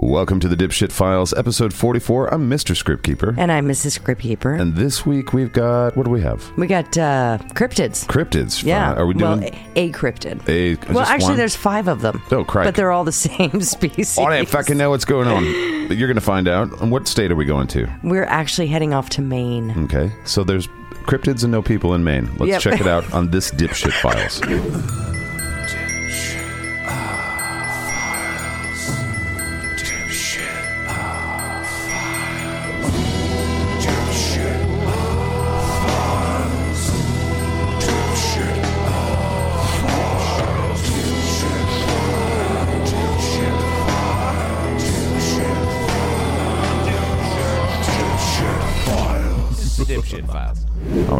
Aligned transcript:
Welcome 0.00 0.38
to 0.40 0.48
the 0.48 0.54
Dipshit 0.54 0.92
Files, 0.92 1.34
episode 1.34 1.74
44. 1.74 2.32
I'm 2.32 2.48
Mr. 2.48 2.76
Script 2.76 3.02
Keeper. 3.02 3.34
And 3.36 3.50
I'm 3.50 3.66
Mrs. 3.66 3.92
Script 3.92 4.20
Keeper. 4.20 4.54
And 4.54 4.76
this 4.76 5.04
week 5.04 5.32
we've 5.32 5.52
got, 5.52 5.96
what 5.96 6.04
do 6.04 6.10
we 6.10 6.20
have? 6.20 6.56
we 6.56 6.68
got 6.68 6.96
uh, 6.96 7.38
cryptids. 7.54 8.06
Cryptids. 8.06 8.62
Yeah. 8.62 8.92
Are 8.94 9.06
we 9.06 9.14
doing 9.14 9.40
well, 9.40 9.50
a, 9.74 9.88
a 9.88 9.92
cryptid. 9.92 10.48
a. 10.48 10.76
well, 10.92 11.04
actually, 11.04 11.30
one? 11.30 11.36
there's 11.38 11.56
five 11.56 11.88
of 11.88 12.00
them. 12.00 12.22
Oh, 12.30 12.44
crike. 12.44 12.66
But 12.66 12.76
they're 12.76 12.92
all 12.92 13.02
the 13.02 13.10
same 13.28 13.60
species. 13.60 14.16
I 14.18 14.36
don't 14.36 14.48
fucking 14.48 14.76
know 14.78 14.90
what's 14.90 15.04
going 15.04 15.26
on. 15.26 15.42
You're 15.90 16.06
going 16.08 16.14
to 16.14 16.20
find 16.20 16.46
out. 16.46 16.80
And 16.80 16.92
what 16.92 17.08
state 17.08 17.32
are 17.32 17.36
we 17.36 17.44
going 17.44 17.66
to? 17.68 17.88
We're 18.04 18.24
actually 18.24 18.68
heading 18.68 18.94
off 18.94 19.08
to 19.10 19.20
Maine. 19.20 19.72
Okay. 19.86 20.12
So 20.24 20.44
there's 20.44 20.68
cryptids 21.08 21.42
and 21.42 21.50
no 21.50 21.60
people 21.60 21.94
in 21.94 22.04
Maine. 22.04 22.26
Let's 22.36 22.50
Yep. 22.50 22.60
check 22.60 22.80
it 22.80 22.86
out 22.86 23.12
on 23.12 23.32
this 23.32 23.50
Dipshit 23.50 23.92
Files. 24.00 24.40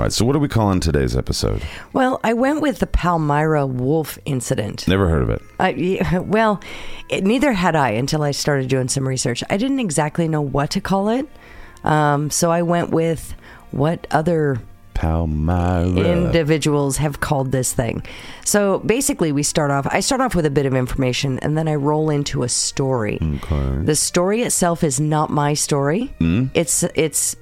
Right. 0.08 0.12
So 0.12 0.24
what 0.24 0.34
are 0.34 0.40
we 0.40 0.48
calling 0.48 0.80
today's 0.80 1.16
episode? 1.16 1.62
Well, 1.92 2.20
I 2.24 2.32
went 2.32 2.60
with 2.60 2.78
the 2.78 2.86
Palmyra 2.86 3.66
wolf 3.66 4.18
incident. 4.24 4.88
Never 4.88 5.08
heard 5.08 5.22
of 5.22 5.30
it. 5.30 5.42
I, 5.60 6.18
well, 6.18 6.60
it, 7.08 7.24
neither 7.24 7.52
had 7.52 7.76
I 7.76 7.90
until 7.90 8.22
I 8.22 8.32
started 8.32 8.68
doing 8.68 8.88
some 8.88 9.06
research. 9.06 9.42
I 9.50 9.56
didn't 9.56 9.80
exactly 9.80 10.28
know 10.28 10.40
what 10.42 10.70
to 10.70 10.80
call 10.80 11.08
it. 11.08 11.26
Um, 11.84 12.30
so 12.30 12.50
I 12.50 12.62
went 12.62 12.90
with 12.90 13.34
what 13.70 14.06
other 14.10 14.60
Palmyra. 14.94 15.86
individuals 15.86 16.96
have 16.96 17.20
called 17.20 17.52
this 17.52 17.72
thing. 17.72 18.02
So 18.44 18.80
basically, 18.80 19.30
we 19.30 19.44
start 19.44 19.70
off. 19.70 19.86
I 19.90 20.00
start 20.00 20.20
off 20.20 20.34
with 20.34 20.44
a 20.44 20.50
bit 20.50 20.66
of 20.66 20.74
information, 20.74 21.38
and 21.38 21.56
then 21.56 21.68
I 21.68 21.76
roll 21.76 22.10
into 22.10 22.42
a 22.42 22.48
story. 22.48 23.18
Okay. 23.22 23.84
The 23.84 23.94
story 23.94 24.42
itself 24.42 24.82
is 24.82 24.98
not 24.98 25.30
my 25.30 25.54
story. 25.54 26.12
It's 26.54 26.82
it's 26.96 27.36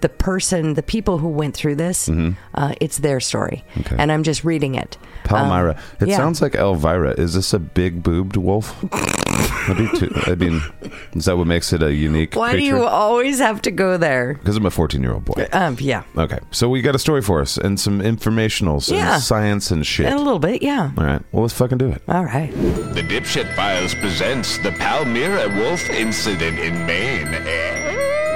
the 0.00 0.08
person, 0.08 0.74
the 0.74 0.82
people 0.82 1.18
who 1.18 1.28
went 1.28 1.54
through 1.54 1.76
this. 1.76 2.08
Uh, 2.54 2.74
it's 2.80 2.98
their 2.98 3.20
story, 3.20 3.64
Okay. 3.80 3.96
and 3.98 4.10
I'm 4.12 4.22
just 4.22 4.44
reading 4.44 4.74
it. 4.74 4.96
Palmyra. 5.24 5.70
Um, 5.72 5.76
it 6.00 6.08
yeah. 6.08 6.16
sounds 6.16 6.42
like 6.42 6.54
Elvira. 6.54 7.12
Is 7.12 7.34
this 7.34 7.52
a 7.54 7.58
big 7.58 8.02
boobed 8.02 8.36
wolf? 8.36 8.78
Be 8.82 9.88
too, 9.98 10.12
I 10.26 10.34
mean, 10.34 10.60
is 11.14 11.24
that 11.24 11.38
what 11.38 11.46
makes 11.46 11.72
it 11.72 11.82
a 11.82 11.92
unique 11.92 12.34
Why 12.36 12.52
do 12.52 12.62
you 12.62 12.84
always 12.84 13.38
have 13.38 13.62
to 13.62 13.70
go 13.70 13.96
there? 13.96 14.34
Because 14.34 14.56
I'm 14.58 14.66
a 14.66 14.70
14 14.70 15.00
year 15.02 15.14
old 15.14 15.24
boy. 15.24 15.48
Um, 15.52 15.76
yeah, 15.80 16.02
Okay, 16.18 16.38
so 16.50 16.68
we 16.68 16.82
got 16.82 16.94
a 16.94 16.98
story 16.98 17.22
for 17.22 17.40
us 17.40 17.56
and 17.56 17.80
some 17.80 18.00
informationals 18.00 18.92
Yeah. 18.92 19.14
and 19.14 19.22
science 19.22 19.70
and 19.70 19.86
shit. 19.86 20.12
a 20.12 20.16
little 20.18 20.38
bit. 20.38 20.62
Yeah. 20.62 20.90
All 20.98 21.04
right, 21.04 21.22
well, 21.32 21.42
let's 21.42 21.54
fucking 21.54 21.78
do 21.78 21.88
it. 21.88 22.02
All 22.08 22.24
right. 22.24 22.52
The 22.52 23.02
Dipshit 23.02 23.54
Files 23.56 23.94
presents 23.94 24.58
the 24.58 24.72
Palmyra 24.72 25.48
Wolf 25.56 25.88
Incident 25.88 26.58
in 26.58 26.86
Maine. 26.86 27.32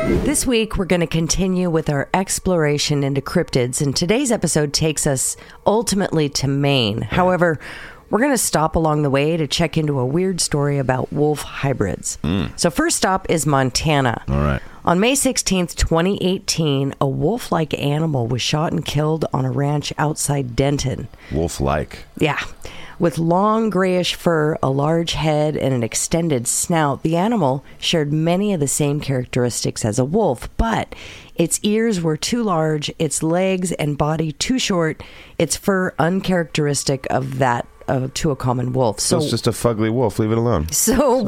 This 0.09 0.47
week, 0.47 0.79
we're 0.79 0.87
going 0.87 1.01
to 1.01 1.07
continue 1.07 1.69
with 1.69 1.91
our 1.91 2.09
exploration 2.15 3.05
into 3.05 3.21
cryptids, 3.21 3.83
and 3.83 3.95
today's 3.95 4.33
episode 4.33 4.73
takes 4.73 5.07
us 5.07 5.37
ultimately 5.67 6.31
to 6.31 6.49
Maine. 6.49 7.03
However, 7.03 7.59
we're 8.09 8.21
going 8.21 8.33
to 8.33 8.39
stop 8.39 8.75
along 8.75 9.03
the 9.03 9.11
way 9.11 9.37
to 9.37 9.47
check 9.47 9.77
into 9.77 9.99
a 9.99 10.07
weird 10.07 10.41
story 10.41 10.79
about 10.79 11.13
wolf 11.13 11.43
hybrids. 11.43 12.17
Hmm. 12.23 12.47
So, 12.57 12.71
first 12.71 12.97
stop 12.97 13.27
is 13.29 13.45
Montana. 13.45 14.23
All 14.29 14.41
right. 14.41 14.63
On 14.87 14.99
May 14.99 15.13
16th, 15.13 15.75
2018, 15.75 16.95
a 17.03 17.07
wolf 17.07 17.53
like 17.53 17.79
animal 17.79 18.27
was 18.27 18.41
shot 18.41 18.73
and 18.73 18.83
killed 18.83 19.27
on 19.35 19.45
a 19.45 19.51
ranch 19.51 19.93
outside 19.99 20.57
Denton. 20.57 21.09
Wolf 21.31 21.61
like. 21.61 22.05
Yeah. 22.17 22.41
With 22.99 23.17
long 23.19 23.71
grayish 23.71 24.15
fur, 24.17 24.57
a 24.61 24.71
large 24.71 25.13
head, 25.13 25.57
and 25.57 25.73
an 25.73 25.85
extended 25.85 26.49
snout, 26.49 27.03
the 27.03 27.17
animal 27.17 27.65
shared 27.79 28.13
many 28.13 28.53
of 28.53 28.59
the 28.59 28.67
same 28.67 28.99
characteristics 29.01 29.85
as 29.85 30.01
a 30.01 30.05
wolf, 30.05 30.49
but 30.57 30.95
its 31.37 31.61
ears 31.63 32.01
were 32.01 32.17
too 32.17 32.43
large, 32.43 32.91
its 32.99 33.23
legs 33.23 33.71
and 33.73 33.97
body 33.97 34.33
too 34.33 34.59
short, 34.59 35.01
its 35.39 35.57
fur 35.57 35.95
uncharacteristic 36.01 37.07
of 37.09 37.39
that 37.39 37.69
uh, 37.87 38.09
to 38.15 38.33
a 38.33 38.37
common 38.37 38.73
wolf. 38.73 38.99
So 38.99 39.19
So, 39.21 39.23
it's 39.23 39.31
just 39.31 39.47
a 39.47 39.51
fugly 39.53 39.93
wolf. 39.93 40.19
Leave 40.19 40.33
it 40.33 40.39
alone. 40.39 40.69
so 40.71 41.23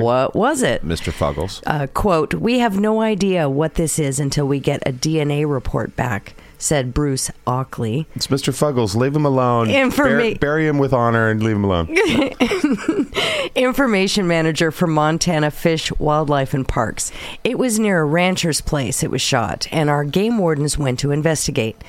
what 0.00 0.34
was 0.36 0.62
it? 0.62 0.86
Mr. 0.86 1.12
Fuggles. 1.12 1.60
Uh, 1.66 1.88
quote, 1.88 2.34
we 2.34 2.60
have 2.60 2.78
no 2.78 3.00
idea 3.02 3.48
what 3.48 3.74
this 3.74 3.98
is 3.98 4.20
until 4.20 4.46
we 4.46 4.60
get 4.60 4.80
a 4.86 4.92
DNA 4.92 5.44
report 5.50 5.96
back, 5.96 6.34
said 6.60 6.94
Bruce 6.94 7.30
Auchly. 7.46 8.06
It's 8.14 8.26
Mr. 8.28 8.52
Fuggles. 8.52 8.94
Leave 8.94 9.16
him 9.16 9.24
alone. 9.24 9.68
Informa- 9.68 10.34
Bur- 10.34 10.38
bury 10.38 10.66
him 10.68 10.78
with 10.78 10.92
honor 10.92 11.28
and 11.28 11.42
leave 11.42 11.56
him 11.56 11.64
alone. 11.64 11.88
information 13.54 14.26
manager 14.26 14.70
for 14.70 14.86
Montana 14.86 15.50
Fish, 15.50 15.90
Wildlife, 15.98 16.54
and 16.54 16.66
Parks. 16.66 17.12
It 17.44 17.58
was 17.58 17.78
near 17.78 18.00
a 18.00 18.04
rancher's 18.04 18.60
place 18.60 19.02
it 19.02 19.10
was 19.10 19.22
shot, 19.22 19.66
and 19.72 19.90
our 19.90 20.04
game 20.04 20.38
wardens 20.38 20.78
went 20.78 20.98
to 21.00 21.10
investigate. 21.10 21.82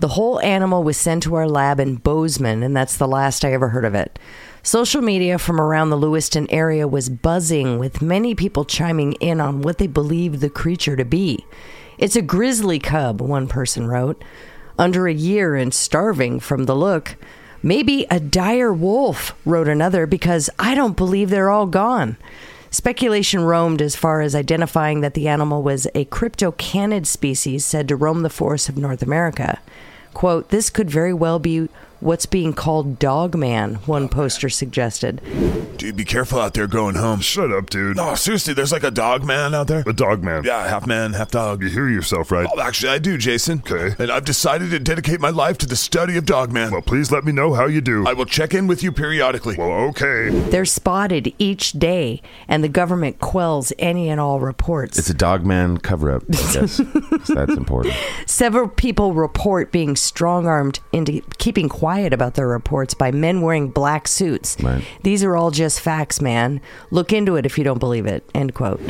The 0.00 0.08
whole 0.08 0.40
animal 0.40 0.82
was 0.82 0.96
sent 0.98 1.22
to 1.22 1.34
our 1.36 1.48
lab 1.48 1.80
in 1.80 1.96
Bozeman, 1.96 2.62
and 2.62 2.76
that's 2.76 2.96
the 2.98 3.08
last 3.08 3.44
I 3.44 3.52
ever 3.52 3.68
heard 3.70 3.84
of 3.84 3.94
it. 3.94 4.18
Social 4.62 5.00
media 5.00 5.38
from 5.38 5.60
around 5.60 5.90
the 5.90 5.96
Lewistown 5.96 6.48
area 6.50 6.86
was 6.88 7.08
buzzing, 7.08 7.78
with 7.78 8.02
many 8.02 8.34
people 8.34 8.64
chiming 8.64 9.12
in 9.14 9.40
on 9.40 9.62
what 9.62 9.78
they 9.78 9.86
believed 9.86 10.40
the 10.40 10.50
creature 10.50 10.96
to 10.96 11.04
be. 11.04 11.46
It's 11.98 12.16
a 12.16 12.22
grizzly 12.22 12.78
cub, 12.78 13.20
one 13.20 13.48
person 13.48 13.86
wrote. 13.86 14.22
Under 14.78 15.06
a 15.06 15.14
year 15.14 15.54
and 15.56 15.72
starving 15.72 16.40
from 16.40 16.64
the 16.64 16.76
look. 16.76 17.16
Maybe 17.62 18.06
a 18.10 18.20
dire 18.20 18.72
wolf, 18.72 19.34
wrote 19.44 19.68
another, 19.68 20.06
because 20.06 20.50
I 20.58 20.74
don't 20.74 20.96
believe 20.96 21.30
they're 21.30 21.50
all 21.50 21.66
gone. 21.66 22.16
Speculation 22.70 23.40
roamed 23.40 23.80
as 23.80 23.96
far 23.96 24.20
as 24.20 24.34
identifying 24.34 25.00
that 25.00 25.14
the 25.14 25.28
animal 25.28 25.62
was 25.62 25.86
a 25.94 26.04
cryptocanid 26.04 27.06
species 27.06 27.64
said 27.64 27.88
to 27.88 27.96
roam 27.96 28.22
the 28.22 28.28
forests 28.28 28.68
of 28.68 28.76
North 28.76 29.02
America. 29.02 29.60
Quote, 30.12 30.50
this 30.50 30.68
could 30.68 30.90
very 30.90 31.14
well 31.14 31.38
be 31.38 31.68
what's 32.00 32.26
being 32.26 32.52
called 32.52 32.98
dogman, 32.98 33.76
one 33.86 34.08
poster 34.08 34.48
suggested. 34.48 35.20
Dude, 35.76 35.96
be 35.96 36.04
careful 36.04 36.40
out 36.40 36.54
there 36.54 36.66
going 36.66 36.94
home. 36.94 37.20
Shut 37.20 37.52
up, 37.52 37.70
dude. 37.70 37.96
No, 37.96 38.14
seriously, 38.14 38.54
there's 38.54 38.72
like 38.72 38.82
a 38.82 38.90
dog 38.90 39.24
man 39.24 39.54
out 39.54 39.66
there. 39.66 39.82
A 39.86 39.92
dog 39.92 40.22
man. 40.22 40.44
Yeah, 40.44 40.66
half 40.68 40.86
man, 40.86 41.12
half 41.14 41.30
dog. 41.30 41.62
You 41.62 41.68
hear 41.68 41.88
yourself, 41.88 42.30
right? 42.30 42.48
Oh, 42.54 42.60
actually, 42.60 42.90
I 42.90 42.98
do, 42.98 43.18
Jason. 43.18 43.62
Okay. 43.66 43.94
And 44.02 44.10
I've 44.10 44.24
decided 44.24 44.70
to 44.70 44.78
dedicate 44.78 45.20
my 45.20 45.30
life 45.30 45.58
to 45.58 45.66
the 45.66 45.76
study 45.76 46.16
of 46.16 46.26
dogman. 46.26 46.70
Well, 46.72 46.82
please 46.82 47.10
let 47.10 47.24
me 47.24 47.32
know 47.32 47.54
how 47.54 47.66
you 47.66 47.80
do. 47.80 48.06
I 48.06 48.12
will 48.12 48.24
check 48.26 48.54
in 48.54 48.66
with 48.66 48.82
you 48.82 48.92
periodically. 48.92 49.56
Well, 49.56 49.88
okay. 49.90 50.28
They're 50.28 50.64
spotted 50.64 51.34
each 51.38 51.72
day, 51.72 52.22
and 52.48 52.62
the 52.64 52.68
government 52.68 53.18
quells 53.20 53.72
any 53.78 54.08
and 54.08 54.20
all 54.20 54.40
reports. 54.40 54.98
It's 54.98 55.10
a 55.10 55.14
dogman 55.14 55.78
cover 55.78 56.10
up, 56.10 56.22
I 56.24 56.32
guess. 56.52 56.72
So 56.76 57.34
that's 57.34 57.54
important. 57.54 57.94
Several 58.26 58.68
people 58.68 59.12
report 59.14 59.72
being 59.72 59.96
strong 59.96 60.46
armed 60.46 60.80
into 60.92 61.20
keeping 61.38 61.68
quiet 61.68 61.85
about 62.12 62.34
their 62.34 62.48
reports 62.48 62.94
by 62.94 63.10
men 63.10 63.40
wearing 63.40 63.68
black 63.68 64.08
suits. 64.08 64.56
Right. 64.60 64.84
These 65.02 65.22
are 65.24 65.36
all 65.36 65.50
just 65.50 65.80
facts, 65.80 66.20
man. 66.20 66.60
Look 66.90 67.12
into 67.12 67.36
it 67.36 67.46
if 67.46 67.56
you 67.58 67.64
don't 67.64 67.78
believe 67.78 68.06
it. 68.06 68.28
End 68.34 68.54
quote. 68.54 68.80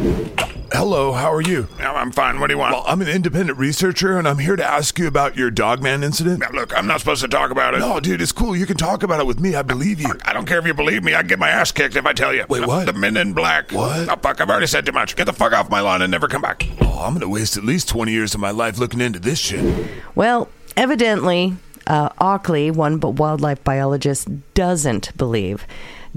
Hello, 0.72 1.12
how 1.12 1.32
are 1.32 1.40
you? 1.40 1.68
I'm 1.78 2.10
fine. 2.10 2.40
What 2.40 2.48
do 2.48 2.54
you 2.54 2.58
want? 2.58 2.72
Well, 2.72 2.84
I'm 2.86 3.00
an 3.00 3.08
independent 3.08 3.58
researcher, 3.58 4.18
and 4.18 4.26
I'm 4.26 4.38
here 4.38 4.56
to 4.56 4.64
ask 4.64 4.98
you 4.98 5.06
about 5.06 5.36
your 5.36 5.50
dogman 5.50 6.02
incident. 6.02 6.40
Now, 6.40 6.50
look, 6.50 6.76
I'm 6.76 6.86
not 6.86 7.00
supposed 7.00 7.22
to 7.22 7.28
talk 7.28 7.50
about 7.50 7.74
it. 7.74 7.78
No, 7.78 8.00
dude, 8.00 8.20
it's 8.20 8.32
cool. 8.32 8.56
You 8.56 8.66
can 8.66 8.76
talk 8.76 9.02
about 9.02 9.20
it 9.20 9.26
with 9.26 9.40
me. 9.40 9.54
I 9.54 9.62
believe 9.62 10.00
you. 10.00 10.12
I 10.24 10.32
don't 10.32 10.46
care 10.46 10.58
if 10.58 10.66
you 10.66 10.74
believe 10.74 11.04
me. 11.04 11.14
I 11.14 11.22
get 11.22 11.38
my 11.38 11.48
ass 11.48 11.70
kicked 11.72 11.96
if 11.96 12.04
I 12.04 12.12
tell 12.12 12.34
you. 12.34 12.44
Wait, 12.48 12.66
what? 12.66 12.86
The 12.86 12.92
men 12.92 13.16
in 13.16 13.32
black. 13.32 13.70
What? 13.70 14.08
Oh, 14.08 14.16
fuck. 14.16 14.40
I've 14.40 14.50
already 14.50 14.66
said 14.66 14.84
too 14.86 14.92
much. 14.92 15.16
Get 15.16 15.26
the 15.26 15.32
fuck 15.32 15.52
off 15.52 15.70
my 15.70 15.80
lawn 15.80 16.02
and 16.02 16.10
never 16.10 16.28
come 16.28 16.42
back. 16.42 16.66
Oh, 16.80 17.04
I'm 17.04 17.14
gonna 17.14 17.28
waste 17.28 17.56
at 17.56 17.64
least 17.64 17.88
20 17.88 18.10
years 18.10 18.34
of 18.34 18.40
my 18.40 18.50
life 18.50 18.78
looking 18.78 19.00
into 19.00 19.18
this 19.18 19.38
shit. 19.38 19.88
Well, 20.14 20.48
evidently, 20.76 21.56
uh, 21.86 22.10
Auchly, 22.20 22.70
one 22.74 22.98
but 22.98 23.10
wildlife 23.10 23.62
biologist, 23.64 24.28
doesn't 24.54 25.16
believe. 25.16 25.66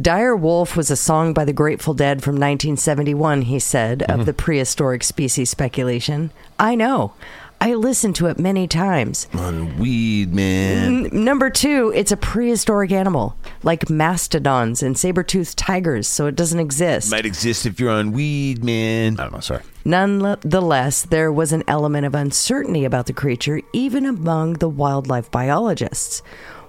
Dire 0.01 0.35
Wolf 0.35 0.77
was 0.77 0.89
a 0.89 0.95
song 0.95 1.33
by 1.33 1.43
the 1.43 1.51
Grateful 1.51 1.93
Dead 1.93 2.23
from 2.23 2.35
1971, 2.35 3.43
he 3.43 3.59
said, 3.59 4.03
of 4.03 4.25
the 4.25 4.33
prehistoric 4.33 5.03
species 5.03 5.49
speculation. 5.49 6.31
I 6.57 6.75
know. 6.75 7.13
I 7.61 7.73
listened 7.73 8.15
to 8.15 8.27
it 8.27 8.39
many 8.39 8.67
times. 8.67 9.27
On 9.33 9.77
weed, 9.77 10.33
man. 10.33 11.05
N- 11.07 11.23
number 11.25 11.49
two, 11.49 11.91
it's 11.93 12.11
a 12.11 12.17
prehistoric 12.17 12.91
animal, 12.91 13.35
like 13.63 13.89
mastodons 13.89 14.81
and 14.81 14.97
saber-toothed 14.97 15.57
tigers, 15.57 16.07
so 16.07 16.27
it 16.27 16.35
doesn't 16.35 16.59
exist. 16.59 17.11
Might 17.11 17.25
exist 17.25 17.65
if 17.65 17.79
you're 17.79 17.89
on 17.91 18.13
weed, 18.13 18.63
man. 18.63 19.19
I 19.19 19.23
don't 19.23 19.33
know. 19.33 19.39
Sorry. 19.41 19.61
Nonetheless, 19.83 21.03
there 21.03 21.31
was 21.31 21.51
an 21.51 21.63
element 21.67 22.05
of 22.05 22.15
uncertainty 22.15 22.85
about 22.85 23.07
the 23.07 23.13
creature, 23.13 23.61
even 23.73 24.05
among 24.05 24.53
the 24.53 24.69
wildlife 24.69 25.29
biologists. 25.29 26.21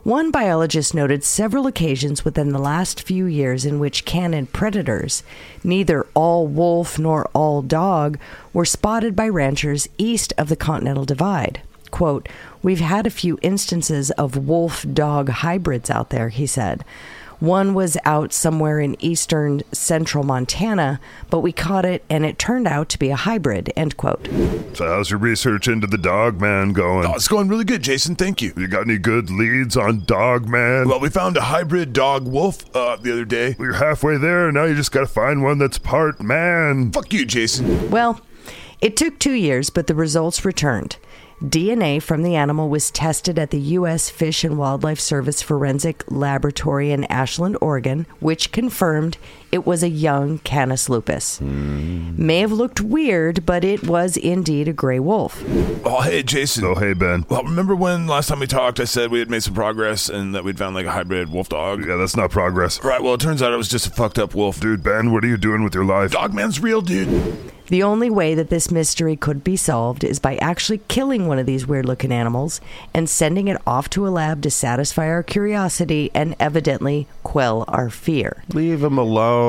One 0.04 0.30
biologist 0.30 0.94
noted 0.94 1.22
several 1.22 1.66
occasions 1.66 2.24
within 2.24 2.52
the 2.52 2.58
last 2.58 3.02
few 3.02 3.26
years 3.26 3.66
in 3.66 3.78
which 3.78 4.06
canid 4.06 4.50
predators, 4.50 5.22
neither 5.62 6.06
all 6.14 6.46
wolf 6.46 6.98
nor 6.98 7.28
all 7.34 7.60
dog, 7.60 8.18
were 8.54 8.64
spotted 8.64 9.14
by 9.14 9.28
ranchers 9.28 9.90
east 9.98 10.32
of 10.38 10.48
the 10.48 10.56
Continental 10.56 11.04
Divide. 11.04 11.60
Quote, 11.90 12.30
We've 12.62 12.80
had 12.80 13.06
a 13.06 13.10
few 13.10 13.38
instances 13.42 14.10
of 14.12 14.48
wolf 14.48 14.86
dog 14.90 15.28
hybrids 15.28 15.90
out 15.90 16.08
there, 16.08 16.30
he 16.30 16.46
said. 16.46 16.82
One 17.40 17.72
was 17.72 17.96
out 18.04 18.34
somewhere 18.34 18.80
in 18.80 19.02
eastern 19.02 19.62
central 19.72 20.24
Montana, 20.24 21.00
but 21.30 21.40
we 21.40 21.52
caught 21.52 21.86
it 21.86 22.04
and 22.10 22.24
it 22.26 22.38
turned 22.38 22.68
out 22.68 22.90
to 22.90 22.98
be 22.98 23.08
a 23.08 23.16
hybrid, 23.16 23.72
end 23.76 23.96
quote. 23.96 24.28
So 24.74 24.86
how's 24.86 25.10
your 25.10 25.18
research 25.18 25.66
into 25.66 25.86
the 25.86 25.96
dog 25.96 26.38
man 26.38 26.74
going? 26.74 27.06
Oh, 27.06 27.14
it's 27.14 27.28
going 27.28 27.48
really 27.48 27.64
good, 27.64 27.82
Jason. 27.82 28.14
Thank 28.14 28.42
you. 28.42 28.52
You 28.58 28.68
got 28.68 28.82
any 28.82 28.98
good 28.98 29.30
leads 29.30 29.74
on 29.74 30.04
dog 30.04 30.48
man? 30.48 30.86
Well, 30.86 31.00
we 31.00 31.08
found 31.08 31.38
a 31.38 31.42
hybrid 31.42 31.94
dog 31.94 32.28
wolf 32.28 32.64
uh, 32.76 32.96
the 32.96 33.10
other 33.10 33.24
day. 33.24 33.56
We 33.58 33.68
are 33.68 33.72
halfway 33.72 34.18
there. 34.18 34.52
Now 34.52 34.64
you 34.64 34.74
just 34.74 34.92
got 34.92 35.00
to 35.00 35.06
find 35.06 35.42
one 35.42 35.56
that's 35.56 35.78
part 35.78 36.20
man. 36.20 36.92
Fuck 36.92 37.12
you, 37.14 37.24
Jason. 37.24 37.90
Well, 37.90 38.20
it 38.82 38.98
took 38.98 39.18
two 39.18 39.32
years, 39.32 39.70
but 39.70 39.86
the 39.86 39.94
results 39.94 40.44
returned. 40.44 40.96
DNA 41.42 42.02
from 42.02 42.22
the 42.22 42.36
animal 42.36 42.68
was 42.68 42.90
tested 42.90 43.38
at 43.38 43.48
the 43.48 43.58
U.S. 43.58 44.10
Fish 44.10 44.44
and 44.44 44.58
Wildlife 44.58 45.00
Service 45.00 45.40
Forensic 45.40 46.04
Laboratory 46.10 46.90
in 46.90 47.04
Ashland, 47.04 47.56
Oregon, 47.62 48.06
which 48.20 48.52
confirmed 48.52 49.16
it 49.52 49.66
was 49.66 49.82
a 49.82 49.88
young 49.88 50.38
Canis 50.38 50.88
lupus. 50.88 51.40
May 51.40 52.38
have 52.38 52.52
looked 52.52 52.80
weird, 52.80 53.44
but 53.44 53.64
it 53.64 53.86
was 53.86 54.16
indeed 54.16 54.68
a 54.68 54.72
gray 54.72 55.00
wolf. 55.00 55.42
Oh, 55.84 56.02
hey, 56.02 56.22
Jason. 56.22 56.64
Oh, 56.64 56.74
hey, 56.74 56.92
Ben. 56.92 57.24
Well, 57.28 57.42
remember 57.42 57.74
when 57.74 58.06
last 58.06 58.28
time 58.28 58.40
we 58.40 58.46
talked, 58.46 58.80
I 58.80 58.84
said 58.84 59.10
we 59.10 59.18
had 59.18 59.30
made 59.30 59.42
some 59.42 59.54
progress 59.54 60.08
and 60.08 60.34
that 60.34 60.44
we'd 60.44 60.58
found 60.58 60.74
like 60.74 60.86
a 60.86 60.92
hybrid 60.92 61.30
wolf 61.30 61.48
dog? 61.48 61.86
Yeah, 61.86 61.96
that's 61.96 62.16
not 62.16 62.30
progress. 62.30 62.82
Right, 62.84 63.02
well, 63.02 63.14
it 63.14 63.20
turns 63.20 63.42
out 63.42 63.52
it 63.52 63.56
was 63.56 63.68
just 63.68 63.86
a 63.86 63.90
fucked 63.90 64.18
up 64.18 64.34
wolf. 64.34 64.60
Dude, 64.60 64.82
Ben, 64.82 65.12
what 65.12 65.24
are 65.24 65.28
you 65.28 65.36
doing 65.36 65.64
with 65.64 65.74
your 65.74 65.84
life? 65.84 66.12
Dogman's 66.12 66.60
real, 66.60 66.80
dude. 66.80 67.52
The 67.68 67.82
only 67.84 68.10
way 68.10 68.34
that 68.34 68.50
this 68.50 68.72
mystery 68.72 69.14
could 69.14 69.44
be 69.44 69.56
solved 69.56 70.02
is 70.02 70.18
by 70.18 70.34
actually 70.38 70.78
killing 70.88 71.28
one 71.28 71.38
of 71.38 71.46
these 71.46 71.68
weird 71.68 71.86
looking 71.86 72.10
animals 72.10 72.60
and 72.92 73.08
sending 73.08 73.46
it 73.46 73.60
off 73.64 73.88
to 73.90 74.08
a 74.08 74.10
lab 74.10 74.42
to 74.42 74.50
satisfy 74.50 75.06
our 75.06 75.22
curiosity 75.22 76.10
and 76.12 76.34
evidently 76.40 77.06
quell 77.22 77.64
our 77.68 77.88
fear. 77.88 78.42
Leave 78.52 78.82
him 78.82 78.98
alone. 78.98 79.39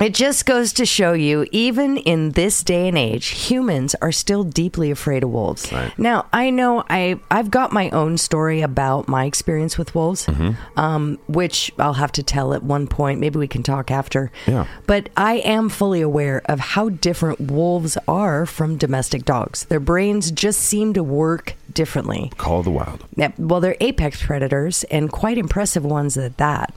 It 0.00 0.14
just 0.14 0.46
goes 0.46 0.72
to 0.74 0.86
show 0.86 1.12
you, 1.12 1.46
even 1.52 1.96
in 1.96 2.30
this 2.30 2.62
day 2.62 2.88
and 2.88 2.96
age, 2.96 3.28
humans 3.28 3.94
are 4.00 4.12
still 4.12 4.44
deeply 4.44 4.90
afraid 4.90 5.22
of 5.22 5.30
wolves. 5.30 5.70
Now, 5.98 6.26
I 6.32 6.50
know 6.50 6.84
I 6.88 7.18
I've 7.30 7.50
got 7.50 7.72
my 7.72 7.90
own 7.90 8.18
story 8.18 8.60
about 8.62 9.08
my 9.08 9.24
experience 9.24 9.76
with 9.78 9.94
wolves, 9.94 10.28
um, 10.76 11.18
which 11.26 11.72
I'll 11.78 11.94
have 11.94 12.12
to 12.12 12.22
tell 12.22 12.54
at 12.54 12.62
one 12.62 12.86
point. 12.86 13.20
Maybe 13.20 13.38
we 13.38 13.48
can 13.48 13.62
talk 13.62 13.90
after. 13.90 14.30
Yeah. 14.46 14.66
But 14.86 15.08
I 15.16 15.34
am 15.38 15.68
fully 15.68 16.00
aware 16.00 16.42
of 16.46 16.60
how 16.60 16.88
different 16.90 17.40
wolves 17.40 17.98
are 18.08 18.46
from 18.46 18.76
domestic 18.76 19.24
dogs. 19.24 19.64
Their 19.66 19.80
brains 19.80 20.30
just 20.30 20.60
seem 20.60 20.92
to 20.94 21.02
work 21.02 21.54
differently. 21.72 22.30
Call 22.36 22.58
of 22.60 22.64
the 22.64 22.70
wild. 22.70 23.04
Yeah, 23.16 23.32
well, 23.38 23.60
they're 23.60 23.76
apex 23.80 24.22
predators 24.22 24.84
and 24.84 25.10
quite 25.10 25.38
impressive 25.38 25.84
ones 25.84 26.16
at 26.16 26.36
that. 26.38 26.74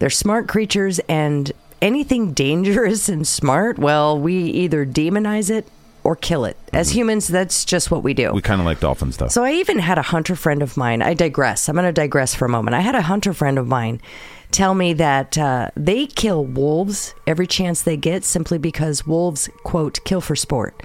They're 0.00 0.10
smart 0.10 0.48
creatures, 0.48 0.98
and 1.08 1.52
anything 1.82 2.32
dangerous 2.32 3.08
and 3.08 3.26
smart, 3.26 3.78
well, 3.78 4.18
we 4.18 4.36
either 4.36 4.84
demonize 4.86 5.50
it 5.50 5.66
or 6.02 6.14
kill 6.14 6.44
it. 6.44 6.56
As 6.72 6.90
humans, 6.90 7.26
that's 7.28 7.64
just 7.64 7.90
what 7.90 8.02
we 8.02 8.12
do. 8.12 8.30
We 8.32 8.42
kind 8.42 8.60
of 8.60 8.66
like 8.66 8.80
dolphins, 8.80 9.16
though. 9.16 9.28
So 9.28 9.42
I 9.42 9.52
even 9.52 9.78
had 9.78 9.96
a 9.96 10.02
hunter 10.02 10.36
friend 10.36 10.62
of 10.62 10.76
mine. 10.76 11.00
I 11.00 11.14
digress. 11.14 11.68
I'm 11.68 11.76
going 11.76 11.86
to 11.86 11.92
digress 11.92 12.34
for 12.34 12.44
a 12.44 12.48
moment. 12.48 12.74
I 12.74 12.80
had 12.80 12.94
a 12.94 13.02
hunter 13.02 13.32
friend 13.32 13.58
of 13.58 13.66
mine 13.66 14.02
tell 14.50 14.74
me 14.74 14.92
that 14.92 15.36
uh, 15.38 15.70
they 15.74 16.06
kill 16.06 16.44
wolves 16.44 17.14
every 17.26 17.46
chance 17.46 17.82
they 17.82 17.96
get 17.96 18.22
simply 18.22 18.58
because 18.58 19.06
wolves, 19.06 19.48
quote, 19.64 19.98
kill 20.04 20.20
for 20.20 20.36
sport. 20.36 20.80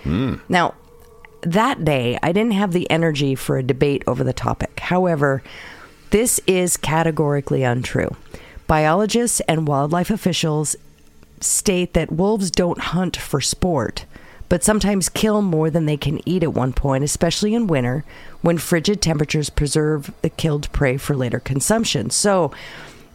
Now, 0.47 0.73
that 1.41 1.85
day, 1.85 2.17
I 2.23 2.31
didn't 2.31 2.53
have 2.53 2.71
the 2.71 2.89
energy 2.89 3.35
for 3.35 3.57
a 3.57 3.63
debate 3.63 4.03
over 4.07 4.23
the 4.23 4.33
topic. 4.33 4.79
However, 4.79 5.43
this 6.11 6.39
is 6.47 6.77
categorically 6.77 7.63
untrue. 7.63 8.15
Biologists 8.69 9.39
and 9.47 9.67
wildlife 9.67 10.11
officials 10.11 10.75
state 11.41 11.95
that 11.95 12.11
wolves 12.11 12.51
don't 12.51 12.77
hunt 12.77 13.17
for 13.17 13.41
sport, 13.41 14.05
but 14.47 14.63
sometimes 14.63 15.09
kill 15.09 15.41
more 15.41 15.71
than 15.71 15.87
they 15.87 15.97
can 15.97 16.21
eat 16.29 16.43
at 16.43 16.53
one 16.53 16.71
point, 16.73 17.03
especially 17.03 17.55
in 17.55 17.65
winter 17.65 18.05
when 18.43 18.59
frigid 18.59 19.01
temperatures 19.01 19.49
preserve 19.49 20.13
the 20.21 20.29
killed 20.29 20.71
prey 20.71 20.97
for 20.97 21.15
later 21.15 21.39
consumption. 21.39 22.11
So, 22.11 22.51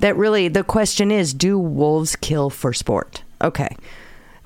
that 0.00 0.16
really, 0.16 0.48
the 0.48 0.64
question 0.64 1.12
is 1.12 1.32
do 1.32 1.56
wolves 1.56 2.16
kill 2.16 2.50
for 2.50 2.72
sport? 2.72 3.22
Okay. 3.40 3.76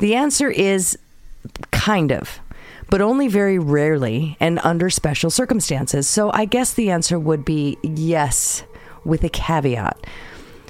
The 0.01 0.15
answer 0.15 0.51
is 0.51 0.99
kind 1.71 2.13
of, 2.13 2.39
but 2.91 3.01
only 3.01 3.29
very 3.29 3.59
rarely 3.59 4.37
and 4.41 4.61
under 4.63 4.91
special 4.91 5.31
circumstances. 5.31 6.07
So, 6.07 6.31
I 6.35 6.45
guess 6.45 6.75
the 6.75 6.91
answer 6.91 7.19
would 7.19 7.47
be 7.47 7.79
yes, 7.83 8.63
with 9.07 9.25
a 9.25 9.31
caveat. 9.31 9.97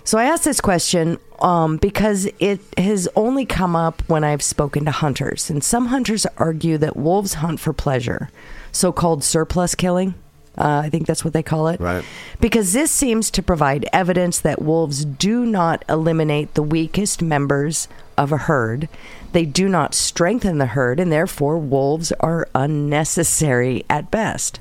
So 0.09 0.17
I 0.17 0.25
asked 0.25 0.45
this 0.45 0.63
question 0.63 1.19
um, 1.41 1.77
because 1.77 2.27
it 2.39 2.61
has 2.79 3.11
only 3.15 3.45
come 3.45 3.77
up 3.77 4.01
when 4.07 4.25
I've 4.25 4.43
spoken 4.43 4.87
to 4.87 4.91
hunters, 4.91 5.51
and 5.51 5.63
some 5.63 5.89
hunters 5.89 6.25
argue 6.39 6.79
that 6.79 6.97
wolves 6.97 7.35
hunt 7.35 7.61
for 7.61 7.75
pleasure, 7.75 8.31
so-called 8.73 9.23
surplus 9.23 9.75
killing. 9.75 10.15
Uh, 10.57 10.81
I 10.83 10.89
think 10.89 11.07
that's 11.07 11.27
what 11.27 11.35
they 11.35 11.43
call 11.43 11.69
it. 11.69 11.79
Right. 11.79 12.03
Because 12.41 12.73
this 12.73 12.91
seems 12.91 13.31
to 13.33 13.43
provide 13.43 13.87
evidence 13.93 14.39
that 14.39 14.63
wolves 14.63 15.05
do 15.05 15.45
not 15.45 15.85
eliminate 15.91 16.55
the 16.55 16.63
weakest 16.63 17.21
members 17.21 17.87
of 18.17 18.33
a 18.33 18.39
herd. 18.39 18.89
They 19.33 19.45
do 19.45 19.69
not 19.69 19.95
strengthen 19.95 20.57
the 20.57 20.69
herd, 20.69 21.01
and 21.01 21.13
therefore 21.13 21.59
wolves 21.59 22.13
are 22.13 22.49
unnecessary 22.55 23.85
at 23.91 24.11
best. 24.11 24.59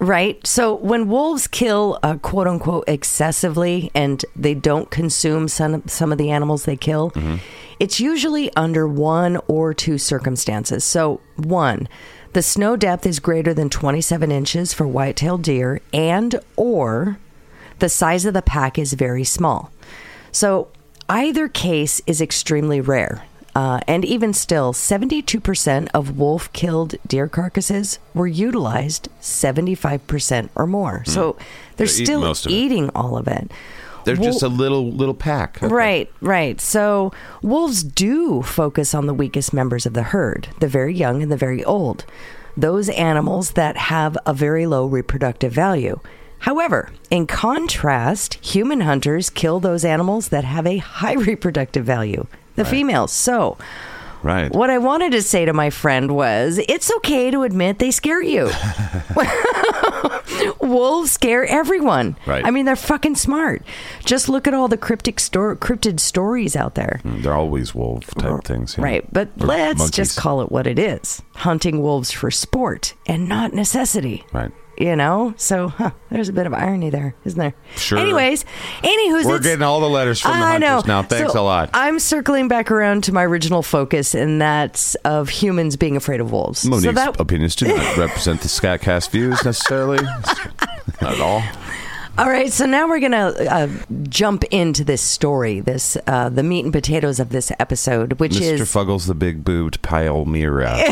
Right. 0.00 0.44
So 0.46 0.74
when 0.74 1.08
wolves 1.08 1.46
kill, 1.46 1.98
uh, 2.02 2.16
quote 2.16 2.46
unquote, 2.46 2.84
excessively 2.88 3.90
and 3.94 4.24
they 4.34 4.54
don't 4.54 4.90
consume 4.90 5.48
some, 5.48 5.86
some 5.86 6.12
of 6.12 6.18
the 6.18 6.30
animals 6.30 6.64
they 6.64 6.76
kill, 6.76 7.12
it's 7.80 8.00
usually 8.00 8.54
under 8.54 8.86
one 8.86 9.38
or 9.48 9.72
two 9.74 9.98
circumstances. 9.98 10.84
So, 10.84 11.20
one, 11.36 11.88
the 12.32 12.42
snow 12.42 12.76
depth 12.76 13.06
is 13.06 13.18
greater 13.20 13.54
than 13.54 13.70
27 13.70 14.30
inches 14.30 14.72
for 14.72 14.86
white-tailed 14.86 15.42
deer 15.42 15.80
and 15.92 16.40
or 16.56 17.18
the 17.78 17.88
size 17.88 18.24
of 18.24 18.34
the 18.34 18.42
pack 18.42 18.78
is 18.78 18.92
very 18.92 19.24
small. 19.24 19.70
So, 20.32 20.68
either 21.08 21.48
case 21.48 22.00
is 22.06 22.20
extremely 22.20 22.80
rare. 22.80 23.24
Uh, 23.54 23.78
and 23.86 24.04
even 24.04 24.32
still, 24.32 24.72
72% 24.72 25.88
of 25.94 26.18
wolf 26.18 26.52
killed 26.52 26.96
deer 27.06 27.28
carcasses 27.28 28.00
were 28.12 28.26
utilized 28.26 29.08
75% 29.20 30.48
or 30.56 30.66
more. 30.66 31.04
So 31.06 31.32
they're. 31.76 31.86
They're 31.86 31.86
still 31.86 32.20
most 32.20 32.46
of 32.46 32.52
it. 32.52 32.54
eating 32.56 32.90
all 32.90 33.16
of 33.16 33.28
it. 33.28 33.50
They're 34.04 34.16
Wol- 34.16 34.24
just 34.24 34.42
a 34.42 34.48
little 34.48 34.90
little 34.90 35.14
pack. 35.14 35.58
Right, 35.62 36.10
right. 36.20 36.60
So 36.60 37.12
wolves 37.42 37.82
do 37.82 38.42
focus 38.42 38.94
on 38.94 39.06
the 39.06 39.14
weakest 39.14 39.52
members 39.54 39.86
of 39.86 39.94
the 39.94 40.02
herd, 40.02 40.48
the 40.60 40.68
very 40.68 40.94
young 40.94 41.22
and 41.22 41.32
the 41.32 41.36
very 41.36 41.64
old, 41.64 42.04
those 42.56 42.88
animals 42.90 43.52
that 43.52 43.76
have 43.76 44.18
a 44.26 44.34
very 44.34 44.66
low 44.66 44.84
reproductive 44.84 45.52
value. 45.52 46.00
However, 46.40 46.90
in 47.08 47.26
contrast, 47.26 48.34
human 48.44 48.82
hunters 48.82 49.30
kill 49.30 49.60
those 49.60 49.84
animals 49.84 50.28
that 50.28 50.44
have 50.44 50.66
a 50.66 50.76
high 50.78 51.14
reproductive 51.30 51.86
value, 51.86 52.26
the 52.56 52.64
females. 52.64 53.12
So, 53.12 53.56
Right. 54.22 54.50
what 54.52 54.70
I 54.70 54.78
wanted 54.78 55.12
to 55.12 55.20
say 55.22 55.44
to 55.44 55.52
my 55.52 55.68
friend 55.70 56.12
was 56.16 56.58
it's 56.68 56.90
okay 56.96 57.30
to 57.30 57.42
admit 57.42 57.78
they 57.78 57.90
scare 57.90 58.22
you. 58.22 58.50
Wolves 60.60 61.10
scare 61.12 61.44
everyone. 61.44 62.16
Right. 62.26 62.44
I 62.44 62.50
mean, 62.50 62.64
they're 62.64 62.76
fucking 62.76 63.16
smart. 63.16 63.62
Just 64.04 64.28
look 64.28 64.46
at 64.46 64.54
all 64.54 64.68
the 64.68 64.76
cryptic 64.76 65.20
sto- 65.20 65.56
cryptid 65.56 66.00
stories 66.00 66.56
out 66.56 66.74
there. 66.74 67.00
Mm, 67.04 67.22
they're 67.22 67.34
always 67.34 67.74
wolf 67.74 68.06
type 68.14 68.44
things. 68.44 68.76
yeah. 68.78 68.84
Right. 68.84 69.12
But 69.12 69.28
Or 69.40 69.46
let's 69.46 69.78
monkeys. 69.78 69.90
just 69.94 70.16
call 70.18 70.40
it 70.40 70.50
what 70.50 70.66
it 70.66 70.78
is 70.78 71.22
hunting 71.36 71.82
wolves 71.82 72.10
for 72.10 72.30
sport 72.30 72.94
and 73.06 73.28
not 73.28 73.52
necessity. 73.52 74.24
Right. 74.32 74.52
You 74.76 74.96
know? 74.96 75.34
So, 75.36 75.68
huh, 75.68 75.92
there's 76.10 76.28
a 76.28 76.32
bit 76.32 76.46
of 76.46 76.54
irony 76.54 76.90
there, 76.90 77.14
isn't 77.24 77.38
there? 77.38 77.54
Sure. 77.76 77.98
Anyways, 77.98 78.44
anywho's 78.82 79.24
We're 79.24 79.38
getting 79.38 79.62
all 79.62 79.80
the 79.80 79.88
letters 79.88 80.20
from 80.20 80.32
the 80.38 80.44
I 80.44 80.58
know. 80.58 80.82
now. 80.86 81.02
Thanks 81.02 81.32
So 81.32 81.40
a 81.40 81.42
lot. 81.42 81.70
I'm 81.74 81.98
circling 81.98 82.48
back 82.48 82.70
around 82.70 83.04
to 83.04 83.12
my 83.12 83.24
original 83.24 83.62
focus, 83.62 84.14
and 84.14 84.40
that's 84.40 84.94
of 84.96 85.28
humans 85.28 85.76
being 85.76 85.96
afraid 85.96 86.20
of 86.20 86.32
wolves. 86.32 86.64
Monique's 86.64 86.84
so 86.84 86.92
that, 86.92 87.20
opinions 87.20 87.54
do 87.54 87.66
not 87.68 87.96
represent 87.96 88.40
the 88.40 88.48
SKATCAST 88.48 89.10
views 89.10 89.44
necessarily. 89.44 90.02
not 91.00 91.14
at 91.14 91.20
all. 91.20 91.42
all 92.18 92.28
right. 92.30 92.52
So 92.52 92.66
now 92.66 92.88
we're 92.88 93.00
gonna 93.00 93.28
uh, 93.48 93.68
jump 94.08 94.44
into 94.44 94.84
this 94.84 95.02
story, 95.02 95.60
this 95.60 95.96
uh, 96.06 96.28
the 96.28 96.42
meat 96.42 96.64
and 96.64 96.72
potatoes 96.72 97.20
of 97.20 97.30
this 97.30 97.50
episode, 97.58 98.14
which 98.20 98.32
Mr. 98.34 98.40
is 98.52 98.60
Mr. 98.60 98.84
Fuggles 98.84 99.06
the 99.06 99.14
big 99.14 99.44
boobed 99.44 99.82
Palmyra. 99.82 100.74
Wolf 100.76 100.88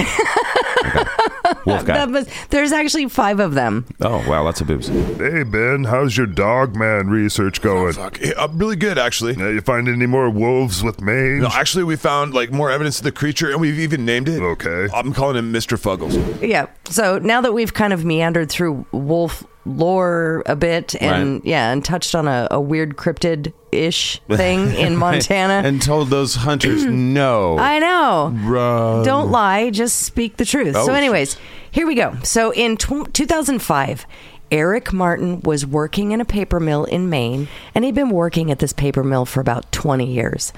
guy. 0.95 1.32
That 1.83 2.11
was, 2.11 2.29
there's 2.51 2.73
actually 2.73 3.09
five 3.09 3.41
of 3.41 3.55
them. 3.55 3.87
oh 4.01 4.25
wow, 4.29 4.43
lots 4.45 4.61
of 4.61 4.67
boobs. 4.67 4.89
Hey, 4.89 5.43
Ben, 5.43 5.85
how's 5.85 6.17
your 6.17 6.27
dog 6.27 6.77
man 6.77 7.09
research 7.09 7.61
going? 7.61 7.93
Fuck. 7.93 8.21
Yeah, 8.21 8.33
uh, 8.33 8.49
really 8.53 8.77
good, 8.77 8.99
actually. 8.99 9.37
Now, 9.37 9.49
you 9.49 9.61
find 9.61 9.89
any 9.89 10.07
more 10.07 10.31
wolves 10.31 10.83
with 10.83 11.01
mange? 11.01 11.43
No, 11.43 11.49
actually, 11.53 11.85
we 11.85 11.97
found 11.97 12.35
like 12.35 12.51
more 12.53 12.71
evidence 12.71 12.99
of 12.99 13.05
the 13.05 13.13
creature, 13.13 13.51
and 13.51 13.61
we've 13.61 13.79
even 13.79 14.05
named 14.05 14.29
it. 14.29 14.41
Okay. 14.43 14.89
I'm 14.95 15.13
calling 15.13 15.37
him 15.37 15.53
Mr. 15.53 15.79
Fuggles. 15.79 16.13
Yeah. 16.43 16.67
So 16.89 17.19
now 17.19 17.41
that 17.41 17.53
we've 17.53 17.75
kind 17.75 17.93
of 17.93 18.05
meandered 18.05 18.51
through 18.51 18.87
wolf 18.93 19.45
lore 19.65 20.43
a 20.47 20.57
bit 20.57 20.95
and 21.01 21.35
Right. 21.35 21.45
yeah, 21.45 21.71
and 21.73 21.85
touched 21.85 22.15
on 22.15 22.27
a, 22.27 22.49
a 22.51 22.61
weird 22.61 22.97
cryptid 22.97 23.53
ish 23.71 24.21
thing 24.29 24.75
in 24.75 24.97
Montana. 24.97 25.63
and 25.67 25.81
told 25.81 26.09
those 26.09 26.35
hunters 26.37 26.85
no. 26.87 27.59
I 27.59 27.79
know. 27.79 29.03
Don't 29.05 29.31
lie, 29.31 29.71
just 29.71 30.01
speak 30.01 30.37
the 30.37 30.45
truth. 30.45 30.75
Oh, 30.77 30.87
so, 30.87 30.95
anyways, 30.95 31.37
here 31.71 31.87
we 31.87 31.95
go. 31.95 32.17
So, 32.23 32.53
in 32.53 32.77
tw 32.77 33.13
2005, 33.13 34.07
Eric 34.51 34.93
Martin 34.93 35.41
was 35.41 35.65
working 35.65 36.13
in 36.13 36.21
a 36.21 36.25
paper 36.27 36.61
mill 36.61 36.85
in 36.85 37.09
Maine, 37.09 37.49
and 37.75 37.85
he'd 37.85 37.95
been 37.95 38.11
working 38.11 38.51
at 38.51 38.59
this 38.59 38.73
paper 38.75 39.03
mill 39.03 39.25
for 39.25 39.41
about 39.41 39.71
20 39.73 40.05
years. 40.13 40.53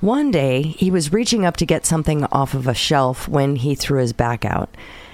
One 0.00 0.30
day, 0.30 0.62
he 0.62 0.90
was 0.90 1.12
reaching 1.12 1.44
up 1.46 1.56
to 1.56 1.66
get 1.66 1.86
something 1.86 2.24
off 2.26 2.54
of 2.54 2.68
a 2.68 2.74
shelf 2.74 3.26
when 3.28 3.56
he 3.56 3.74
threw 3.74 4.00
his 4.00 4.12
back 4.12 4.44
out. 4.44 4.68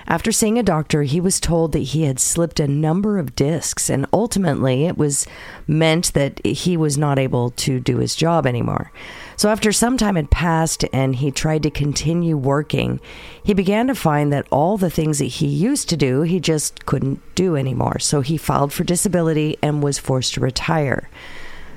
After 0.06 0.32
seeing 0.32 0.58
a 0.58 0.62
doctor, 0.62 1.02
he 1.02 1.20
was 1.20 1.40
told 1.40 1.72
that 1.72 1.78
he 1.78 2.02
had 2.02 2.20
slipped 2.20 2.60
a 2.60 2.68
number 2.68 3.18
of 3.18 3.34
discs, 3.34 3.88
and 3.88 4.06
ultimately, 4.12 4.84
it 4.84 4.98
was 4.98 5.26
meant 5.66 6.12
that 6.12 6.44
he 6.44 6.76
was 6.76 6.98
not 6.98 7.18
able 7.18 7.50
to 7.50 7.80
do 7.80 7.98
his 7.98 8.14
job 8.14 8.46
anymore. 8.46 8.92
So, 9.36 9.48
after 9.48 9.72
some 9.72 9.96
time 9.96 10.16
had 10.16 10.30
passed 10.30 10.84
and 10.92 11.16
he 11.16 11.30
tried 11.30 11.62
to 11.62 11.70
continue 11.70 12.36
working, 12.36 13.00
he 13.42 13.54
began 13.54 13.86
to 13.86 13.94
find 13.94 14.32
that 14.32 14.46
all 14.50 14.76
the 14.76 14.90
things 14.90 15.18
that 15.18 15.24
he 15.24 15.46
used 15.46 15.88
to 15.88 15.96
do, 15.96 16.22
he 16.22 16.38
just 16.38 16.84
couldn't 16.84 17.20
do 17.34 17.56
anymore. 17.56 17.98
So, 17.98 18.20
he 18.20 18.36
filed 18.36 18.72
for 18.72 18.84
disability 18.84 19.56
and 19.62 19.82
was 19.82 19.98
forced 19.98 20.34
to 20.34 20.40
retire. 20.40 21.08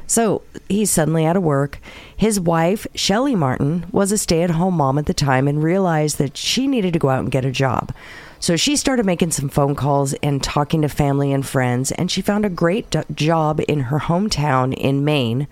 So 0.08 0.42
he's 0.70 0.90
suddenly 0.90 1.26
out 1.26 1.36
of 1.36 1.44
work. 1.44 1.80
His 2.16 2.40
wife, 2.40 2.88
Shelley 2.96 3.36
Martin, 3.36 3.86
was 3.92 4.12
a 4.12 4.18
stay 4.18 4.42
at 4.42 4.52
home 4.52 4.76
mom 4.76 4.98
at 4.98 5.06
the 5.06 5.14
time 5.14 5.48
and 5.48 5.62
realized 5.62 6.18
that 6.18 6.38
she 6.38 6.66
needed 6.66 6.94
to 6.94 7.00
go 7.00 7.10
out 7.10 7.20
and 7.20 7.32
get 7.32 7.46
a 7.46 7.52
job. 7.52 7.94
So 8.40 8.56
she 8.56 8.76
started 8.76 9.06
making 9.06 9.32
some 9.32 9.50
phone 9.50 9.76
calls 9.76 10.14
and 10.16 10.42
talking 10.42 10.82
to 10.84 10.90
family 10.90 11.34
and 11.34 11.46
friends, 11.46 11.92
and 11.92 12.10
she 12.10 12.22
found 12.22 12.46
a 12.46 12.50
great 12.50 12.90
do- 12.90 13.04
job 13.14 13.62
in 13.68 13.82
her 13.82 14.00
hometown 14.00 14.74
in 14.74 15.04
Maine. 15.04 15.48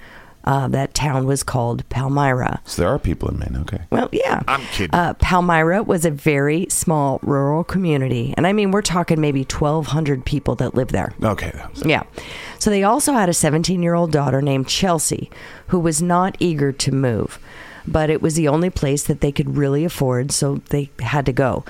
Uh, 0.46 0.68
that 0.68 0.94
town 0.94 1.26
was 1.26 1.42
called 1.44 1.88
Palmyra. 1.90 2.62
So 2.66 2.84
there 2.84 2.90
are 2.90 3.00
people 3.00 3.30
in 3.30 3.40
Maine. 3.40 3.58
Okay. 3.62 3.82
Well, 3.90 4.10
yeah. 4.12 4.44
I'm 4.48 4.62
kidding. 4.68 4.94
Uh, 4.94 5.16
Palmyra 5.16 5.82
was 5.82 6.06
a 6.06 6.12
very 6.12 6.68
small 6.70 7.20
rural 7.24 7.64
community. 7.64 8.34
And 8.38 8.46
I 8.46 8.54
mean, 8.54 8.70
we're 8.70 8.84
talking 8.84 9.20
maybe 9.20 9.42
1,200 9.42 10.24
people 10.24 10.54
that 10.56 10.76
live 10.76 10.90
there. 10.90 11.14
Okay. 11.24 11.52
that 11.52 11.86
Yeah. 11.86 12.04
So 12.60 12.70
they 12.70 12.84
also 12.84 13.14
had 13.14 13.28
a 13.28 13.34
17 13.34 13.82
year 13.82 13.96
old 13.96 14.12
daughter 14.12 14.42
named 14.42 14.68
Chelsea 14.68 15.30
who 15.68 15.80
was 15.80 16.02
not 16.02 16.38
eager 16.40 16.72
to 16.72 16.92
move, 16.92 17.40
but 17.88 18.10
it 18.10 18.22
was 18.22 18.36
the 18.36 18.48
only 18.48 18.70
place 18.70 19.04
that 19.04 19.22
they 19.22 19.32
could 19.32 19.58
really 19.58 19.84
afford, 19.84 20.32
so 20.32 20.62
they 20.70 20.90
had 21.00 21.26
to 21.26 21.34
go. 21.34 21.64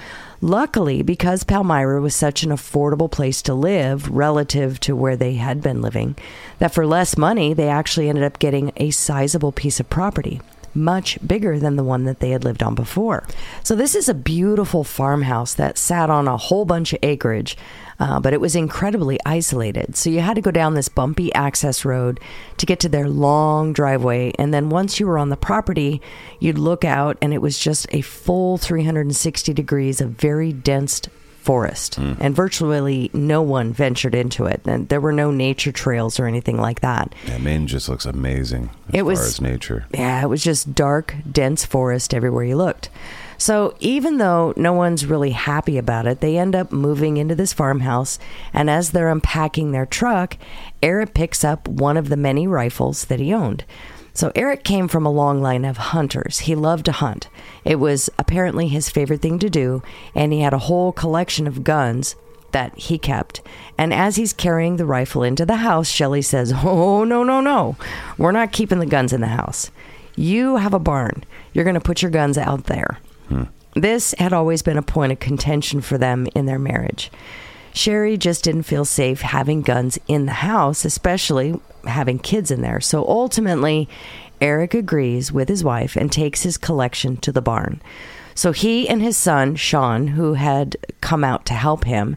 Luckily, 0.46 1.02
because 1.02 1.44
Palmyra 1.44 2.00
was 2.00 2.14
such 2.14 2.44
an 2.44 2.52
affordable 2.52 3.10
place 3.10 3.42
to 3.42 3.56
live 3.56 4.08
relative 4.08 4.80
to 4.82 4.96
where 4.96 5.16
they 5.16 5.34
had 5.34 5.60
been 5.60 5.82
living, 5.82 6.16
that 6.60 6.72
for 6.72 6.86
less 6.86 7.18
money, 7.18 7.56
they 7.56 7.68
actually 7.68 8.10
ended 8.10 8.24
up 8.24 8.38
getting 8.38 8.72
a 8.78 8.92
sizable 8.92 9.52
piece 9.52 9.80
of 9.80 9.90
property 9.90 10.40
much 10.76 11.18
bigger 11.26 11.58
than 11.58 11.78
the 11.78 11.84
one 11.84 12.04
that 12.04 12.20
they 12.20 12.32
had 12.32 12.44
lived 12.44 12.62
on 12.62 12.76
before. 12.76 13.26
So, 13.64 13.76
this 13.76 13.96
is 13.96 14.08
a 14.08 14.14
beautiful 14.14 14.84
farmhouse 14.84 15.54
that 15.56 15.78
sat 15.78 16.10
on 16.10 16.28
a 16.28 16.38
whole 16.38 16.66
bunch 16.66 16.94
of 16.94 17.00
acreage, 17.02 17.58
uh, 18.00 18.20
but 18.20 18.34
it 18.34 18.42
was 18.42 18.56
incredibly 18.56 19.18
isolated. 19.26 19.96
So, 19.96 20.10
you 20.10 20.20
had 20.22 20.36
to 20.36 20.42
go 20.42 20.52
down 20.52 20.74
this 20.74 20.90
bumpy 20.90 21.34
access 21.34 21.86
road 21.86 22.20
to 22.58 22.66
get 22.66 22.80
to 22.82 22.90
their 22.90 23.08
long 23.10 23.74
driveway. 23.74 24.34
And 24.40 24.54
then, 24.54 24.70
once 24.70 25.00
you 25.00 25.08
were 25.08 25.18
on 25.18 25.30
the 25.30 25.38
property, 25.38 26.02
you'd 26.40 26.58
look 26.58 26.84
out, 26.86 27.18
and 27.22 27.34
it 27.34 27.42
was 27.42 27.58
just 27.60 27.88
a 27.92 28.02
full 28.02 28.58
360 28.58 29.54
degrees 29.54 30.02
of 30.02 30.10
very 30.12 30.52
dense 30.54 31.02
forest 31.38 32.00
and 32.00 32.36
virtually 32.36 33.12
no 33.14 33.40
one 33.40 33.72
ventured 33.72 34.16
into 34.16 34.46
it 34.48 34.60
and 34.66 34.90
there 34.90 35.00
were 35.00 35.12
no 35.12 35.30
nature 35.30 35.72
trails 35.72 36.20
or 36.20 36.26
anything 36.26 36.58
like 36.60 36.80
that 36.80 37.14
Yeah, 37.28 37.38
Maine 37.38 37.68
just 37.68 37.88
looks 37.88 38.04
amazing 38.08 38.72
as 38.88 38.96
It 38.96 38.98
far 38.98 39.04
was- 39.06 39.20
as 39.22 39.42
nature. 39.42 39.86
yeah, 39.94 40.24
it 40.24 40.28
was 40.28 40.44
just 40.44 40.74
dark, 40.74 41.14
dense 41.32 41.64
forest 41.64 42.16
everywhere 42.16 42.44
you 42.46 42.56
looked. 42.56 42.90
So 43.38 43.76
even 43.80 44.18
though 44.18 44.54
no 44.56 44.74
one's 44.74 45.06
really 45.06 45.32
happy 45.32 45.78
about 45.78 46.08
it, 46.08 46.22
they 46.22 46.38
end 46.38 46.56
up 46.56 46.72
moving 46.72 47.18
into 47.18 47.36
this 47.36 47.54
farmhouse. 47.54 48.20
And 48.54 48.70
as 48.70 48.92
they're 48.92 49.10
unpacking 49.10 49.72
their 49.72 49.86
truck, 49.86 50.38
Eric 50.82 51.14
picks 51.14 51.44
up 51.44 51.68
one 51.68 51.98
of 51.98 52.10
the 52.10 52.18
many 52.18 52.48
rifles 52.48 53.06
that 53.06 53.20
he 53.20 53.34
owned. 53.34 53.66
So 54.14 54.32
Eric 54.34 54.64
came 54.64 54.88
from 54.88 55.06
a 55.06 55.12
long 55.12 55.42
line 55.42 55.66
of 55.66 55.76
hunters. 55.76 56.40
He 56.40 56.56
loved 56.56 56.86
to 56.86 56.94
hunt. 56.94 57.28
It 57.66 57.76
was 57.76 58.10
apparently 58.18 58.70
his 58.70 58.90
favorite 58.90 59.22
thing 59.22 59.40
to 59.40 59.50
do, 59.50 59.84
and 60.16 60.32
he 60.32 60.40
had 60.40 60.54
a 60.54 60.60
whole 60.60 60.94
collection 60.94 61.48
of 61.48 61.66
guns 61.66 62.16
that 62.54 62.74
he 62.78 62.98
kept. 62.98 63.42
And 63.78 63.94
as 63.94 64.16
he's 64.16 64.32
carrying 64.32 64.78
the 64.78 64.86
rifle 64.86 65.22
into 65.22 65.46
the 65.46 65.58
house, 65.58 65.90
Shelley 65.90 66.22
says, 66.22 66.54
Oh, 66.64 67.04
no, 67.04 67.24
no, 67.24 67.42
no. 67.42 67.76
We're 68.18 68.32
not 68.32 68.54
keeping 68.54 68.80
the 68.80 68.86
guns 68.86 69.12
in 69.12 69.20
the 69.20 69.28
house. 69.28 69.70
You 70.16 70.56
have 70.56 70.74
a 70.74 70.80
barn. 70.80 71.26
You're 71.52 71.66
going 71.66 71.74
to 71.74 71.82
put 71.82 72.02
your 72.02 72.12
guns 72.12 72.38
out 72.38 72.68
there. 72.68 73.00
This 73.76 74.16
had 74.18 74.32
always 74.32 74.62
been 74.62 74.78
a 74.78 74.82
point 74.82 75.12
of 75.12 75.20
contention 75.20 75.82
for 75.82 75.98
them 75.98 76.28
in 76.34 76.46
their 76.46 76.60
marriage. 76.60 77.12
Sherry 77.74 78.18
just 78.18 78.44
didn't 78.46 78.64
feel 78.64 78.86
safe 78.86 79.20
having 79.20 79.62
guns 79.62 80.00
in 80.08 80.26
the 80.28 80.32
house, 80.32 80.86
especially 80.86 81.60
having 81.84 82.20
kids 82.20 82.50
in 82.50 82.62
there. 82.62 82.80
So 82.80 83.06
ultimately, 83.06 83.90
Eric 84.40 84.74
agrees 84.74 85.32
with 85.32 85.50
his 85.50 85.64
wife 85.64 85.98
and 85.98 86.10
takes 86.10 86.44
his 86.44 86.58
collection 86.58 87.18
to 87.18 87.34
the 87.34 87.42
barn. 87.42 87.82
So 88.34 88.54
he 88.54 88.88
and 88.88 89.02
his 89.02 89.18
son, 89.18 89.56
Sean, 89.56 90.08
who 90.08 90.34
had 90.34 90.78
come 91.02 91.24
out 91.24 91.46
to 91.48 91.54
help 91.54 91.84
him, 91.84 92.16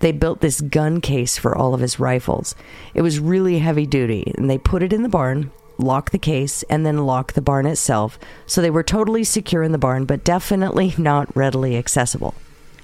they 0.00 0.12
built 0.12 0.40
this 0.40 0.60
gun 0.60 1.00
case 1.00 1.38
for 1.38 1.56
all 1.56 1.74
of 1.74 1.80
his 1.80 1.98
rifles. 1.98 2.54
It 2.94 3.02
was 3.02 3.18
really 3.18 3.58
heavy 3.58 3.86
duty, 3.86 4.32
and 4.36 4.48
they 4.48 4.58
put 4.58 4.82
it 4.82 4.92
in 4.92 5.02
the 5.02 5.08
barn, 5.08 5.50
locked 5.78 6.12
the 6.12 6.18
case, 6.18 6.62
and 6.64 6.84
then 6.84 7.06
lock 7.06 7.32
the 7.32 7.40
barn 7.40 7.66
itself. 7.66 8.18
So 8.46 8.60
they 8.60 8.70
were 8.70 8.82
totally 8.82 9.24
secure 9.24 9.62
in 9.62 9.72
the 9.72 9.78
barn, 9.78 10.04
but 10.04 10.24
definitely 10.24 10.94
not 10.98 11.34
readily 11.36 11.76
accessible. 11.76 12.34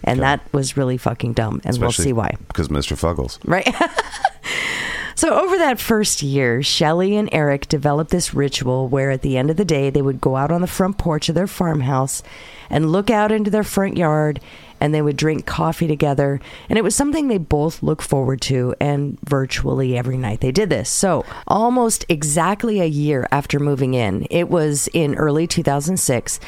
And 0.02 0.20
that 0.20 0.40
was 0.52 0.76
really 0.76 0.98
fucking 0.98 1.32
dumb, 1.32 1.62
and 1.64 1.78
we'll 1.78 1.90
see 1.90 2.12
why. 2.12 2.36
Because 2.48 2.68
Mr. 2.68 2.94
Fuggles. 2.94 3.38
Right? 3.44 3.66
so, 5.14 5.32
over 5.32 5.56
that 5.56 5.80
first 5.80 6.22
year, 6.22 6.62
Shelley 6.62 7.16
and 7.16 7.30
Eric 7.32 7.68
developed 7.68 8.10
this 8.10 8.34
ritual 8.34 8.86
where 8.86 9.10
at 9.10 9.22
the 9.22 9.38
end 9.38 9.48
of 9.48 9.56
the 9.56 9.64
day, 9.64 9.88
they 9.88 10.02
would 10.02 10.20
go 10.20 10.36
out 10.36 10.52
on 10.52 10.60
the 10.60 10.66
front 10.66 10.98
porch 10.98 11.30
of 11.30 11.34
their 11.34 11.46
farmhouse 11.46 12.22
and 12.68 12.92
look 12.92 13.08
out 13.08 13.32
into 13.32 13.50
their 13.50 13.64
front 13.64 13.96
yard 13.96 14.40
and 14.84 14.92
they 14.92 15.00
would 15.00 15.16
drink 15.16 15.46
coffee 15.46 15.86
together. 15.86 16.38
And 16.68 16.78
it 16.78 16.84
was 16.84 16.94
something 16.94 17.28
they 17.28 17.38
both 17.38 17.82
looked 17.82 18.02
forward 18.02 18.42
to, 18.42 18.74
and 18.78 19.18
virtually 19.24 19.96
every 19.96 20.18
night 20.18 20.42
they 20.42 20.52
did 20.52 20.68
this. 20.68 20.90
So, 20.90 21.24
almost 21.46 22.04
exactly 22.10 22.80
a 22.80 22.84
year 22.84 23.26
after 23.32 23.58
moving 23.58 23.94
in, 23.94 24.26
it 24.28 24.50
was 24.50 24.90
in 24.92 25.14
early 25.14 25.46
2006. 25.46 26.38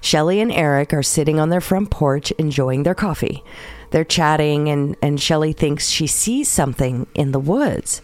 Shelley 0.00 0.40
and 0.40 0.50
Eric 0.50 0.92
are 0.92 1.04
sitting 1.04 1.38
on 1.38 1.50
their 1.50 1.60
front 1.60 1.90
porch 1.90 2.32
enjoying 2.32 2.82
their 2.82 2.96
coffee. 2.96 3.44
They're 3.92 4.04
chatting, 4.04 4.68
and, 4.68 4.96
and 5.00 5.20
Shelley 5.20 5.52
thinks 5.52 5.86
she 5.86 6.08
sees 6.08 6.48
something 6.48 7.06
in 7.14 7.30
the 7.30 7.38
woods. 7.38 8.02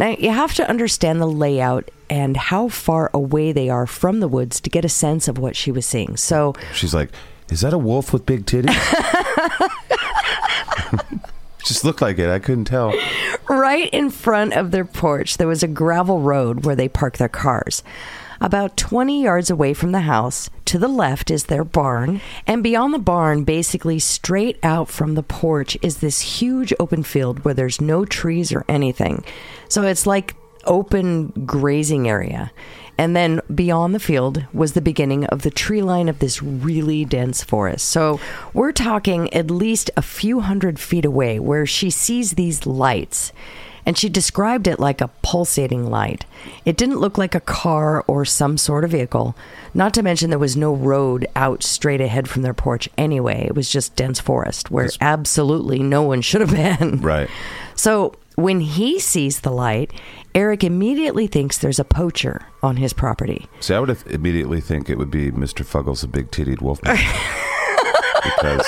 Now, 0.00 0.16
you 0.18 0.30
have 0.30 0.54
to 0.54 0.68
understand 0.68 1.20
the 1.20 1.28
layout 1.28 1.92
and 2.10 2.36
how 2.36 2.66
far 2.70 3.08
away 3.14 3.52
they 3.52 3.68
are 3.68 3.86
from 3.86 4.18
the 4.18 4.26
woods 4.26 4.60
to 4.62 4.70
get 4.70 4.84
a 4.84 4.88
sense 4.88 5.28
of 5.28 5.38
what 5.38 5.54
she 5.54 5.70
was 5.70 5.86
seeing. 5.86 6.16
So, 6.16 6.54
She's 6.74 6.92
like, 6.92 7.10
"Is 7.50 7.60
that 7.62 7.72
a 7.72 7.78
wolf 7.78 8.12
with 8.12 8.26
big 8.26 8.46
titties?" 8.46 8.74
Just 11.64 11.84
looked 11.84 12.00
like 12.00 12.18
it. 12.18 12.30
I 12.30 12.38
couldn't 12.38 12.64
tell. 12.64 12.94
right 13.48 13.90
in 13.90 14.10
front 14.10 14.54
of 14.54 14.70
their 14.70 14.84
porch, 14.84 15.36
there 15.36 15.48
was 15.48 15.62
a 15.62 15.68
gravel 15.68 16.20
road 16.20 16.64
where 16.64 16.76
they 16.76 16.88
park 16.88 17.18
their 17.18 17.28
cars. 17.28 17.82
About 18.40 18.76
20 18.76 19.22
yards 19.22 19.50
away 19.50 19.74
from 19.74 19.90
the 19.90 20.02
house, 20.02 20.48
to 20.66 20.78
the 20.78 20.86
left 20.86 21.30
is 21.30 21.44
their 21.44 21.64
barn, 21.64 22.20
and 22.46 22.62
beyond 22.62 22.94
the 22.94 22.98
barn, 22.98 23.42
basically 23.42 23.98
straight 23.98 24.58
out 24.62 24.88
from 24.88 25.14
the 25.14 25.24
porch, 25.24 25.76
is 25.82 25.98
this 25.98 26.38
huge 26.40 26.72
open 26.78 27.02
field 27.02 27.40
where 27.40 27.54
there's 27.54 27.80
no 27.80 28.04
trees 28.04 28.52
or 28.52 28.64
anything. 28.68 29.24
So 29.68 29.82
it's 29.82 30.06
like 30.06 30.36
open 30.68 31.28
grazing 31.44 32.08
area. 32.08 32.52
And 33.00 33.14
then 33.14 33.40
beyond 33.54 33.94
the 33.94 34.00
field 34.00 34.44
was 34.52 34.72
the 34.72 34.80
beginning 34.80 35.24
of 35.26 35.42
the 35.42 35.50
tree 35.52 35.82
line 35.82 36.08
of 36.08 36.18
this 36.18 36.42
really 36.42 37.04
dense 37.04 37.44
forest. 37.44 37.88
So 37.88 38.18
we're 38.52 38.72
talking 38.72 39.32
at 39.32 39.52
least 39.52 39.88
a 39.96 40.02
few 40.02 40.40
hundred 40.40 40.80
feet 40.80 41.04
away 41.04 41.38
where 41.38 41.64
she 41.64 41.90
sees 41.90 42.32
these 42.32 42.66
lights. 42.66 43.32
and 43.88 43.96
she 43.96 44.10
described 44.10 44.66
it 44.66 44.78
like 44.78 45.00
a 45.00 45.08
pulsating 45.22 45.88
light. 45.88 46.26
It 46.66 46.76
didn't 46.76 46.98
look 47.00 47.16
like 47.16 47.34
a 47.34 47.40
car 47.40 48.04
or 48.06 48.26
some 48.26 48.58
sort 48.58 48.84
of 48.84 48.90
vehicle, 48.90 49.34
not 49.72 49.94
to 49.94 50.02
mention 50.02 50.28
there 50.28 50.38
was 50.38 50.58
no 50.58 50.74
road 50.74 51.26
out 51.34 51.62
straight 51.62 52.02
ahead 52.02 52.28
from 52.28 52.42
their 52.42 52.52
porch 52.52 52.90
anyway. 52.98 53.46
It 53.46 53.54
was 53.54 53.70
just 53.70 53.96
dense 53.96 54.20
forest 54.20 54.70
where 54.70 54.90
absolutely 55.00 55.78
no 55.78 56.02
one 56.02 56.20
should 56.20 56.42
have 56.42 56.50
been. 56.50 57.00
Right. 57.00 57.30
So 57.76 58.14
when 58.38 58.60
he 58.60 59.00
sees 59.00 59.40
the 59.40 59.50
light, 59.50 59.92
Eric 60.32 60.62
immediately 60.62 61.26
thinks 61.26 61.58
there's 61.58 61.80
a 61.80 61.84
poacher 61.84 62.46
on 62.62 62.76
his 62.76 62.92
property. 62.92 63.48
See, 63.58 63.74
I 63.74 63.80
would 63.80 63.98
immediately 64.06 64.60
think 64.60 64.88
it 64.88 64.96
would 64.96 65.10
be 65.10 65.32
Mr. 65.32 65.66
Fuggles, 65.66 66.04
a 66.04 66.06
big 66.06 66.30
titted 66.30 66.62
wolf. 66.62 66.80
because 68.22 68.64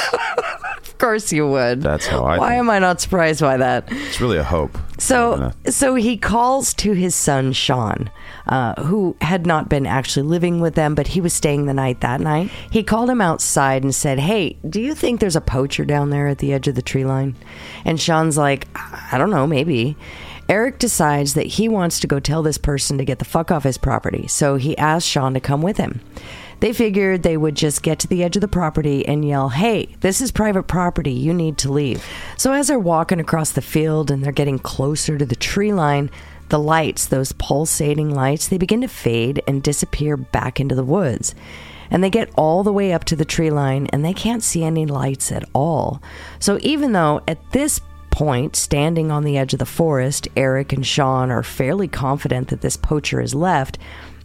course 1.00 1.32
you 1.32 1.48
would. 1.48 1.82
That's 1.82 2.06
how 2.06 2.24
I 2.24 2.38
Why 2.38 2.50
think. 2.50 2.60
am 2.60 2.70
I 2.70 2.78
not 2.78 3.00
surprised 3.00 3.40
by 3.40 3.56
that? 3.56 3.84
it's 3.90 4.20
really 4.20 4.38
a 4.38 4.44
hope. 4.44 4.78
So, 4.98 5.52
than 5.64 5.72
so 5.72 5.94
he 5.94 6.16
calls 6.16 6.74
to 6.74 6.92
his 6.92 7.14
son 7.14 7.52
Sean, 7.52 8.10
uh, 8.46 8.80
who 8.82 9.16
had 9.22 9.46
not 9.46 9.68
been 9.68 9.86
actually 9.86 10.26
living 10.26 10.60
with 10.60 10.74
them, 10.74 10.94
but 10.94 11.08
he 11.08 11.20
was 11.20 11.32
staying 11.32 11.66
the 11.66 11.74
night 11.74 12.00
that 12.02 12.20
night. 12.20 12.50
He 12.70 12.82
called 12.82 13.08
him 13.08 13.20
outside 13.22 13.82
and 13.82 13.94
said, 13.94 14.18
"Hey, 14.18 14.58
do 14.68 14.80
you 14.80 14.94
think 14.94 15.18
there's 15.18 15.36
a 15.36 15.40
poacher 15.40 15.84
down 15.84 16.10
there 16.10 16.28
at 16.28 16.38
the 16.38 16.52
edge 16.52 16.68
of 16.68 16.74
the 16.74 16.82
tree 16.82 17.04
line?" 17.04 17.34
And 17.84 17.98
Sean's 17.98 18.36
like, 18.36 18.68
"I 18.76 19.16
don't 19.16 19.30
know, 19.30 19.46
maybe." 19.46 19.96
Eric 20.50 20.80
decides 20.80 21.34
that 21.34 21.46
he 21.46 21.68
wants 21.68 22.00
to 22.00 22.08
go 22.08 22.18
tell 22.18 22.42
this 22.42 22.58
person 22.58 22.98
to 22.98 23.04
get 23.04 23.20
the 23.20 23.24
fuck 23.24 23.52
off 23.52 23.62
his 23.62 23.78
property, 23.78 24.26
so 24.26 24.56
he 24.56 24.76
asks 24.76 25.08
Sean 25.08 25.32
to 25.34 25.40
come 25.40 25.62
with 25.62 25.76
him. 25.76 26.00
They 26.60 26.74
figured 26.74 27.22
they 27.22 27.38
would 27.38 27.54
just 27.54 27.82
get 27.82 27.98
to 28.00 28.06
the 28.06 28.22
edge 28.22 28.36
of 28.36 28.42
the 28.42 28.48
property 28.48 29.06
and 29.06 29.24
yell, 29.26 29.48
Hey, 29.48 29.96
this 30.00 30.20
is 30.20 30.30
private 30.30 30.64
property. 30.64 31.12
You 31.12 31.32
need 31.32 31.58
to 31.58 31.72
leave. 31.72 32.04
So 32.36 32.52
as 32.52 32.68
they're 32.68 32.78
walking 32.78 33.18
across 33.18 33.50
the 33.50 33.62
field 33.62 34.10
and 34.10 34.22
they're 34.22 34.32
getting 34.32 34.58
closer 34.58 35.16
to 35.16 35.24
the 35.24 35.36
tree 35.36 35.72
line, 35.72 36.10
the 36.50 36.58
lights, 36.58 37.06
those 37.06 37.32
pulsating 37.32 38.14
lights, 38.14 38.48
they 38.48 38.58
begin 38.58 38.82
to 38.82 38.88
fade 38.88 39.42
and 39.46 39.62
disappear 39.62 40.16
back 40.16 40.60
into 40.60 40.74
the 40.74 40.84
woods. 40.84 41.34
And 41.90 42.04
they 42.04 42.10
get 42.10 42.30
all 42.36 42.62
the 42.62 42.72
way 42.72 42.92
up 42.92 43.04
to 43.04 43.16
the 43.16 43.24
tree 43.24 43.50
line 43.50 43.88
and 43.92 44.04
they 44.04 44.12
can't 44.12 44.42
see 44.42 44.62
any 44.62 44.86
lights 44.86 45.32
at 45.32 45.48
all. 45.54 46.02
So 46.38 46.58
even 46.60 46.92
though 46.92 47.22
at 47.26 47.38
this 47.52 47.80
point, 48.10 48.54
standing 48.54 49.10
on 49.10 49.24
the 49.24 49.38
edge 49.38 49.54
of 49.54 49.58
the 49.58 49.66
forest, 49.66 50.28
Eric 50.36 50.72
and 50.72 50.86
Sean 50.86 51.30
are 51.30 51.42
fairly 51.42 51.88
confident 51.88 52.48
that 52.48 52.60
this 52.60 52.76
poacher 52.76 53.20
is 53.20 53.34
left, 53.34 53.78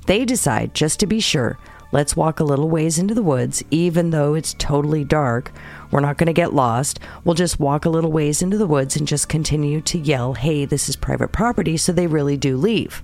they 0.05 0.25
decide, 0.25 0.73
just 0.73 0.99
to 0.99 1.07
be 1.07 1.19
sure, 1.19 1.57
let's 1.95 2.17
walk 2.17 2.41
a 2.41 2.43
little 2.43 2.69
ways 2.69 2.99
into 2.99 3.13
the 3.13 3.23
woods, 3.23 3.63
even 3.71 4.09
though 4.09 4.33
it's 4.33 4.53
totally 4.55 5.05
dark. 5.05 5.53
We're 5.91 6.01
not 6.01 6.17
going 6.17 6.27
to 6.27 6.33
get 6.33 6.53
lost. 6.53 6.99
We'll 7.23 7.35
just 7.35 7.57
walk 7.57 7.85
a 7.85 7.89
little 7.89 8.11
ways 8.11 8.41
into 8.41 8.57
the 8.57 8.67
woods 8.67 8.97
and 8.97 9.07
just 9.07 9.29
continue 9.29 9.79
to 9.79 9.97
yell, 9.97 10.33
hey, 10.33 10.65
this 10.65 10.89
is 10.89 10.97
private 10.97 11.31
property, 11.31 11.77
so 11.77 11.93
they 11.93 12.05
really 12.05 12.35
do 12.35 12.57
leave. 12.57 13.01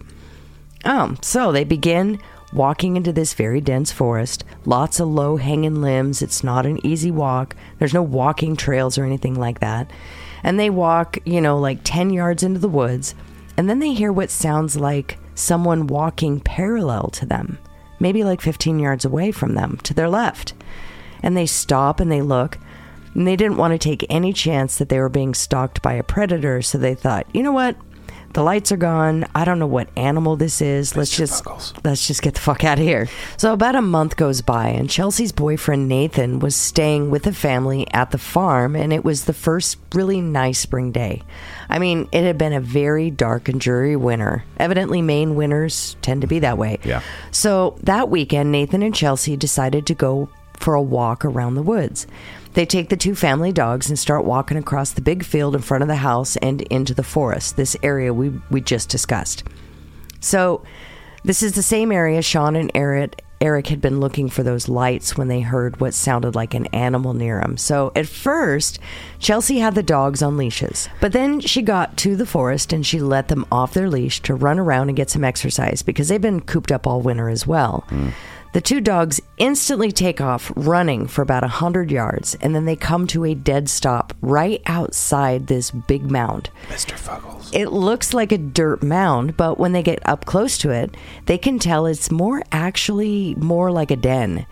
Oh, 0.84 1.16
so 1.22 1.54
they 1.54 1.64
begin 1.64 2.20
walking 2.52 2.98
into 2.98 3.14
this 3.14 3.34
very 3.34 3.62
dense 3.62 3.94
forest. 3.94 4.44
Lots 4.66 5.00
of 5.00 5.08
low 5.08 5.38
hanging 5.38 5.82
limbs. 5.82 6.22
It's 6.22 6.44
not 6.44 6.66
an 6.66 6.86
easy 6.86 7.12
walk. 7.12 7.56
There's 7.80 7.94
no 7.94 8.04
walking 8.04 8.58
trails 8.58 8.98
or 8.98 9.06
anything 9.06 9.36
like 9.36 9.62
that. 9.62 9.90
And 10.44 10.60
they 10.60 10.70
walk, 10.70 11.18
you 11.24 11.40
know, 11.40 11.58
like 11.58 11.80
10 11.86 12.10
yards 12.10 12.44
into 12.44 12.60
the 12.60 12.68
woods. 12.68 13.16
And 13.56 13.70
then 13.70 13.80
they 13.80 13.94
hear 13.94 14.12
what 14.12 14.30
sounds 14.30 14.76
like 14.76 15.18
someone 15.34 15.88
walking 15.88 16.42
parallel 16.42 17.08
to 17.12 17.26
them, 17.26 17.58
maybe 18.02 18.24
like 18.24 18.42
15 18.42 18.80
yards 18.80 19.06
away 19.06 19.32
from 19.32 19.54
them 19.54 19.78
to 19.84 19.94
their 19.94 20.10
left. 20.10 20.54
And 21.24 21.38
they 21.38 21.46
stop 21.46 22.00
and 22.00 22.12
they 22.12 22.22
look. 22.22 22.58
And 23.14 23.28
they 23.28 23.36
didn't 23.36 23.58
want 23.58 23.74
to 23.74 23.78
take 23.78 24.06
any 24.10 24.34
chance 24.34 24.78
that 24.78 24.90
they 24.90 25.00
were 25.00 25.10
being 25.10 25.34
stalked 25.34 25.82
by 25.82 25.94
a 25.94 26.04
predator. 26.04 26.62
So 26.62 26.78
they 26.78 26.96
thought, 26.96 27.28
you 27.34 27.44
know 27.44 27.52
what? 27.52 27.78
The 28.34 28.44
lights 28.44 28.72
are 28.72 28.78
gone. 28.78 29.26
I 29.36 29.44
don't 29.44 29.60
know 29.60 29.68
what 29.68 29.90
animal 29.98 30.38
this 30.38 30.62
is. 30.62 30.96
Let's 30.96 31.16
just 31.16 31.46
let's 31.84 32.08
just 32.08 32.22
get 32.22 32.36
the 32.36 32.40
fuck 32.40 32.64
out 32.64 32.80
of 32.80 32.84
here. 32.84 33.10
So 33.38 33.52
about 33.52 33.76
a 33.76 33.82
month 33.82 34.16
goes 34.16 34.42
by 34.42 34.70
and 34.70 34.90
Chelsea's 34.90 35.32
boyfriend 35.32 35.90
Nathan 35.90 36.40
was 36.40 36.56
staying 36.56 37.10
with 37.10 37.24
the 37.24 37.34
family 37.34 37.88
at 37.92 38.12
the 38.12 38.18
farm 38.18 38.76
and 38.76 38.94
it 38.94 39.04
was 39.04 39.26
the 39.26 39.34
first 39.34 39.78
really 39.94 40.22
nice 40.22 40.60
spring 40.60 40.92
day. 40.92 41.24
I 41.70 41.80
mean, 41.80 42.08
it 42.12 42.24
had 42.24 42.38
been 42.38 42.54
a 42.54 42.62
very 42.62 43.12
dark 43.12 43.50
and 43.50 43.60
dreary 43.60 43.96
winter. 43.96 44.46
Evidently 44.58 45.02
Maine 45.02 45.36
winters 45.36 45.98
tend 46.02 46.22
to 46.22 46.28
be 46.28 46.40
that 46.40 46.58
way. 46.58 46.80
Yeah. 46.84 47.02
So 47.32 47.78
that 47.84 48.10
weekend 48.10 48.52
Nathan 48.52 48.82
and 48.82 48.96
Chelsea 48.96 49.36
decided 49.36 49.86
to 49.88 49.94
go 49.94 50.30
for 50.54 50.76
a 50.76 50.82
walk 50.82 51.26
around 51.26 51.56
the 51.56 51.64
woods. 51.64 52.08
They 52.54 52.66
take 52.66 52.90
the 52.90 52.98
two 52.98 53.16
family 53.16 53.52
dogs 53.52 53.90
and 53.90 53.98
start 53.98 54.26
walking 54.26 54.58
across 54.58 54.92
the 54.92 55.02
big 55.02 55.24
field 55.24 55.56
in 55.56 55.62
front 55.62 55.84
of 55.84 55.88
the 55.88 55.96
house 55.96 56.36
and 56.38 56.62
into 56.64 56.94
the 56.94 57.04
forest, 57.04 57.56
this 57.56 57.78
area 57.82 58.14
we, 58.14 58.32
we 58.50 58.62
just 58.62 58.90
discussed. 58.90 59.44
So, 60.20 60.64
this 61.24 61.44
is 61.44 61.54
the 61.54 61.64
same 61.64 61.92
area 61.92 62.22
Sean 62.22 62.56
and 62.56 62.72
Eric, 62.74 63.24
Eric 63.42 63.68
had 63.68 63.82
been 63.82 64.00
looking 64.00 64.30
for 64.30 64.44
those 64.44 64.70
lights 64.70 65.18
when 65.18 65.28
they 65.28 65.42
heard 65.42 65.80
what 65.80 65.94
sounded 65.94 66.36
like 66.36 66.54
an 66.54 66.68
animal 66.68 67.14
near 67.14 67.40
them. 67.42 67.58
So, 67.58 67.92
at 67.96 68.08
first, 68.08 68.80
Chelsea 69.20 69.60
had 69.60 69.74
the 69.74 69.84
dogs 69.84 70.22
on 70.22 70.38
leashes, 70.38 70.90
but 71.00 71.12
then 71.12 71.40
she 71.40 71.62
got 71.62 71.98
to 71.98 72.16
the 72.16 72.26
forest 72.26 72.74
and 72.74 72.86
she 72.86 73.00
let 73.00 73.30
them 73.30 73.46
off 73.52 73.74
their 73.74 73.90
leash 73.90 74.20
to 74.22 74.36
run 74.36 74.60
around 74.60 74.90
and 74.90 74.98
get 74.98 75.10
some 75.10 75.24
exercise 75.24 75.82
because 75.82 76.08
they've 76.08 76.22
been 76.22 76.42
cooped 76.42 76.72
up 76.72 76.86
all 76.86 77.02
winter 77.02 77.30
as 77.30 77.48
well. 77.48 77.86
Hmm. 77.90 78.10
The 78.54 78.62
two 78.62 78.82
dogs 78.82 79.22
instantly 79.38 79.94
take 79.94 80.20
off 80.20 80.52
running 80.58 81.08
for 81.08 81.22
about 81.22 81.46
a 81.46 81.48
hundred 81.48 81.90
yards, 81.90 82.36
and 82.42 82.54
then 82.54 82.66
they 82.66 82.76
come 82.76 83.08
to 83.08 83.24
a 83.24 83.34
dead 83.34 83.70
stop 83.70 84.14
right 84.22 84.62
outside 84.66 85.48
this 85.48 85.72
big 85.72 86.12
mound. 86.12 86.50
Mr. 86.68 86.98
Fuggles. 86.98 87.50
It 87.54 87.70
looks 87.70 88.14
like 88.14 88.34
a 88.34 88.38
dirt 88.38 88.84
mound, 88.84 89.38
but 89.38 89.58
when 89.58 89.72
they 89.72 89.84
get 89.84 90.06
up 90.06 90.26
close 90.26 90.58
to 90.60 90.70
it, 90.70 90.96
they 91.28 91.38
can 91.38 91.60
tell 91.60 91.86
it's 91.86 92.12
more 92.12 92.44
actually 92.52 93.36
more 93.36 93.72
like 93.72 93.90
a 93.90 93.96
den. 93.96 94.46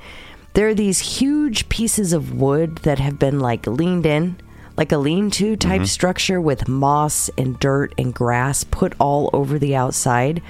There 0.54 0.70
are 0.70 0.74
these 0.74 1.20
huge 1.20 1.68
pieces 1.68 2.14
of 2.14 2.34
wood 2.34 2.78
that 2.80 3.00
have 3.00 3.20
been 3.20 3.42
like 3.42 3.68
leaned 3.68 4.06
in, 4.06 4.40
like 4.78 4.94
a 4.94 4.98
lean 4.98 5.30
to 5.32 5.58
type 5.58 5.82
mm-hmm. 5.82 5.86
structure 5.86 6.40
with 6.40 6.70
moss 6.70 7.30
and 7.38 7.60
dirt 7.60 7.94
and 7.98 8.14
grass 8.14 8.64
put 8.64 8.94
all 8.98 9.30
over 9.34 9.60
the 9.60 9.76
outside. 9.76 10.42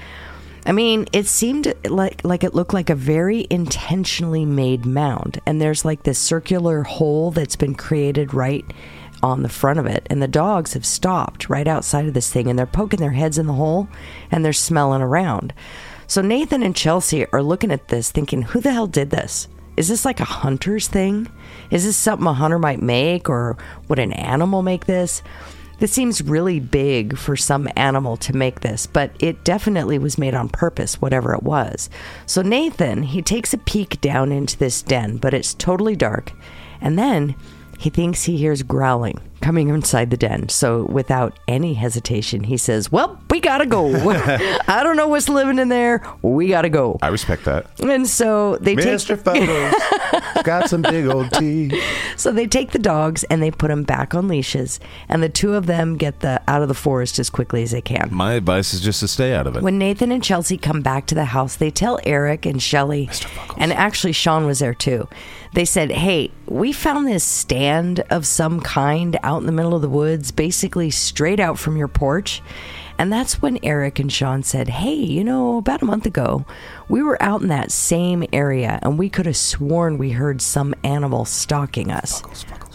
I 0.66 0.72
mean, 0.72 1.06
it 1.12 1.26
seemed 1.26 1.72
like 1.88 2.22
like 2.24 2.44
it 2.44 2.54
looked 2.54 2.74
like 2.74 2.90
a 2.90 2.94
very 2.94 3.46
intentionally 3.50 4.44
made 4.44 4.84
mound, 4.84 5.40
and 5.46 5.60
there's 5.60 5.84
like 5.84 6.02
this 6.02 6.18
circular 6.18 6.82
hole 6.82 7.30
that's 7.30 7.56
been 7.56 7.74
created 7.74 8.34
right 8.34 8.64
on 9.22 9.42
the 9.42 9.48
front 9.48 9.78
of 9.78 9.86
it, 9.86 10.06
and 10.10 10.22
the 10.22 10.28
dogs 10.28 10.74
have 10.74 10.84
stopped 10.86 11.48
right 11.48 11.66
outside 11.66 12.06
of 12.06 12.14
this 12.14 12.30
thing, 12.30 12.48
and 12.48 12.58
they're 12.58 12.66
poking 12.66 13.00
their 13.00 13.12
heads 13.12 13.38
in 13.38 13.46
the 13.46 13.54
hole, 13.54 13.88
and 14.30 14.44
they're 14.44 14.52
smelling 14.52 15.02
around. 15.02 15.52
So 16.06 16.22
Nathan 16.22 16.62
and 16.62 16.76
Chelsea 16.76 17.26
are 17.32 17.42
looking 17.42 17.70
at 17.70 17.88
this, 17.88 18.10
thinking, 18.10 18.42
"Who 18.42 18.60
the 18.60 18.72
hell 18.72 18.86
did 18.86 19.10
this? 19.10 19.48
Is 19.76 19.88
this 19.88 20.04
like 20.04 20.20
a 20.20 20.24
hunter's 20.24 20.88
thing? 20.88 21.28
Is 21.70 21.84
this 21.84 21.96
something 21.96 22.26
a 22.26 22.34
hunter 22.34 22.58
might 22.58 22.82
make, 22.82 23.30
or 23.30 23.56
would 23.88 23.98
an 23.98 24.12
animal 24.12 24.62
make 24.62 24.86
this?" 24.86 25.22
This 25.80 25.92
seems 25.92 26.20
really 26.20 26.60
big 26.60 27.16
for 27.16 27.36
some 27.36 27.66
animal 27.74 28.18
to 28.18 28.36
make 28.36 28.60
this, 28.60 28.86
but 28.86 29.12
it 29.18 29.44
definitely 29.44 29.98
was 29.98 30.18
made 30.18 30.34
on 30.34 30.50
purpose, 30.50 31.00
whatever 31.00 31.32
it 31.34 31.42
was. 31.42 31.88
So 32.26 32.42
Nathan, 32.42 33.02
he 33.02 33.22
takes 33.22 33.54
a 33.54 33.58
peek 33.58 33.98
down 34.02 34.30
into 34.30 34.58
this 34.58 34.82
den, 34.82 35.16
but 35.16 35.32
it's 35.32 35.54
totally 35.54 35.96
dark. 35.96 36.32
And 36.82 36.98
then 36.98 37.34
he 37.78 37.88
thinks 37.88 38.24
he 38.24 38.36
hears 38.36 38.62
growling 38.62 39.20
coming 39.40 39.68
inside 39.68 40.10
the 40.10 40.16
den. 40.16 40.48
So 40.48 40.84
without 40.84 41.38
any 41.48 41.74
hesitation, 41.74 42.44
he 42.44 42.56
says, 42.56 42.92
Well, 42.92 43.20
we 43.30 43.40
gotta 43.40 43.66
go. 43.66 43.88
I 44.68 44.82
don't 44.82 44.96
know 44.96 45.08
what's 45.08 45.28
living 45.28 45.58
in 45.58 45.68
there. 45.68 46.02
We 46.22 46.48
gotta 46.48 46.68
go. 46.68 46.98
I 47.02 47.08
respect 47.08 47.44
that. 47.44 47.66
And 47.80 48.06
so 48.08 48.56
they 48.58 48.76
take 48.76 48.86
Mr. 48.86 49.16
Fuggles 49.16 50.20
got 50.44 50.68
some 50.68 50.82
big 50.82 51.06
old 51.06 51.32
teeth. 51.32 51.74
So 52.16 52.32
they 52.32 52.46
take 52.46 52.72
the 52.72 52.78
dogs 52.78 53.24
and 53.24 53.42
they 53.42 53.50
put 53.50 53.68
them 53.68 53.82
back 53.84 54.14
on 54.14 54.28
leashes, 54.28 54.80
and 55.08 55.22
the 55.22 55.28
two 55.28 55.54
of 55.54 55.66
them 55.66 55.96
get 55.96 56.20
the 56.20 56.40
out 56.46 56.62
of 56.62 56.68
the 56.68 56.74
forest 56.74 57.18
as 57.18 57.30
quickly 57.30 57.62
as 57.62 57.70
they 57.70 57.80
can. 57.80 58.08
My 58.12 58.34
advice 58.34 58.74
is 58.74 58.80
just 58.80 59.00
to 59.00 59.08
stay 59.08 59.34
out 59.34 59.46
of 59.46 59.56
it. 59.56 59.62
When 59.62 59.78
Nathan 59.78 60.12
and 60.12 60.22
Chelsea 60.22 60.56
come 60.56 60.82
back 60.82 61.06
to 61.06 61.14
the 61.14 61.26
house, 61.26 61.56
they 61.56 61.70
tell 61.70 61.98
Eric 62.04 62.46
and 62.46 62.62
Shelly, 62.62 63.08
and 63.56 63.72
actually 63.72 64.12
Sean 64.12 64.46
was 64.46 64.58
there 64.58 64.74
too. 64.74 65.08
They 65.52 65.64
said, 65.64 65.90
"Hey, 65.90 66.30
we 66.46 66.72
found 66.72 67.06
this 67.06 67.24
stand 67.24 68.00
of 68.10 68.26
some 68.26 68.60
kind 68.60 69.18
out 69.22 69.29
in 69.38 69.46
the 69.46 69.52
middle 69.52 69.74
of 69.74 69.82
the 69.82 69.88
woods, 69.88 70.30
basically 70.30 70.90
straight 70.90 71.40
out 71.40 71.58
from 71.58 71.76
your 71.76 71.88
porch." 71.88 72.42
And 73.00 73.10
that's 73.10 73.40
when 73.40 73.58
Eric 73.62 73.98
and 73.98 74.12
Sean 74.12 74.42
said, 74.42 74.68
Hey, 74.68 74.92
you 74.92 75.24
know, 75.24 75.56
about 75.56 75.80
a 75.80 75.86
month 75.86 76.04
ago, 76.04 76.44
we 76.90 77.02
were 77.02 77.16
out 77.22 77.40
in 77.40 77.48
that 77.48 77.72
same 77.72 78.24
area 78.30 78.78
and 78.82 78.98
we 78.98 79.08
could 79.08 79.24
have 79.24 79.38
sworn 79.38 79.96
we 79.96 80.10
heard 80.10 80.42
some 80.42 80.74
animal 80.84 81.24
stalking 81.24 81.90
us. 81.90 82.22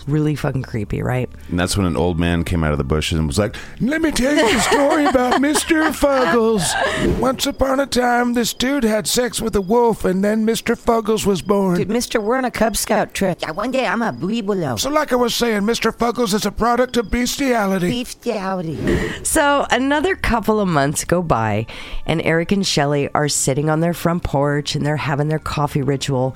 Really 0.08 0.36
fucking 0.36 0.64
creepy, 0.64 1.02
right? 1.02 1.30
And 1.50 1.60
that's 1.60 1.76
when 1.76 1.86
an 1.86 1.98
old 1.98 2.20
man 2.20 2.44
came 2.44 2.64
out 2.64 2.72
of 2.72 2.78
the 2.78 2.84
bushes 2.84 3.18
and 3.18 3.28
was 3.28 3.40
like, 3.40 3.56
Let 3.82 4.02
me 4.02 4.12
tell 4.12 4.36
you 4.36 4.58
a 4.58 4.62
story 4.62 5.06
about 5.06 5.42
Mr. 5.42 5.90
Fuggles. 5.92 7.20
Once 7.20 7.46
upon 7.48 7.80
a 7.80 7.86
time, 7.86 8.34
this 8.34 8.54
dude 8.54 8.84
had 8.84 9.08
sex 9.08 9.42
with 9.42 9.56
a 9.56 9.62
wolf, 9.62 10.06
and 10.06 10.24
then 10.24 10.46
Mr. 10.46 10.76
Fuggles 10.78 11.26
was 11.26 11.42
born. 11.42 11.78
Dude, 11.78 11.90
Mister, 11.90 12.22
we're 12.22 12.38
on 12.38 12.46
a 12.46 12.52
Cub 12.52 12.78
Scout 12.78 13.14
trip. 13.14 13.40
Yeah, 13.42 13.52
one 13.52 13.72
day 13.72 13.88
I'm 13.88 14.02
a 14.02 14.14
Webelo. 14.14 14.80
So, 14.80 14.90
like 14.90 15.12
I 15.12 15.16
was 15.16 15.34
saying, 15.34 15.62
Mr. 15.64 15.92
Fuggles 15.96 16.34
is 16.34 16.46
a 16.46 16.52
product 16.52 16.98
of 16.98 17.10
bestiality. 17.10 18.04
Bestiality. 18.04 18.76
So 19.24 19.66
another 19.72 20.16
couple 20.16 20.60
of 20.60 20.68
months 20.68 21.04
go 21.04 21.22
by, 21.22 21.66
and 22.06 22.22
Eric 22.22 22.52
and 22.52 22.66
Shelley 22.66 23.10
are 23.14 23.28
sitting 23.28 23.70
on 23.70 23.80
their 23.80 23.94
front 23.94 24.24
porch 24.24 24.76
and 24.76 24.86
they're 24.86 24.98
having 24.98 25.28
their 25.30 25.40
coffee 25.40 25.82
ritual. 25.82 26.36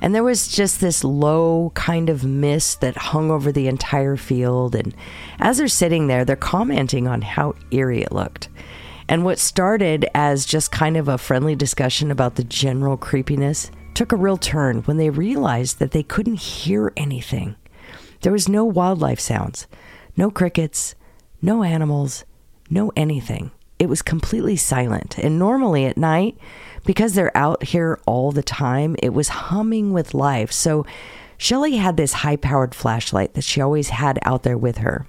And 0.00 0.14
there 0.14 0.22
was 0.22 0.48
just 0.48 0.80
this 0.80 1.02
low 1.02 1.72
kind 1.74 2.08
of 2.08 2.24
mist 2.24 2.80
that 2.80 2.96
hung 2.96 3.30
over 3.30 3.50
the 3.50 3.66
entire 3.66 4.16
field. 4.16 4.74
And 4.74 4.94
as 5.38 5.58
they're 5.58 5.68
sitting 5.68 6.06
there, 6.06 6.24
they're 6.24 6.36
commenting 6.36 7.08
on 7.08 7.22
how 7.22 7.54
eerie 7.70 8.02
it 8.02 8.12
looked. 8.12 8.48
And 9.08 9.24
what 9.24 9.38
started 9.38 10.06
as 10.14 10.44
just 10.44 10.70
kind 10.70 10.96
of 10.96 11.08
a 11.08 11.18
friendly 11.18 11.56
discussion 11.56 12.10
about 12.10 12.36
the 12.36 12.44
general 12.44 12.96
creepiness 12.96 13.70
took 13.94 14.12
a 14.12 14.16
real 14.16 14.36
turn 14.36 14.82
when 14.82 14.98
they 14.98 15.10
realized 15.10 15.78
that 15.78 15.90
they 15.90 16.02
couldn't 16.02 16.36
hear 16.36 16.92
anything. 16.96 17.56
There 18.20 18.32
was 18.32 18.48
no 18.48 18.64
wildlife 18.64 19.18
sounds, 19.18 19.66
no 20.16 20.30
crickets, 20.30 20.94
no 21.40 21.62
animals, 21.62 22.24
no 22.70 22.92
anything. 22.96 23.50
It 23.78 23.88
was 23.88 24.02
completely 24.02 24.56
silent. 24.56 25.18
And 25.18 25.38
normally 25.38 25.86
at 25.86 25.96
night, 25.96 26.36
because 26.84 27.14
they're 27.14 27.36
out 27.36 27.62
here 27.64 27.98
all 28.06 28.32
the 28.32 28.42
time, 28.42 28.96
it 29.02 29.10
was 29.10 29.28
humming 29.28 29.92
with 29.92 30.14
life. 30.14 30.50
So 30.52 30.84
Shelley 31.36 31.76
had 31.76 31.96
this 31.96 32.12
high 32.14 32.36
powered 32.36 32.74
flashlight 32.74 33.34
that 33.34 33.44
she 33.44 33.60
always 33.60 33.90
had 33.90 34.18
out 34.22 34.42
there 34.42 34.58
with 34.58 34.78
her. 34.78 35.06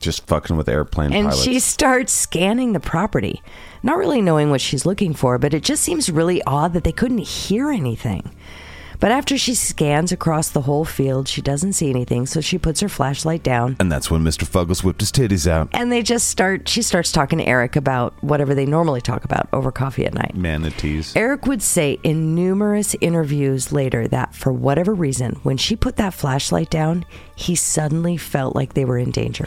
just 0.00 0.26
fucking 0.26 0.56
with 0.56 0.68
airplane 0.68 1.12
And 1.12 1.28
pilots. 1.28 1.42
she 1.44 1.58
starts 1.60 2.12
scanning 2.12 2.72
the 2.72 2.80
property, 2.80 3.42
not 3.82 3.96
really 3.96 4.20
knowing 4.20 4.50
what 4.50 4.60
she's 4.60 4.84
looking 4.84 5.14
for, 5.14 5.38
but 5.38 5.54
it 5.54 5.62
just 5.62 5.82
seems 5.82 6.10
really 6.10 6.42
odd 6.42 6.72
that 6.74 6.84
they 6.84 6.92
couldn't 6.92 7.18
hear 7.26 7.70
anything. 7.70 8.34
But 9.00 9.10
after 9.12 9.36
she 9.36 9.54
scans 9.54 10.12
across 10.12 10.48
the 10.48 10.62
whole 10.62 10.84
field, 10.84 11.28
she 11.28 11.42
doesn't 11.42 11.74
see 11.74 11.90
anything, 11.90 12.26
so 12.26 12.40
she 12.40 12.58
puts 12.58 12.80
her 12.80 12.88
flashlight 12.88 13.42
down. 13.42 13.76
and 13.80 13.90
that's 13.92 14.10
when 14.10 14.22
Mr. 14.22 14.44
Fuggles 14.46 14.82
whipped 14.82 15.00
his 15.00 15.12
titties 15.12 15.46
out. 15.46 15.68
And 15.72 15.92
they 15.92 16.02
just 16.02 16.28
start, 16.28 16.68
she 16.68 16.82
starts 16.82 17.12
talking 17.12 17.38
to 17.38 17.44
Eric 17.46 17.76
about 17.76 18.14
whatever 18.22 18.54
they 18.54 18.66
normally 18.66 19.00
talk 19.00 19.24
about 19.24 19.48
over 19.52 19.70
coffee 19.70 20.06
at 20.06 20.14
night. 20.14 20.34
Manatees. 20.34 21.14
Eric 21.14 21.46
would 21.46 21.62
say 21.62 21.98
in 22.02 22.34
numerous 22.34 22.94
interviews 23.00 23.72
later 23.72 24.08
that 24.08 24.34
for 24.34 24.52
whatever 24.52 24.94
reason, 24.94 25.34
when 25.42 25.56
she 25.56 25.76
put 25.76 25.96
that 25.96 26.14
flashlight 26.14 26.70
down, 26.70 27.04
he 27.34 27.54
suddenly 27.54 28.16
felt 28.16 28.56
like 28.56 28.74
they 28.74 28.84
were 28.84 28.98
in 28.98 29.10
danger. 29.10 29.46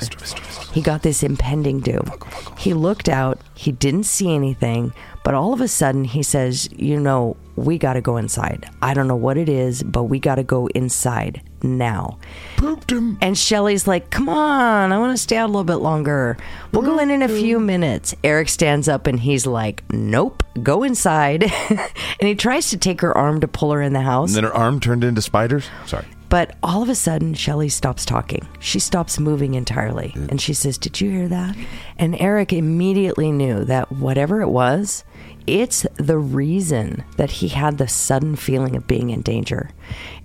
He 0.74 0.82
got 0.82 1.02
this 1.02 1.24
impending 1.24 1.80
doom. 1.80 2.12
He 2.58 2.74
looked 2.74 3.10
out, 3.10 3.40
he 3.56 3.72
didn't 3.72 4.04
see 4.04 4.34
anything, 4.34 4.94
but 5.30 5.36
all 5.36 5.54
of 5.54 5.62
a 5.62 5.68
sudden 5.68 6.06
he 6.06 6.24
says, 6.24 6.68
You 6.76 7.00
know, 7.00 7.38
we 7.56 7.78
got 7.78 7.94
to 7.94 8.02
go 8.02 8.18
inside. 8.18 8.68
I 8.82 8.96
don't 8.96 9.08
know 9.08 9.16
what 9.16 9.38
it 9.38 9.48
is, 9.48 9.84
but 9.84 10.06
we 10.06 10.20
got 10.20 10.36
to 10.38 10.44
go 10.44 10.66
inside 10.74 11.44
now. 11.62 12.18
Pooped 12.58 12.92
him. 12.92 13.20
And 13.22 13.38
Shelly's 13.38 13.86
like, 13.86 14.10
come 14.10 14.28
on, 14.28 14.92
I 14.92 14.98
want 14.98 15.16
to 15.16 15.22
stay 15.22 15.38
out 15.38 15.46
a 15.46 15.52
little 15.52 15.64
bit 15.64 15.76
longer. 15.76 16.36
We'll 16.72 16.82
go 16.82 16.98
in 16.98 17.12
in 17.12 17.22
a 17.22 17.28
few 17.28 17.60
minutes. 17.60 18.16
Eric 18.24 18.50
stands 18.50 18.88
up 18.88 19.06
and 19.06 19.20
he's 19.20 19.46
like, 19.46 19.84
nope, 19.94 20.42
go 20.64 20.82
inside. 20.82 21.44
and 21.70 22.28
he 22.28 22.34
tries 22.34 22.72
to 22.72 22.78
take 22.78 23.02
her 23.02 23.16
arm 23.16 23.40
to 23.42 23.48
pull 23.48 23.72
her 23.72 23.84
in 23.84 23.94
the 23.94 24.02
house. 24.02 24.30
And 24.30 24.38
then 24.38 24.52
her 24.52 24.58
arm 24.58 24.80
turned 24.80 25.04
into 25.04 25.22
spiders. 25.22 25.70
Sorry. 25.86 26.08
But 26.30 26.56
all 26.62 26.84
of 26.84 26.90
a 26.90 26.96
sudden, 26.96 27.34
Shelly 27.34 27.70
stops 27.70 28.06
talking. 28.06 28.48
She 28.60 28.80
stops 28.80 29.20
moving 29.20 29.56
entirely. 29.56 30.14
And 30.16 30.40
she 30.40 30.54
says, 30.54 30.78
Did 30.78 31.02
you 31.02 31.10
hear 31.10 31.28
that? 31.28 31.58
And 31.98 32.16
Eric 32.20 32.54
immediately 32.54 33.32
knew 33.32 33.66
that 33.66 33.92
whatever 33.92 34.42
it 34.42 34.50
was, 34.50 35.04
it's 35.50 35.86
the 35.96 36.18
reason 36.18 37.04
that 37.18 37.32
he 37.32 37.50
had 37.50 37.78
the 37.78 37.88
sudden 37.88 38.36
feeling 38.36 38.76
of 38.76 38.88
being 38.88 39.10
in 39.10 39.22
danger. 39.22 39.72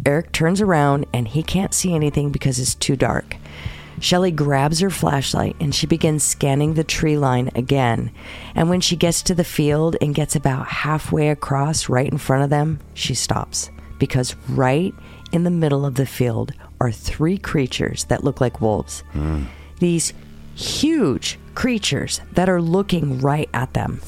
Eric 0.05 0.33
turns 0.33 0.61
around 0.61 1.07
and 1.13 1.29
he 1.29 1.43
can't 1.43 1.75
see 1.75 1.95
anything 1.95 2.31
because 2.31 2.59
it's 2.59 2.75
too 2.75 2.97
dark. 2.97 3.37
Shelley 4.01 4.33
grabs 4.33 4.81
her 4.81 4.91
flashlight 4.91 5.57
and 5.61 5.75
she 5.75 5.87
begins 5.87 6.23
scanning 6.23 6.75
the 6.75 6.85
tree 6.85 7.17
line 7.17 7.51
again. 7.55 8.11
And 8.55 8.69
when 8.69 8.81
she 8.81 8.97
gets 8.97 9.23
to 9.23 9.35
the 9.35 9.45
field 9.45 9.97
and 10.01 10.15
gets 10.15 10.37
about 10.37 10.67
halfway 10.67 11.31
across 11.31 11.89
right 11.89 12.11
in 12.11 12.19
front 12.19 12.45
of 12.45 12.51
them, 12.51 12.81
she 12.95 13.15
stops. 13.15 13.71
Because 13.99 14.37
right 14.49 14.93
in 15.33 15.45
the 15.45 15.51
middle 15.51 15.87
of 15.87 15.95
the 15.95 16.07
field 16.07 16.53
are 16.81 16.93
three 16.93 17.39
creatures 17.39 18.05
that 18.05 18.25
look 18.25 18.41
like 18.41 18.61
wolves. 18.61 19.01
Hmm. 19.13 19.45
These 19.79 20.13
huge 20.55 21.39
creatures 21.55 22.21
that 22.33 22.49
are 22.49 22.61
looking 22.61 23.21
right 23.21 23.49
at 23.55 23.75
them. 23.75 24.01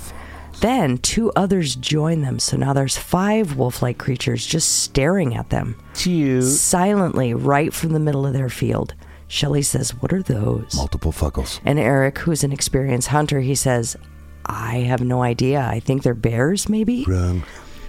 Then 0.61 0.99
two 0.99 1.31
others 1.37 1.77
join 1.77 2.23
them, 2.23 2.39
so 2.39 2.57
now 2.57 2.73
there's 2.73 2.97
five 2.97 3.57
wolf 3.57 3.83
like 3.83 3.99
creatures 3.99 4.47
just 4.47 4.83
staring 4.83 5.35
at 5.37 5.51
them 5.51 5.77
silently 6.59 7.35
right 7.35 7.73
from 7.73 7.93
the 7.93 8.01
middle 8.01 8.27
of 8.27 8.33
their 8.33 8.49
field. 8.49 8.95
Shelley 9.29 9.63
says, 9.63 9.91
What 10.01 10.13
are 10.13 10.23
those? 10.23 10.75
Multiple 10.75 11.13
Fuggles. 11.13 11.61
And 11.65 11.79
Eric, 11.79 12.19
who's 12.19 12.45
an 12.45 12.53
experienced 12.53 13.09
hunter, 13.09 13.41
he 13.41 13.55
says, 13.55 13.97
I 14.47 14.79
have 14.79 15.01
no 15.01 15.23
idea. 15.23 15.61
I 15.61 15.81
think 15.81 16.03
they're 16.03 16.15
bears, 16.15 16.69
maybe? 16.69 17.05
Wrong. 17.09 17.43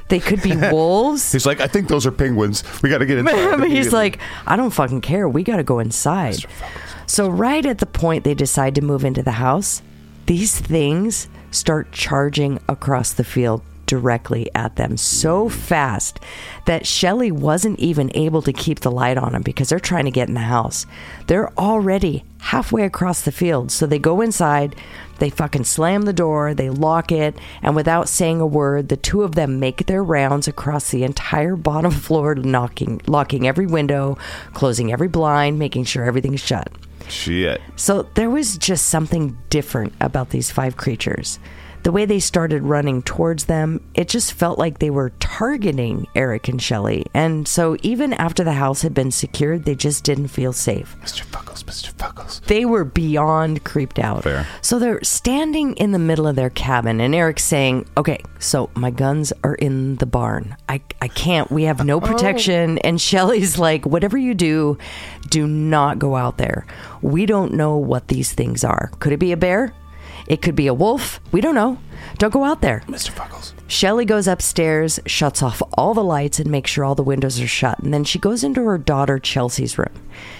They 0.10 0.20
could 0.20 0.42
be 0.42 0.56
wolves. 0.72 1.32
He's 1.32 1.46
like, 1.46 1.60
I 1.60 1.68
think 1.68 1.90
those 1.90 2.06
are 2.06 2.12
penguins. 2.12 2.64
We 2.82 2.90
got 2.90 3.00
to 3.00 3.06
get 3.06 3.20
inside. 3.20 3.58
But 3.60 3.70
he's 3.72 3.94
like, 3.94 4.20
I 4.46 4.56
don't 4.56 4.72
fucking 4.72 5.02
care. 5.02 5.28
We 5.30 5.44
got 5.44 5.58
to 5.58 5.64
go 5.64 5.80
inside. 5.80 6.38
So, 7.06 7.30
right 7.30 7.66
at 7.66 7.78
the 7.78 7.86
point 7.86 8.24
they 8.24 8.34
decide 8.34 8.76
to 8.76 8.82
move 8.82 9.06
into 9.06 9.22
the 9.22 9.34
house, 9.34 9.82
these 10.26 10.60
things 10.60 11.30
start 11.52 11.92
charging 11.92 12.60
across 12.68 13.14
the 13.14 13.24
field 13.24 13.62
directly 13.88 14.50
at 14.54 14.76
them 14.76 14.98
so 14.98 15.50
fast 15.50 16.20
that 16.66 16.86
Shelly 16.86 17.32
wasn't 17.32 17.80
even 17.80 18.12
able 18.14 18.42
to 18.44 18.54
keep 18.54 18.82
the 18.82 18.92
light 18.92 19.18
on 19.18 19.32
them 19.32 19.42
because 19.42 19.70
they're 19.70 19.80
trying 19.80 20.06
to 20.06 20.12
get 20.12 20.28
in 20.28 20.36
the 20.36 20.42
house. 20.42 20.86
They're 21.26 21.52
already 21.58 22.24
halfway 22.40 22.84
across 22.84 23.22
the 23.22 23.32
field. 23.32 23.72
So 23.72 23.88
they 23.88 23.98
go 23.98 24.22
inside, 24.22 24.76
they 25.20 25.30
fucking 25.30 25.64
slam 25.64 26.04
the 26.04 26.14
door, 26.14 26.54
they 26.54 26.70
lock 26.70 27.12
it, 27.12 27.36
and 27.64 27.76
without 27.76 28.10
saying 28.10 28.40
a 28.40 28.46
word, 28.46 28.90
the 28.90 28.98
two 28.98 29.24
of 29.24 29.36
them 29.36 29.60
make 29.60 29.86
their 29.88 30.04
rounds 30.04 30.48
across 30.48 30.92
the 30.92 31.04
entire 31.04 31.56
bottom 31.56 31.92
floor, 32.06 32.36
knocking, 32.36 33.02
locking 33.08 33.48
every 33.48 33.66
window, 33.66 34.18
closing 34.54 34.92
every 34.92 35.08
blind, 35.08 35.58
making 35.58 35.86
sure 35.86 36.04
everything's 36.04 36.42
shut. 36.42 36.70
Shit. 37.10 37.62
So 37.76 38.04
there 38.14 38.30
was 38.30 38.58
just 38.58 38.88
something 38.88 39.38
different 39.50 39.94
about 40.02 40.30
these 40.30 40.52
five 40.52 40.78
creatures. 40.78 41.40
The 41.88 41.94
way 41.94 42.04
they 42.04 42.20
started 42.20 42.64
running 42.64 43.02
towards 43.02 43.46
them, 43.46 43.80
it 43.94 44.10
just 44.10 44.34
felt 44.34 44.60
like 44.60 44.80
they 44.80 44.90
were 44.90 45.12
targeting 45.22 46.06
Eric 46.16 46.50
and 46.50 46.62
Shelley. 46.62 47.06
And 47.14 47.48
so 47.48 47.78
even 47.82 48.12
after 48.12 48.44
the 48.44 48.52
house 48.52 48.82
had 48.82 48.94
been 48.94 49.10
secured, 49.10 49.64
they 49.64 49.74
just 49.74 50.04
didn't 50.04 50.28
feel 50.28 50.52
safe. 50.52 50.98
Mr. 51.02 51.26
Fuggles, 51.26 51.64
Mr. 51.64 51.94
Fuggles. 51.94 52.42
They 52.42 52.66
were 52.66 52.84
beyond 52.84 53.64
creeped 53.64 54.00
out. 54.00 54.26
Fair. 54.26 54.46
So 54.62 54.80
they're 54.80 55.02
standing 55.02 55.78
in 55.78 55.94
the 55.94 55.98
middle 55.98 56.28
of 56.28 56.36
their 56.36 56.50
cabin, 56.50 57.00
and 57.00 57.16
Eric's 57.16 57.46
saying, 57.46 57.88
Okay, 57.96 58.22
so 58.38 58.70
my 58.76 58.92
guns 58.92 59.32
are 59.46 59.56
in 59.56 59.96
the 59.96 60.06
barn. 60.06 60.58
I, 60.68 60.82
I 61.02 61.08
can't, 61.08 61.50
we 61.50 61.64
have 61.64 61.86
no 61.86 62.00
oh. 62.00 62.02
protection. 62.02 62.80
And 62.80 63.00
Shelly's 63.00 63.58
like, 63.58 63.86
Whatever 63.86 64.18
you 64.18 64.34
do, 64.34 64.78
do 65.30 65.48
not 65.48 66.00
go 66.00 66.18
out 66.18 66.38
there. 66.38 66.66
We 67.02 67.26
don't 67.26 67.54
know 67.54 67.78
what 67.78 68.10
these 68.10 68.34
things 68.34 68.66
are. 68.66 68.92
Could 69.00 69.14
it 69.14 69.20
be 69.20 69.32
a 69.32 69.38
bear? 69.38 69.74
It 70.28 70.42
could 70.42 70.56
be 70.56 70.68
a 70.68 70.74
wolf. 70.74 71.20
We 71.32 71.42
don't 71.42 71.56
know. 71.56 71.80
Don't 72.18 72.34
go 72.34 72.44
out 72.44 72.62
there. 72.62 72.84
Mr. 72.88 73.12
Fuggles. 73.12 73.54
Shelly 73.68 74.06
goes 74.06 74.28
upstairs, 74.28 75.00
shuts 75.06 75.42
off 75.42 75.62
all 75.74 75.94
the 75.94 76.04
lights, 76.04 76.40
and 76.40 76.50
makes 76.52 76.72
sure 76.72 76.84
all 76.86 76.96
the 76.96 77.04
windows 77.04 77.40
are 77.40 77.48
shut. 77.48 77.80
And 77.80 77.94
then 77.94 78.04
she 78.04 78.20
goes 78.20 78.44
into 78.44 78.64
her 78.66 78.78
daughter 78.78 79.20
Chelsea's 79.20 79.78
room. 79.78 79.94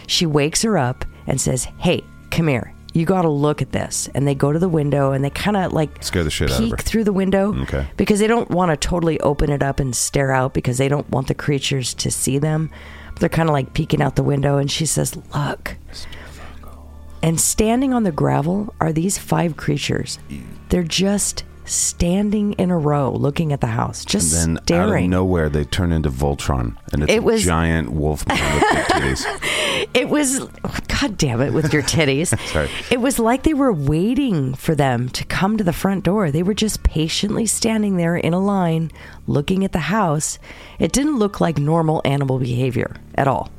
She 0.08 0.26
wakes 0.26 0.62
her 0.64 0.78
up 0.78 1.06
and 1.26 1.40
says, 1.40 1.66
Hey, 1.80 2.04
come 2.32 2.48
here. 2.48 2.74
You 2.94 3.06
got 3.06 3.22
to 3.24 3.30
look 3.30 3.62
at 3.62 3.74
this. 3.74 4.10
And 4.16 4.28
they 4.28 4.34
go 4.34 4.52
to 4.52 4.60
the 4.60 4.70
window 4.70 5.12
and 5.12 5.24
they 5.24 5.30
kind 5.30 5.56
of 5.56 5.72
like 5.72 6.04
Scare 6.04 6.24
the 6.24 6.32
shit 6.32 6.50
out 6.50 6.58
of 6.58 6.64
peek 6.66 6.72
her. 6.72 6.78
through 6.78 7.04
the 7.04 7.14
window. 7.14 7.54
Okay. 7.64 7.86
Because 7.96 8.20
they 8.20 8.28
don't 8.28 8.50
want 8.50 8.72
to 8.72 8.78
totally 8.88 9.20
open 9.20 9.52
it 9.52 9.62
up 9.62 9.80
and 9.80 9.96
stare 9.96 10.32
out 10.32 10.54
because 10.54 10.78
they 10.80 10.88
don't 10.88 11.08
want 11.10 11.28
the 11.28 11.36
creatures 11.36 11.94
to 11.96 12.10
see 12.10 12.40
them. 12.40 12.72
They're 13.20 13.30
kind 13.30 13.50
of 13.50 13.54
like 13.54 13.74
peeking 13.74 14.02
out 14.02 14.16
the 14.16 14.24
window. 14.24 14.58
And 14.58 14.72
she 14.72 14.86
says, 14.86 15.16
Look. 15.36 15.76
And 17.24 17.40
standing 17.40 17.94
on 17.94 18.04
the 18.04 18.12
gravel 18.12 18.74
are 18.80 18.94
these 18.94 19.18
five 19.18 19.58
creatures. 19.58 20.20
They're 20.70 20.84
just 20.84 21.44
standing 21.66 22.54
in 22.54 22.72
a 22.72 22.78
row 22.78 23.12
looking 23.12 23.52
at 23.52 23.60
the 23.60 23.68
house, 23.68 24.06
just 24.06 24.32
then 24.32 24.52
out 24.52 24.58
of 24.60 24.64
staring. 24.64 25.10
nowhere, 25.10 25.50
they 25.50 25.66
turn 25.66 25.92
into 25.92 26.10
Voltron, 26.10 26.78
and 26.94 27.04
it's 27.04 27.12
It 27.12 27.18
a 27.18 27.22
was- 27.22 27.44
giant 27.44 27.92
wolf 27.92 28.26
man 28.26 28.54
with 28.56 28.64
titties. 28.88 29.88
It 29.94 30.08
was, 30.08 30.40
God 30.88 31.18
damn 31.18 31.42
it, 31.42 31.52
with 31.52 31.74
your 31.74 31.84
titties. 31.84 32.28
Sorry. 32.54 32.70
It 32.90 33.02
was 33.02 33.20
like 33.20 33.44
they 33.44 33.54
were 33.54 33.74
waiting 33.74 34.54
for 34.56 34.76
them 34.76 35.10
to 35.10 35.26
come 35.26 35.58
to 35.58 35.64
the 35.64 35.74
front 35.74 36.06
door. 36.06 36.32
They 36.32 36.42
were 36.44 36.54
just 36.54 36.84
patiently 36.84 37.46
standing 37.46 37.98
there 37.98 38.16
in 38.16 38.34
a 38.34 38.40
line, 38.40 38.90
looking 39.28 39.66
at 39.66 39.74
the 39.74 39.80
house. 39.80 40.40
It 40.80 40.94
didn't 40.94 41.18
look 41.20 41.42
like 41.42 41.58
normal 41.58 42.02
animal 42.06 42.40
behavior 42.40 42.96
at 43.16 43.28
all. 43.28 43.52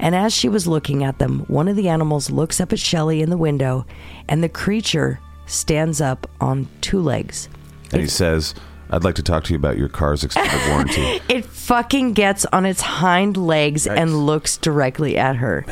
And 0.00 0.14
as 0.14 0.32
she 0.32 0.48
was 0.48 0.66
looking 0.66 1.04
at 1.04 1.18
them, 1.18 1.40
one 1.40 1.68
of 1.68 1.76
the 1.76 1.88
animals 1.88 2.30
looks 2.30 2.60
up 2.60 2.72
at 2.72 2.78
Shelley 2.80 3.20
in 3.20 3.30
the 3.30 3.36
window, 3.36 3.86
and 4.28 4.42
the 4.42 4.48
creature 4.48 5.20
stands 5.46 6.00
up 6.00 6.28
on 6.40 6.66
two 6.80 7.00
legs. 7.00 7.48
And 7.92 8.00
he 8.00 8.08
says, 8.08 8.54
"I'd 8.90 9.04
like 9.04 9.16
to 9.16 9.22
talk 9.22 9.44
to 9.44 9.52
you 9.52 9.58
about 9.58 9.76
your 9.76 9.88
car's 9.88 10.24
extended 10.24 10.60
warranty." 10.70 11.20
It 11.28 11.44
fucking 11.44 12.14
gets 12.14 12.46
on 12.46 12.64
its 12.66 12.80
hind 12.80 13.36
legs 13.36 13.86
and 13.86 14.26
looks 14.26 14.56
directly 14.56 15.16
at 15.16 15.36
her. 15.36 15.64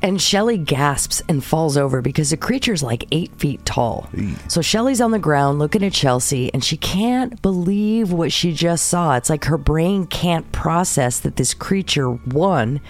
And 0.00 0.22
Shelly 0.22 0.58
gasps 0.58 1.22
and 1.28 1.42
falls 1.42 1.76
over 1.76 2.00
because 2.00 2.30
the 2.30 2.36
creature's 2.36 2.84
like 2.84 3.04
eight 3.10 3.32
feet 3.38 3.64
tall. 3.64 4.08
So 4.46 4.60
Shelly's 4.62 5.00
on 5.00 5.10
the 5.10 5.18
ground 5.18 5.58
looking 5.58 5.82
at 5.82 5.92
Chelsea 5.92 6.52
and 6.54 6.62
she 6.62 6.76
can't 6.76 7.40
believe 7.42 8.12
what 8.12 8.30
she 8.30 8.52
just 8.52 8.86
saw. 8.86 9.16
It's 9.16 9.28
like 9.30 9.46
her 9.46 9.58
brain 9.58 10.06
can't 10.06 10.52
process 10.52 11.18
that 11.20 11.34
this 11.34 11.52
creature, 11.52 12.10
one, 12.10 12.80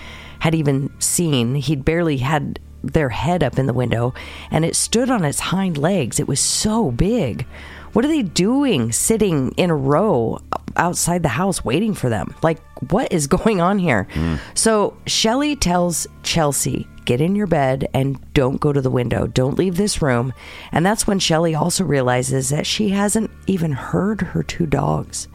had 0.41 0.55
even 0.55 0.91
seen. 1.01 1.55
He'd 1.55 1.85
barely 1.85 2.19
had 2.19 2.59
their 2.83 3.09
head 3.09 3.43
up 3.43 3.59
in 3.59 3.67
the 3.67 3.73
window 3.73 4.15
and 4.51 4.65
it 4.65 4.77
stood 4.77 5.11
on 5.11 5.25
its 5.25 5.41
hind 5.41 5.77
legs. 5.77 6.21
It 6.21 6.29
was 6.29 6.41
so 6.41 6.91
big. 6.91 7.47
What 7.93 8.05
are 8.05 8.09
they 8.09 8.23
doing 8.23 8.93
sitting 8.93 9.53
in 9.53 9.71
a 9.71 9.77
row 9.77 10.41
outside 10.77 11.23
the 11.23 11.29
house 11.29 11.65
waiting 11.65 11.95
for 11.95 12.09
them? 12.09 12.35
Like, 12.43 12.61
what 12.91 13.13
is 13.13 13.27
going 13.39 13.61
on 13.61 13.79
here? 13.79 14.07
Hmm. 14.13 14.37
So, 14.55 14.97
Shelly 15.07 15.57
tells 15.57 16.07
Chelsea, 16.23 16.87
get 17.05 17.21
in 17.21 17.35
your 17.35 17.47
bed 17.47 17.89
and 17.95 18.21
don't 18.35 18.61
go 18.61 18.73
to 18.73 18.81
the 18.83 18.91
window. 18.91 19.27
Don't 19.27 19.59
leave 19.59 19.77
this 19.77 20.03
room. 20.03 20.33
And 20.73 20.85
that's 20.85 21.07
when 21.07 21.19
Shelly 21.19 21.55
also 21.55 21.85
realizes 21.85 22.51
that 22.51 22.67
she 22.67 22.91
hasn't 22.91 23.31
even 23.47 23.73
heard 23.73 24.21
her 24.21 24.43
two 24.43 24.67
dogs. 24.67 25.27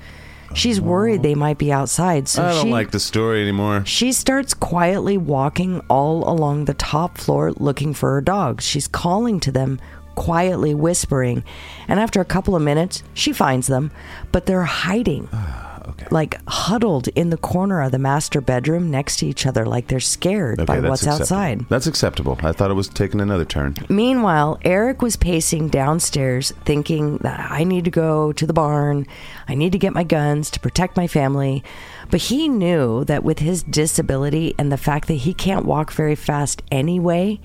She's 0.53 0.79
worried 0.79 1.23
they 1.23 1.35
might 1.35 1.57
be 1.57 1.71
outside. 1.71 2.27
So 2.27 2.43
I 2.43 2.53
don't 2.53 2.65
she, 2.65 2.71
like 2.71 2.91
the 2.91 2.99
story 2.99 3.41
anymore. 3.41 3.83
she 3.85 4.11
starts 4.11 4.53
quietly 4.53 5.17
walking 5.17 5.81
all 5.89 6.29
along 6.29 6.65
the 6.65 6.73
top 6.73 7.17
floor 7.17 7.51
looking 7.53 7.93
for 7.93 8.13
her 8.13 8.21
dogs. 8.21 8.63
She's 8.63 8.87
calling 8.87 9.39
to 9.41 9.51
them, 9.51 9.79
quietly 10.15 10.73
whispering. 10.75 11.43
And 11.87 11.99
after 11.99 12.21
a 12.21 12.25
couple 12.25 12.55
of 12.55 12.61
minutes, 12.61 13.03
she 13.13 13.33
finds 13.33 13.67
them, 13.67 13.91
but 14.31 14.45
they're 14.45 14.63
hiding. 14.63 15.29
Like 16.11 16.39
huddled 16.47 17.07
in 17.09 17.29
the 17.29 17.37
corner 17.37 17.81
of 17.81 17.91
the 17.91 17.99
master 17.99 18.41
bedroom 18.41 18.91
next 18.91 19.17
to 19.17 19.27
each 19.27 19.45
other, 19.45 19.65
like 19.65 19.87
they're 19.87 19.99
scared 19.99 20.65
by 20.65 20.79
what's 20.79 21.03
acceptable. 21.03 21.21
outside. 21.21 21.69
That's 21.69 21.87
acceptable. 21.87 22.37
I 22.43 22.51
thought 22.51 22.71
it 22.71 22.75
was 22.75 22.87
taking 22.87 23.21
another 23.21 23.45
turn. 23.45 23.75
Meanwhile, 23.89 24.59
Eric 24.63 25.01
was 25.01 25.15
pacing 25.15 25.69
downstairs 25.69 26.51
thinking 26.65 27.17
that 27.17 27.39
I 27.51 27.63
need 27.63 27.85
to 27.85 27.91
go 27.91 28.31
to 28.33 28.45
the 28.45 28.53
barn. 28.53 29.07
I 29.47 29.55
need 29.55 29.71
to 29.71 29.79
get 29.79 29.93
my 29.93 30.03
guns 30.03 30.49
to 30.51 30.59
protect 30.59 30.97
my 30.97 31.07
family. 31.07 31.63
But 32.09 32.21
he 32.21 32.47
knew 32.47 33.03
that 33.05 33.23
with 33.23 33.39
his 33.39 33.63
disability 33.63 34.53
and 34.59 34.71
the 34.71 34.77
fact 34.77 35.07
that 35.07 35.15
he 35.15 35.33
can't 35.33 35.65
walk 35.65 35.91
very 35.91 36.15
fast 36.15 36.61
anyway, 36.71 37.39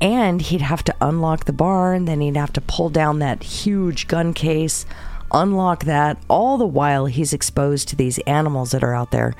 and 0.00 0.40
he'd 0.40 0.62
have 0.62 0.82
to 0.84 0.94
unlock 1.00 1.44
the 1.44 1.52
barn, 1.52 2.06
then 2.06 2.20
he'd 2.20 2.36
have 2.36 2.52
to 2.54 2.60
pull 2.60 2.88
down 2.88 3.18
that 3.18 3.42
huge 3.42 4.08
gun 4.08 4.32
case, 4.32 4.86
unlock 5.32 5.84
that, 5.84 6.18
all 6.28 6.58
the 6.58 6.66
while 6.66 7.06
he's 7.06 7.32
exposed 7.32 7.88
to 7.88 7.96
these 7.96 8.18
animals 8.20 8.70
that 8.70 8.84
are 8.84 8.94
out 8.94 9.10
there. 9.10 9.34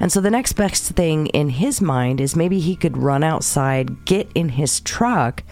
And 0.00 0.12
so 0.12 0.20
the 0.20 0.30
next 0.30 0.54
best 0.54 0.92
thing 0.92 1.26
in 1.28 1.48
his 1.50 1.80
mind 1.80 2.20
is 2.20 2.36
maybe 2.36 2.60
he 2.60 2.76
could 2.76 2.96
run 2.96 3.24
outside, 3.24 4.04
get 4.04 4.30
in 4.34 4.50
his 4.50 4.80
truck, 4.80 5.42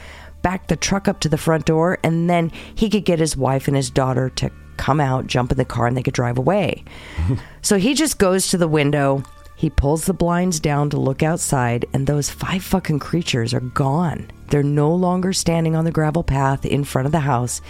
back 0.43 0.67
the 0.69 0.77
truck 0.77 1.09
up 1.09 1.21
to 1.21 1.29
the 1.29 1.39
front 1.39 1.65
door, 1.65 1.99
and 2.03 2.29
then 2.29 2.51
he 2.75 2.91
could 2.91 3.05
get 3.05 3.19
his 3.19 3.37
wife 3.37 3.67
and 3.67 3.77
his 3.77 3.91
daughter 3.91 4.29
to 4.31 4.51
come 4.77 5.01
out, 5.01 5.27
jump 5.27 5.51
in 5.51 5.59
the 5.59 5.65
car, 5.65 5.87
and 5.87 5.97
they 5.97 6.03
could 6.03 6.15
drive 6.15 6.39
away. 6.39 6.85
so 7.63 7.79
he 7.79 7.95
just 7.95 8.19
goes 8.19 8.49
to 8.49 8.59
the 8.59 8.69
window. 8.69 9.23
He 9.65 9.71
pulls 9.71 10.05
the 10.05 10.13
blinds 10.13 10.61
down 10.61 10.91
to 10.91 11.01
look 11.01 11.23
outside, 11.23 11.87
and 11.95 12.07
those 12.07 12.29
five 12.29 12.63
fucking 12.63 12.99
creatures 12.99 13.55
are 13.55 13.61
gone. 13.61 14.31
They're 14.49 14.63
no 14.63 14.95
longer 14.95 15.33
standing 15.33 15.75
on 15.75 15.87
the 15.87 15.91
gravel 15.91 16.23
path 16.23 16.67
in 16.67 16.85
front 16.85 17.07
of 17.07 17.13
the 17.13 17.21
house. 17.21 17.63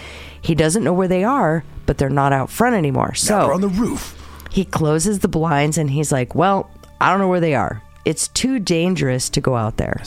He 0.42 0.56
doesn't 0.56 0.82
know 0.82 0.92
where 0.92 1.06
they 1.06 1.22
are, 1.22 1.62
but 1.86 1.96
they're 1.96 2.10
not 2.10 2.32
out 2.32 2.50
front 2.50 2.74
anymore. 2.74 3.14
So 3.14 3.38
Now 3.38 3.44
they're 3.44 3.54
on 3.54 3.60
the 3.60 3.68
roof. 3.68 4.20
he 4.50 4.64
closes 4.64 5.20
the 5.20 5.28
blinds 5.28 5.78
and 5.78 5.88
he's 5.88 6.10
like, 6.10 6.34
Well, 6.34 6.68
I 7.00 7.10
don't 7.10 7.20
know 7.20 7.28
where 7.28 7.38
they 7.38 7.54
are. 7.54 7.80
It's 8.04 8.26
too 8.26 8.58
dangerous 8.58 9.30
to 9.30 9.40
go 9.40 9.54
out 9.54 9.76
there. 9.76 10.02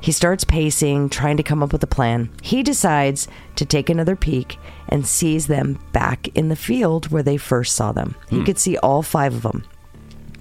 He 0.00 0.12
starts 0.12 0.44
pacing, 0.44 1.08
trying 1.08 1.36
to 1.38 1.42
come 1.42 1.64
up 1.64 1.72
with 1.72 1.82
a 1.82 1.88
plan. 1.88 2.30
He 2.42 2.62
decides 2.62 3.26
to 3.56 3.66
take 3.66 3.90
another 3.90 4.14
peek 4.14 4.56
and 4.88 5.04
sees 5.04 5.48
them 5.48 5.80
back 5.90 6.28
in 6.36 6.48
the 6.48 6.54
field 6.54 7.10
where 7.10 7.24
they 7.24 7.38
first 7.38 7.74
saw 7.74 7.90
them. 7.90 8.14
He 8.30 8.36
hmm. 8.36 8.44
could 8.44 8.58
see 8.60 8.78
all 8.78 9.02
five 9.02 9.34
of 9.34 9.42
them. 9.42 9.64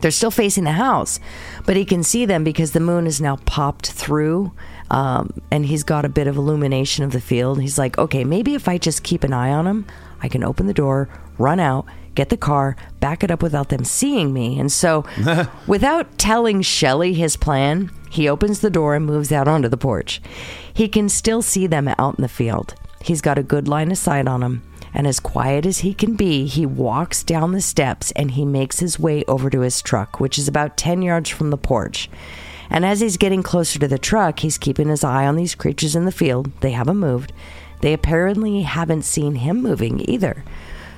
They're 0.03 0.11
still 0.11 0.31
facing 0.31 0.65
the 0.65 0.73
house, 0.73 1.21
but 1.65 1.77
he 1.77 1.85
can 1.85 2.03
see 2.03 2.25
them 2.25 2.43
because 2.43 2.73
the 2.73 2.81
moon 2.81 3.07
is 3.07 3.21
now 3.21 3.37
popped 3.37 3.89
through 3.89 4.51
um, 4.91 5.31
and 5.49 5.65
he's 5.65 5.83
got 5.83 6.03
a 6.03 6.09
bit 6.09 6.27
of 6.27 6.35
illumination 6.35 7.05
of 7.05 7.11
the 7.13 7.21
field. 7.21 7.61
He's 7.61 7.77
like, 7.77 7.97
okay, 7.97 8.25
maybe 8.25 8.53
if 8.53 8.67
I 8.67 8.77
just 8.77 9.03
keep 9.03 9.23
an 9.23 9.31
eye 9.31 9.51
on 9.51 9.63
them, 9.63 9.85
I 10.21 10.27
can 10.27 10.43
open 10.43 10.67
the 10.67 10.73
door, 10.73 11.07
run 11.37 11.61
out, 11.61 11.85
get 12.15 12.27
the 12.27 12.35
car, 12.35 12.75
back 12.99 13.23
it 13.23 13.31
up 13.31 13.41
without 13.41 13.69
them 13.69 13.85
seeing 13.85 14.33
me. 14.33 14.59
And 14.59 14.69
so, 14.69 15.05
without 15.67 16.17
telling 16.17 16.61
Shelly 16.61 17.13
his 17.13 17.37
plan, 17.37 17.89
he 18.09 18.27
opens 18.27 18.59
the 18.59 18.69
door 18.69 18.95
and 18.95 19.05
moves 19.05 19.31
out 19.31 19.47
onto 19.47 19.69
the 19.69 19.77
porch. 19.77 20.21
He 20.73 20.89
can 20.89 21.07
still 21.07 21.41
see 21.41 21.65
them 21.65 21.87
out 21.87 22.19
in 22.19 22.21
the 22.21 22.27
field. 22.27 22.75
He's 23.01 23.21
got 23.21 23.37
a 23.37 23.43
good 23.43 23.69
line 23.69 23.89
of 23.89 23.97
sight 23.97 24.27
on 24.27 24.41
them. 24.41 24.63
And 24.93 25.07
as 25.07 25.19
quiet 25.19 25.65
as 25.65 25.79
he 25.79 25.93
can 25.93 26.15
be, 26.15 26.45
he 26.45 26.65
walks 26.65 27.23
down 27.23 27.51
the 27.51 27.61
steps 27.61 28.11
and 28.11 28.31
he 28.31 28.45
makes 28.45 28.79
his 28.79 28.99
way 28.99 29.23
over 29.27 29.49
to 29.49 29.61
his 29.61 29.81
truck, 29.81 30.19
which 30.19 30.37
is 30.37 30.47
about 30.47 30.77
10 30.77 31.01
yards 31.01 31.29
from 31.29 31.49
the 31.49 31.57
porch. 31.57 32.09
And 32.69 32.85
as 32.85 32.99
he's 32.99 33.17
getting 33.17 33.43
closer 33.43 33.79
to 33.79 33.87
the 33.87 33.97
truck, 33.97 34.39
he's 34.39 34.57
keeping 34.57 34.89
his 34.89 35.03
eye 35.03 35.25
on 35.25 35.35
these 35.35 35.55
creatures 35.55 35.95
in 35.95 36.05
the 36.05 36.11
field. 36.11 36.51
They 36.61 36.71
haven't 36.71 36.97
moved. 36.97 37.33
They 37.81 37.93
apparently 37.93 38.61
haven't 38.61 39.03
seen 39.03 39.35
him 39.35 39.61
moving 39.61 40.07
either. 40.09 40.43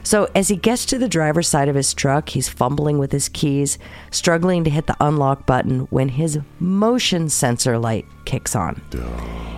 So 0.05 0.29
as 0.35 0.49
he 0.49 0.55
gets 0.55 0.85
to 0.85 0.99
the 0.99 1.09
driver's 1.09 1.47
side 1.47 1.67
of 1.67 1.75
his 1.75 1.93
truck, 1.93 2.29
he's 2.29 2.47
fumbling 2.47 2.99
with 2.99 3.11
his 3.11 3.27
keys, 3.27 3.79
struggling 4.11 4.63
to 4.63 4.69
hit 4.69 4.85
the 4.85 4.95
unlock 4.99 5.47
button 5.47 5.81
when 5.89 6.09
his 6.09 6.39
motion 6.59 7.27
sensor 7.27 7.79
light 7.79 8.05
kicks 8.23 8.55
on. 8.55 8.81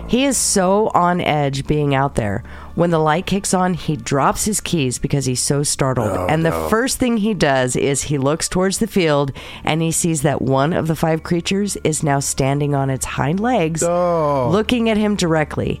He 0.08 0.24
is 0.24 0.38
so 0.38 0.90
on 0.94 1.20
edge 1.20 1.66
being 1.66 1.94
out 1.94 2.14
there. 2.14 2.42
When 2.76 2.88
the 2.90 2.98
light 2.98 3.26
kicks 3.26 3.52
on, 3.52 3.74
he 3.74 3.94
drops 3.94 4.46
his 4.46 4.58
keys 4.58 4.98
because 4.98 5.26
he's 5.26 5.40
so 5.40 5.62
startled. 5.62 6.08
Oh, 6.08 6.26
and 6.30 6.46
the 6.46 6.52
first 6.70 6.98
thing 6.98 7.18
he 7.18 7.34
does 7.34 7.76
is 7.76 8.04
he 8.04 8.16
looks 8.16 8.48
towards 8.48 8.78
the 8.78 8.86
field 8.86 9.32
and 9.64 9.82
he 9.82 9.92
sees 9.92 10.22
that 10.22 10.40
one 10.40 10.72
of 10.72 10.86
the 10.86 10.96
five 10.96 11.22
creatures 11.22 11.76
is 11.84 12.02
now 12.02 12.20
standing 12.20 12.74
on 12.74 12.88
its 12.88 13.04
hind 13.04 13.38
legs, 13.38 13.82
looking 13.82 14.88
at 14.88 14.96
him 14.96 15.14
directly. 15.14 15.78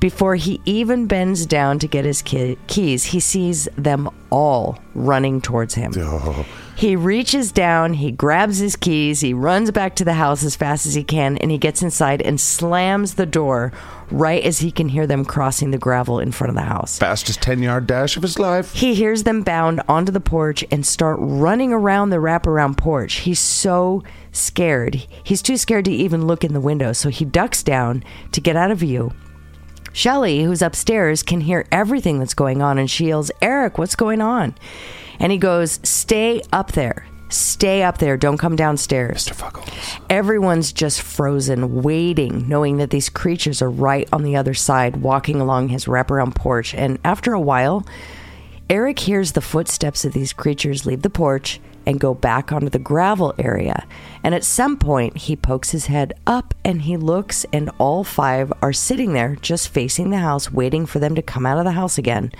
Before 0.00 0.34
he 0.34 0.60
even 0.64 1.06
bends 1.06 1.44
down 1.44 1.78
to 1.80 1.86
get 1.86 2.06
his 2.06 2.22
key- 2.22 2.56
keys, 2.66 3.04
he 3.04 3.20
sees 3.20 3.68
them 3.76 4.08
all 4.30 4.78
running 4.94 5.40
towards 5.40 5.74
him. 5.74 5.92
Oh. 5.96 6.46
He 6.74 6.96
reaches 6.96 7.52
down, 7.52 7.92
he 7.92 8.10
grabs 8.10 8.56
his 8.56 8.74
keys, 8.74 9.20
he 9.20 9.34
runs 9.34 9.70
back 9.70 9.96
to 9.96 10.04
the 10.04 10.14
house 10.14 10.42
as 10.42 10.56
fast 10.56 10.86
as 10.86 10.94
he 10.94 11.04
can, 11.04 11.36
and 11.36 11.50
he 11.50 11.58
gets 11.58 11.82
inside 11.82 12.22
and 12.22 12.40
slams 12.40 13.16
the 13.16 13.26
door 13.26 13.70
right 14.10 14.42
as 14.42 14.60
he 14.60 14.70
can 14.70 14.88
hear 14.88 15.06
them 15.06 15.26
crossing 15.26 15.72
the 15.72 15.78
gravel 15.78 16.18
in 16.18 16.32
front 16.32 16.48
of 16.48 16.54
the 16.54 16.62
house. 16.62 16.98
Fastest 16.98 17.42
10 17.42 17.62
yard 17.62 17.86
dash 17.86 18.16
of 18.16 18.22
his 18.22 18.38
life. 18.38 18.72
He 18.72 18.94
hears 18.94 19.24
them 19.24 19.42
bound 19.42 19.82
onto 19.86 20.10
the 20.10 20.20
porch 20.20 20.64
and 20.70 20.86
start 20.86 21.18
running 21.20 21.74
around 21.74 22.08
the 22.08 22.16
wraparound 22.16 22.78
porch. 22.78 23.16
He's 23.16 23.40
so 23.40 24.02
scared. 24.32 25.06
He's 25.22 25.42
too 25.42 25.58
scared 25.58 25.84
to 25.84 25.92
even 25.92 26.26
look 26.26 26.44
in 26.44 26.54
the 26.54 26.60
window, 26.60 26.94
so 26.94 27.10
he 27.10 27.26
ducks 27.26 27.62
down 27.62 28.02
to 28.32 28.40
get 28.40 28.56
out 28.56 28.70
of 28.70 28.78
view. 28.78 29.12
Shelly, 29.92 30.42
who's 30.44 30.62
upstairs, 30.62 31.22
can 31.22 31.40
hear 31.40 31.66
everything 31.72 32.18
that's 32.18 32.34
going 32.34 32.62
on 32.62 32.78
and 32.78 32.90
she 32.90 33.08
yells, 33.08 33.30
Eric, 33.42 33.78
what's 33.78 33.96
going 33.96 34.20
on? 34.20 34.54
And 35.18 35.32
he 35.32 35.38
goes, 35.38 35.80
Stay 35.82 36.42
up 36.52 36.72
there. 36.72 37.06
Stay 37.28 37.84
up 37.84 37.98
there. 37.98 38.16
Don't 38.16 38.38
come 38.38 38.56
downstairs. 38.56 39.26
Mr. 39.26 39.34
Fuggles. 39.34 40.00
Everyone's 40.10 40.72
just 40.72 41.00
frozen, 41.00 41.82
waiting, 41.82 42.48
knowing 42.48 42.78
that 42.78 42.90
these 42.90 43.08
creatures 43.08 43.62
are 43.62 43.70
right 43.70 44.08
on 44.12 44.24
the 44.24 44.34
other 44.34 44.54
side, 44.54 44.96
walking 44.96 45.40
along 45.40 45.68
his 45.68 45.84
wraparound 45.84 46.34
porch. 46.34 46.74
And 46.74 46.98
after 47.04 47.32
a 47.32 47.40
while, 47.40 47.86
Eric 48.70 49.00
hears 49.00 49.32
the 49.32 49.40
footsteps 49.40 50.04
of 50.04 50.12
these 50.12 50.32
creatures 50.32 50.86
leave 50.86 51.02
the 51.02 51.10
porch 51.10 51.60
and 51.84 51.98
go 51.98 52.14
back 52.14 52.52
onto 52.52 52.68
the 52.68 52.78
gravel 52.78 53.34
area. 53.36 53.84
And 54.22 54.32
at 54.32 54.44
some 54.44 54.76
point, 54.76 55.16
he 55.16 55.34
pokes 55.34 55.70
his 55.70 55.86
head 55.86 56.12
up 56.24 56.54
and 56.64 56.82
he 56.82 56.96
looks, 56.96 57.44
and 57.52 57.68
all 57.78 58.04
five 58.04 58.52
are 58.62 58.72
sitting 58.72 59.12
there 59.12 59.34
just 59.34 59.70
facing 59.70 60.10
the 60.10 60.18
house, 60.18 60.52
waiting 60.52 60.86
for 60.86 61.00
them 61.00 61.16
to 61.16 61.22
come 61.22 61.46
out 61.46 61.58
of 61.58 61.64
the 61.64 61.72
house 61.72 61.98
again. 61.98 62.30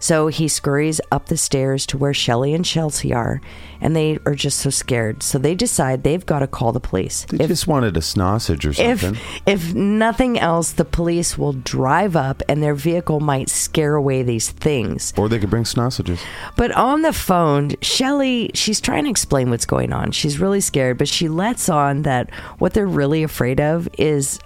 So 0.00 0.28
he 0.28 0.48
scurries 0.48 1.00
up 1.12 1.26
the 1.26 1.36
stairs 1.36 1.84
to 1.86 1.98
where 1.98 2.14
Shelley 2.14 2.54
and 2.54 2.64
Chelsea 2.64 3.12
are, 3.12 3.40
and 3.82 3.94
they 3.94 4.18
are 4.26 4.34
just 4.34 4.58
so 4.58 4.70
scared. 4.70 5.22
So 5.22 5.38
they 5.38 5.54
decide 5.54 6.02
they've 6.02 6.24
got 6.24 6.38
to 6.40 6.46
call 6.46 6.72
the 6.72 6.80
police. 6.80 7.26
They 7.28 7.46
just 7.46 7.66
wanted 7.68 7.96
a 7.96 8.02
sausage 8.02 8.64
or 8.66 8.70
If 8.70 9.02
something. 9.02 9.18
if 9.46 9.74
nothing 9.74 10.38
else, 10.38 10.72
the 10.72 10.84
police 10.86 11.36
will 11.36 11.52
drive 11.52 12.16
up 12.16 12.42
and 12.48 12.62
their 12.62 12.74
vehicle 12.74 13.20
might 13.20 13.50
scare 13.50 13.94
away 13.94 14.22
these 14.22 14.50
things. 14.50 15.12
or 15.18 15.28
they 15.28 15.38
could 15.38 15.50
bring 15.50 15.64
sausages. 15.66 16.18
But 16.56 16.72
on 16.72 17.02
the 17.02 17.12
phone, 17.12 17.72
Shelly, 17.82 18.50
she's 18.54 18.80
trying 18.80 19.04
to 19.04 19.10
explain 19.10 19.50
what's 19.50 19.66
going 19.66 19.92
on. 19.92 20.12
She's 20.12 20.38
really 20.40 20.60
scared, 20.62 20.96
but 20.98 21.08
she 21.08 21.28
lets 21.28 21.68
on 21.68 22.02
that 22.02 22.30
what 22.58 22.72
they're 22.72 22.86
really 22.86 23.22
afraid 23.22 23.60
of 23.60 23.86
is 23.98 24.38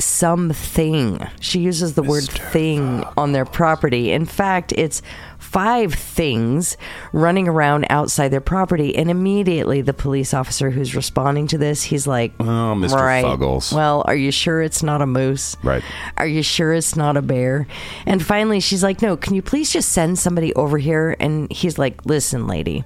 something. 0.00 1.26
She 1.40 1.60
uses 1.60 1.94
the 1.94 2.02
word 2.02 2.24
thing 2.24 3.04
on 3.16 3.32
their 3.32 3.44
property. 3.44 4.12
In 4.12 4.24
fact, 4.24 4.72
it's 4.72 5.02
five 5.50 5.92
things 5.94 6.76
running 7.12 7.48
around 7.48 7.84
outside 7.90 8.28
their 8.28 8.40
property 8.40 8.94
and 8.96 9.10
immediately 9.10 9.80
the 9.82 9.92
police 9.92 10.32
officer 10.32 10.70
who's 10.70 10.94
responding 10.94 11.46
to 11.48 11.58
this 11.58 11.82
he's 11.82 12.06
like 12.06 12.32
Oh, 12.38 12.44
Mr. 12.78 12.94
right 12.94 13.24
Fuggles. 13.24 13.72
well 13.72 14.04
are 14.06 14.14
you 14.14 14.30
sure 14.30 14.62
it's 14.62 14.82
not 14.82 15.02
a 15.02 15.06
moose 15.06 15.56
Right. 15.64 15.82
are 16.16 16.26
you 16.26 16.42
sure 16.42 16.72
it's 16.72 16.94
not 16.94 17.16
a 17.16 17.22
bear? 17.22 17.66
And 18.06 18.24
finally, 18.24 18.60
she's 18.60 18.82
like, 18.82 19.02
No, 19.02 19.16
can 19.16 19.34
you 19.34 19.42
please 19.42 19.72
just 19.72 19.90
send 19.92 20.18
somebody 20.18 20.54
over 20.54 20.78
here? 20.78 21.16
And 21.18 21.50
he's 21.50 21.78
like, 21.78 22.04
Listen, 22.06 22.46
lady, 22.46 22.84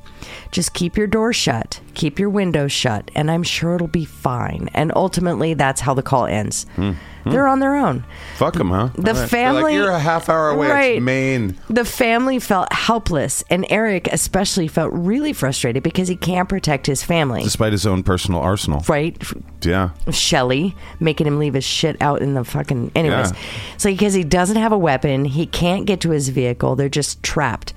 just 0.50 0.72
keep 0.74 0.96
your 0.96 1.06
door 1.06 1.32
shut, 1.32 1.80
keep 1.94 2.18
your 2.18 2.30
windows 2.30 2.72
shut, 2.72 3.10
and 3.14 3.30
I'm 3.30 3.42
sure 3.42 3.74
it'll 3.74 3.86
be 3.88 4.04
fine. 4.04 4.68
And 4.74 4.90
ultimately, 4.96 5.54
that's 5.54 5.80
how 5.82 5.92
the 5.94 6.02
call 6.02 6.26
ends. 6.26 6.64
Hmm. 6.76 6.92
They're 7.24 7.48
on 7.48 7.60
their 7.60 7.74
own. 7.74 8.04
Fuck 8.36 8.54
them, 8.54 8.70
huh? 8.70 8.90
The 8.94 9.14
right. 9.14 9.30
Family. 9.30 9.62
Like, 9.62 9.74
You're 9.74 9.90
a 9.90 9.98
half 9.98 10.28
hour 10.28 10.50
away. 10.50 10.68
Right. 10.68 10.96
It's 10.96 11.02
Maine. 11.02 11.56
The 11.70 11.84
family 11.84 12.38
felt 12.38 12.72
helpless, 12.72 13.42
and 13.50 13.66
Eric 13.70 14.08
especially 14.12 14.68
felt 14.68 14.92
really 14.92 15.32
frustrated 15.32 15.82
because 15.82 16.08
he 16.08 16.16
can't 16.16 16.48
protect 16.48 16.86
his 16.86 17.02
family. 17.02 17.42
Despite 17.42 17.72
his 17.72 17.86
own 17.86 18.02
personal 18.02 18.40
arsenal. 18.40 18.84
Right? 18.88 19.22
Yeah. 19.62 19.90
Shelly, 20.10 20.76
making 21.00 21.26
him 21.26 21.38
leave 21.38 21.54
his 21.54 21.64
shit 21.64 21.96
out 22.00 22.20
in 22.22 22.34
the 22.34 22.44
fucking. 22.44 22.92
Anyways, 22.94 23.30
Yeah. 23.30 23.36
so 23.78 23.90
because 23.90 24.14
he 24.14 24.24
doesn't 24.24 24.56
have 24.56 24.72
a 24.72 24.78
weapon, 24.78 25.24
he 25.24 25.46
can't 25.46 25.86
get 25.86 26.00
to 26.02 26.10
his 26.10 26.28
vehicle. 26.28 26.76
They're 26.76 26.88
just 26.88 27.22
trapped. 27.22 27.72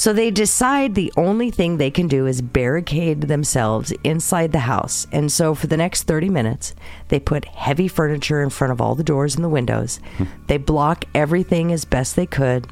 So 0.00 0.14
they 0.14 0.30
decide 0.30 0.94
the 0.94 1.12
only 1.18 1.50
thing 1.50 1.76
they 1.76 1.90
can 1.90 2.08
do 2.08 2.26
is 2.26 2.40
barricade 2.40 3.20
themselves 3.20 3.92
inside 4.02 4.50
the 4.50 4.60
house. 4.60 5.06
And 5.12 5.30
so 5.30 5.54
for 5.54 5.66
the 5.66 5.76
next 5.76 6.04
30 6.04 6.30
minutes, 6.30 6.74
they 7.08 7.20
put 7.20 7.44
heavy 7.44 7.86
furniture 7.86 8.40
in 8.42 8.48
front 8.48 8.72
of 8.72 8.80
all 8.80 8.94
the 8.94 9.04
doors 9.04 9.34
and 9.34 9.44
the 9.44 9.50
windows. 9.50 10.00
they 10.46 10.56
block 10.56 11.04
everything 11.14 11.70
as 11.70 11.84
best 11.84 12.16
they 12.16 12.24
could. 12.24 12.66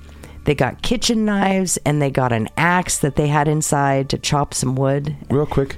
They 0.45 0.55
got 0.55 0.81
kitchen 0.81 1.27
knives 1.27 1.77
and 1.85 2.01
they 2.01 2.11
got 2.11 2.33
an 2.33 2.49
axe 2.57 2.97
that 3.01 3.17
they 3.17 3.29
had 3.29 3.47
inside 3.47 4.09
to 4.09 4.17
chop 4.17 4.55
some 4.55 4.75
wood. 4.75 5.15
Real 5.29 5.45
quick, 5.45 5.77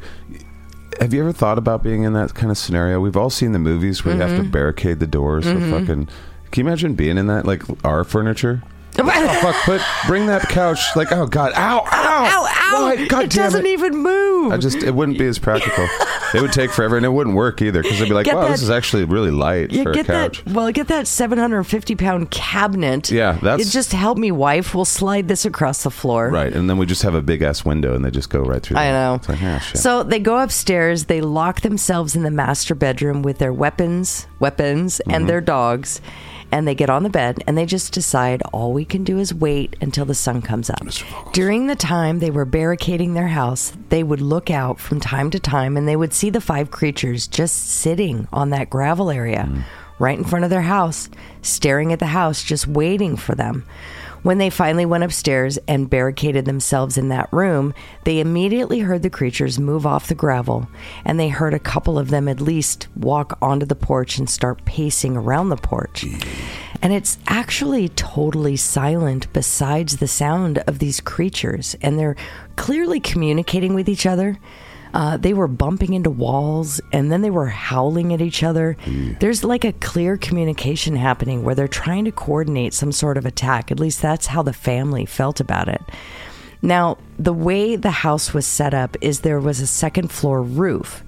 have 1.01 1.13
you 1.13 1.21
ever 1.21 1.33
thought 1.33 1.59
about 1.59 1.83
being 1.83 2.05
in 2.05 2.13
that 2.13 2.33
kind 2.33 2.53
of 2.53 2.59
scenario? 2.59 3.01
We've 3.01 3.17
all 3.17 3.29
seen 3.29 3.51
the 3.51 3.59
movies 3.59 4.05
where 4.05 4.15
you 4.15 4.21
have 4.21 4.37
to 4.37 4.43
Mm-hmm. 4.43 4.53
barricade 4.53 5.01
the 5.01 5.09
doors. 5.09 5.47
So 5.47 5.59
fucking. 5.59 6.07
Can 6.53 6.65
you 6.65 6.69
imagine 6.69 6.95
being 6.95 7.19
in 7.19 7.27
that? 7.27 7.45
Like 7.45 7.65
our 7.85 8.05
furniture? 8.05 8.63
Oh, 9.03 9.39
fuck, 9.43 9.57
put 9.65 9.81
bring 10.07 10.27
that 10.27 10.43
couch 10.49 10.81
like 10.97 11.13
oh 11.13 11.27
god 11.27 11.53
ow 11.57 11.81
ow 11.81 11.87
Ow, 11.91 12.47
ow! 12.51 12.83
Why? 12.85 13.07
god 13.07 13.25
it 13.25 13.31
damn 13.31 13.45
doesn't 13.45 13.67
it 13.67 13.71
even 13.71 13.97
move. 13.97 14.53
I 14.53 14.57
just 14.57 14.83
it 14.83 14.95
wouldn't 14.95 15.19
be 15.19 15.27
as 15.27 15.39
practical 15.39 15.87
it 16.35 16.41
would 16.41 16.53
take 16.53 16.71
forever 16.71 16.97
and 16.97 17.05
it 17.05 17.11
wouldn't 17.11 17.35
work 17.37 17.61
either 17.63 17.83
because 17.83 17.99
they'd 17.99 18.09
be 18.09 18.15
like 18.15 18.27
Get 18.27 18.35
wow 18.37 18.49
this 18.49 18.61
that- 18.61 18.65
is 18.65 18.71
actually 18.71 19.05
really 19.05 19.31
light 19.31 19.71
Yeah, 19.73 19.83
for 19.85 19.91
a 19.91 19.95
get 19.95 20.07
couch 20.07 20.45
that. 20.45 20.53
Well, 20.53 20.71
get 20.73 20.89
that 20.89 21.07
750 21.07 21.95
pound 21.97 22.31
cabinet. 22.31 23.11
Yeah, 23.11 23.33
that's- 23.43 23.67
It 23.69 23.71
just 23.71 23.93
help 23.93 24.19
me, 24.19 24.31
wife. 24.31 24.75
We'll 24.75 24.85
slide 24.85 25.29
this 25.29 25.45
across 25.45 25.83
the 25.83 25.91
floor. 25.91 26.29
right 26.31 26.53
and 26.53 26.69
then 26.71 26.79
we 26.79 26.87
just 26.87 27.03
have 27.03 27.15
a 27.15 27.23
big 27.23 27.43
ass 27.43 27.65
window 27.65 27.95
and 27.95 28.05
they 28.05 28.11
just 28.11 28.31
go 28.31 28.41
right 28.41 28.63
through 28.63 28.77
I 28.79 28.91
know. 28.91 29.21
like, 29.29 29.63
shit. 29.63 29.79
So 29.81 30.03
they 30.03 30.19
go 30.21 30.39
upstairs. 30.39 31.05
They 31.07 31.21
lock 31.21 31.61
themselves 31.63 32.15
in 32.17 32.23
the 32.23 32.31
master 32.31 32.75
bedroom 32.75 33.23
with 33.23 33.39
their 33.39 33.53
weapons, 33.53 34.27
weapons, 34.39 35.01
Mm-hmm. 35.01 35.11
and 35.15 35.29
their 35.29 35.41
dogs. 35.41 36.01
And 36.53 36.67
they 36.67 36.75
get 36.75 36.91
on 36.91 37.05
the 37.05 37.11
bed 37.11 37.45
and 37.47 37.57
they 37.57 37.65
just 37.65 37.93
decide 37.93 38.43
all 38.53 38.73
we 38.73 38.85
can 38.85 39.05
do 39.05 39.19
is 39.19 39.33
wait 39.33 39.77
until 39.81 40.05
the 40.05 40.15
sun 40.15 40.43
comes 40.43 40.69
up. 40.69 40.83
During 41.33 41.69
the 41.69 41.77
time 41.77 42.19
they 42.19 42.31
were 42.31 42.45
barricading 42.45 43.15
their 43.15 43.29
house, 43.29 43.73
they 43.89 44.03
would 44.03 44.21
look 44.21 44.51
out 44.51 44.81
from 44.81 44.99
time 44.99 45.31
to 45.31 45.39
time 45.39 45.77
and 45.77 45.87
they 45.87 45.95
would 45.97 46.13
see 46.13 46.29
the 46.29 46.41
five 46.41 46.71
creatures 46.73 47.29
just 47.29 47.71
sitting 47.71 48.27
on 48.33 48.51
that 48.51 48.69
gravel 48.71 49.11
area 49.11 49.49
Mm. 49.49 49.63
right 50.01 50.19
in 50.19 50.25
front 50.25 50.45
of 50.45 50.51
their 50.51 50.63
house, 50.63 51.09
staring 51.43 51.93
at 51.93 51.99
the 52.01 52.07
house, 52.07 52.43
just 52.43 52.67
waiting 52.67 53.17
for 53.17 53.35
them. 53.35 53.65
When 54.23 54.37
they 54.37 54.51
finally 54.51 54.85
went 54.85 55.05
upstairs 55.05 55.59
and 55.67 55.89
barricaded 55.89 56.45
themselves 56.45 56.99
in 56.99 57.09
that 57.09 57.33
room, 57.33 57.73
they 58.05 58.21
immediately 58.21 58.81
heard 58.81 59.03
the 59.03 59.09
creatures 59.09 59.59
move 59.59 59.87
off 59.87 60.09
the 60.09 60.15
gravel, 60.15 60.69
and 61.07 61.19
they 61.19 61.29
heard 61.29 61.55
a 61.55 61.59
couple 61.59 61.99
of 61.99 62.11
them 62.11 62.29
at 62.29 62.41
least 62.41 62.89
walk 62.97 63.39
onto 63.41 63.65
the 63.65 63.75
porch 63.75 64.19
and 64.19 64.29
start 64.29 64.65
pacing 64.67 65.17
around 65.17 65.49
the 65.49 65.57
porch. 65.57 66.05
And 66.83 66.93
it's 66.93 67.19
actually 67.29 67.89
totally 67.91 68.57
silent 68.57 69.33
besides 69.33 69.97
the 69.97 70.09
sound 70.09 70.59
of 70.67 70.81
these 70.81 71.01
creatures, 71.01 71.75
and 71.81 71.99
they're 71.99 72.17
clearly 72.57 73.01
communicating 73.01 73.75
with 73.75 73.89
each 73.89 74.05
other. 74.05 74.39
Uh, 74.93 75.17
they 75.17 75.33
were 75.33 75.49
bumping 75.49 75.95
into 75.95 76.11
walls 76.11 76.81
and 76.93 77.11
then 77.11 77.23
they 77.23 77.31
were 77.31 77.47
howling 77.47 78.13
at 78.13 78.21
each 78.21 78.43
other. 78.43 78.77
There's 79.21 79.45
like 79.45 79.65
a 79.65 79.73
clear 79.73 80.17
communication 80.17 80.97
happening 80.97 81.45
where 81.45 81.55
they're 81.55 81.69
trying 81.69 82.05
to 82.07 82.13
coordinate 82.13 82.75
some 82.75 82.93
sort 82.93 83.17
of 83.17 83.27
attack. 83.27 83.71
At 83.71 83.81
least 83.81 84.03
that's 84.03 84.27
how 84.27 84.43
the 84.43 84.53
family 84.53 85.07
felt 85.07 85.41
about 85.41 85.69
it. 85.69 85.83
Now, 86.63 86.99
the 87.19 87.33
way 87.33 87.77
the 87.77 87.91
house 87.91 88.35
was 88.35 88.47
set 88.47 88.75
up 88.75 88.97
is 89.01 89.21
there 89.21 89.41
was 89.41 89.61
a 89.61 89.67
second 89.67 90.11
floor 90.11 90.43
roof. 90.43 91.03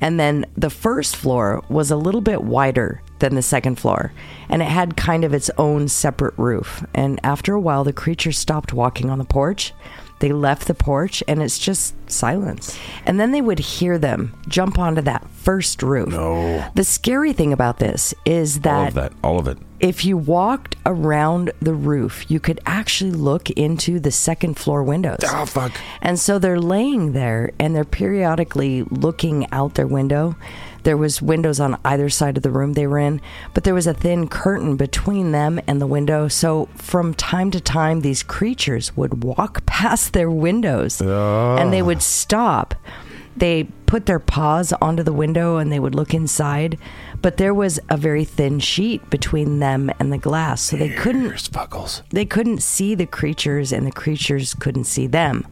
And 0.00 0.20
then 0.20 0.44
the 0.56 0.70
first 0.70 1.16
floor 1.16 1.64
was 1.68 1.90
a 1.90 1.96
little 1.96 2.20
bit 2.20 2.42
wider 2.42 3.02
than 3.18 3.34
the 3.34 3.42
second 3.42 3.76
floor, 3.76 4.12
and 4.48 4.60
it 4.60 4.68
had 4.68 4.94
kind 4.96 5.24
of 5.24 5.32
its 5.32 5.50
own 5.56 5.88
separate 5.88 6.34
roof. 6.36 6.84
And 6.94 7.18
after 7.24 7.54
a 7.54 7.60
while, 7.60 7.82
the 7.82 7.94
creatures 7.94 8.38
stopped 8.38 8.74
walking 8.74 9.08
on 9.08 9.18
the 9.18 9.24
porch. 9.24 9.72
They 10.18 10.32
left 10.32 10.66
the 10.66 10.74
porch, 10.74 11.22
and 11.28 11.42
it's 11.42 11.58
just 11.58 11.94
silence. 12.10 12.78
And 13.04 13.20
then 13.20 13.32
they 13.32 13.40
would 13.40 13.58
hear 13.58 13.98
them 13.98 14.34
jump 14.48 14.78
onto 14.78 15.02
that 15.02 15.28
first 15.30 15.82
roof. 15.82 16.08
No. 16.08 16.64
The 16.74 16.84
scary 16.84 17.32
thing 17.32 17.52
about 17.52 17.78
this 17.78 18.14
is 18.24 18.60
that, 18.60 18.74
all 18.74 18.86
of 18.88 18.94
that 18.94 19.12
all 19.22 19.38
of 19.38 19.48
it 19.48 19.58
if 19.78 20.04
you 20.04 20.16
walked 20.16 20.76
around 20.86 21.52
the 21.60 21.74
roof, 21.74 22.30
you 22.30 22.40
could 22.40 22.60
actually 22.64 23.10
look 23.10 23.50
into 23.50 24.00
the 24.00 24.10
second 24.10 24.56
floor 24.56 24.82
windows. 24.82 25.18
oh 25.24 25.44
fuck 25.44 25.72
And 26.00 26.18
so 26.18 26.38
they're 26.38 26.60
laying 26.60 27.12
there 27.12 27.50
and 27.58 27.74
they're 27.76 27.84
periodically 27.84 28.84
looking 28.84 29.46
out 29.52 29.74
their 29.74 29.86
window. 29.86 30.36
There 30.86 30.96
was 30.96 31.20
windows 31.20 31.58
on 31.58 31.80
either 31.84 32.08
side 32.08 32.36
of 32.36 32.44
the 32.44 32.50
room 32.52 32.74
they 32.74 32.86
were 32.86 33.00
in, 33.00 33.20
but 33.54 33.64
there 33.64 33.74
was 33.74 33.88
a 33.88 33.92
thin 33.92 34.28
curtain 34.28 34.76
between 34.76 35.32
them 35.32 35.60
and 35.66 35.80
the 35.80 35.86
window. 35.86 36.28
So 36.28 36.66
from 36.76 37.12
time 37.12 37.50
to 37.50 37.60
time 37.60 38.02
these 38.02 38.22
creatures 38.22 38.96
would 38.96 39.24
walk 39.24 39.66
past 39.66 40.12
their 40.12 40.30
windows 40.30 41.00
and 41.00 41.72
they 41.72 41.80
ah. 41.80 41.84
would 41.86 42.02
stop. 42.02 42.76
They 43.36 43.64
put 43.86 44.06
their 44.06 44.20
paws 44.20 44.72
onto 44.80 45.02
the 45.02 45.12
window 45.12 45.56
and 45.56 45.72
they 45.72 45.80
would 45.80 45.96
look 45.96 46.14
inside, 46.14 46.78
but 47.20 47.36
there 47.36 47.52
was 47.52 47.80
a 47.90 47.96
very 47.96 48.24
thin 48.24 48.60
sheet 48.60 49.10
between 49.10 49.58
them 49.58 49.90
and 49.98 50.12
the 50.12 50.18
glass, 50.18 50.62
so 50.62 50.76
they 50.76 50.90
couldn't 50.90 51.50
they 52.10 52.24
couldn't 52.24 52.62
see 52.62 52.94
the 52.94 53.06
creatures 53.06 53.72
and 53.72 53.84
the 53.84 53.90
creatures 53.90 54.54
couldn't 54.54 54.84
see 54.84 55.08
them. 55.08 55.48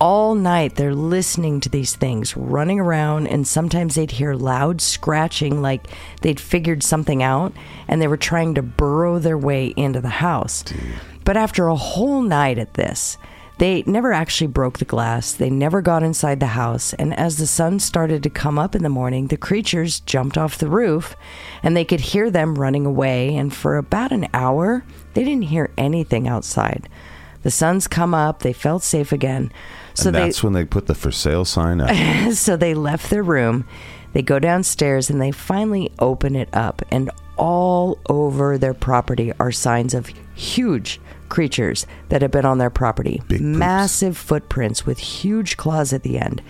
All 0.00 0.34
night 0.34 0.76
they're 0.76 0.94
listening 0.94 1.60
to 1.60 1.68
these 1.68 1.94
things 1.94 2.34
running 2.34 2.80
around, 2.80 3.26
and 3.26 3.46
sometimes 3.46 3.94
they'd 3.94 4.10
hear 4.10 4.32
loud 4.32 4.80
scratching 4.80 5.60
like 5.60 5.88
they'd 6.22 6.40
figured 6.40 6.82
something 6.82 7.22
out 7.22 7.52
and 7.86 8.00
they 8.00 8.08
were 8.08 8.16
trying 8.16 8.54
to 8.54 8.62
burrow 8.62 9.18
their 9.18 9.36
way 9.36 9.74
into 9.76 10.00
the 10.00 10.08
house. 10.08 10.64
But 11.24 11.36
after 11.36 11.68
a 11.68 11.76
whole 11.76 12.22
night 12.22 12.58
at 12.58 12.74
this, 12.74 13.18
they 13.58 13.82
never 13.86 14.10
actually 14.10 14.46
broke 14.46 14.78
the 14.78 14.86
glass. 14.86 15.34
They 15.34 15.50
never 15.50 15.82
got 15.82 16.02
inside 16.02 16.40
the 16.40 16.46
house. 16.46 16.94
And 16.94 17.12
as 17.18 17.36
the 17.36 17.46
sun 17.46 17.78
started 17.78 18.22
to 18.22 18.30
come 18.30 18.58
up 18.58 18.74
in 18.74 18.82
the 18.82 18.88
morning, 18.88 19.26
the 19.26 19.36
creatures 19.36 20.00
jumped 20.00 20.38
off 20.38 20.56
the 20.56 20.70
roof 20.70 21.14
and 21.62 21.76
they 21.76 21.84
could 21.84 22.00
hear 22.00 22.30
them 22.30 22.54
running 22.54 22.86
away. 22.86 23.36
And 23.36 23.54
for 23.54 23.76
about 23.76 24.12
an 24.12 24.28
hour, 24.32 24.82
they 25.12 25.24
didn't 25.24 25.42
hear 25.42 25.70
anything 25.76 26.26
outside. 26.26 26.88
The 27.42 27.50
sun's 27.50 27.86
come 27.86 28.14
up. 28.14 28.38
They 28.38 28.54
felt 28.54 28.82
safe 28.82 29.12
again. 29.12 29.52
So 30.00 30.08
and 30.08 30.16
they 30.16 30.24
that's 30.24 30.42
when 30.42 30.52
they 30.52 30.64
put 30.64 30.86
the 30.86 30.94
for 30.94 31.12
sale 31.12 31.44
sign 31.44 31.80
up. 31.80 32.32
so 32.32 32.56
they 32.56 32.74
left 32.74 33.10
their 33.10 33.22
room. 33.22 33.64
They 34.12 34.22
go 34.22 34.38
downstairs 34.38 35.10
and 35.10 35.20
they 35.20 35.30
finally 35.30 35.92
open 35.98 36.34
it 36.34 36.48
up. 36.52 36.82
And 36.90 37.10
all 37.36 37.98
over 38.08 38.58
their 38.58 38.74
property 38.74 39.32
are 39.38 39.52
signs 39.52 39.94
of 39.94 40.10
huge 40.34 41.00
creatures 41.28 41.86
that 42.08 42.22
have 42.22 42.30
been 42.30 42.44
on 42.44 42.58
their 42.58 42.70
property. 42.70 43.22
Big 43.28 43.38
poops. 43.38 43.58
Massive 43.58 44.16
footprints 44.16 44.84
with 44.84 44.98
huge 44.98 45.56
claws 45.56 45.92
at 45.92 46.02
the 46.02 46.18
end. 46.18 46.42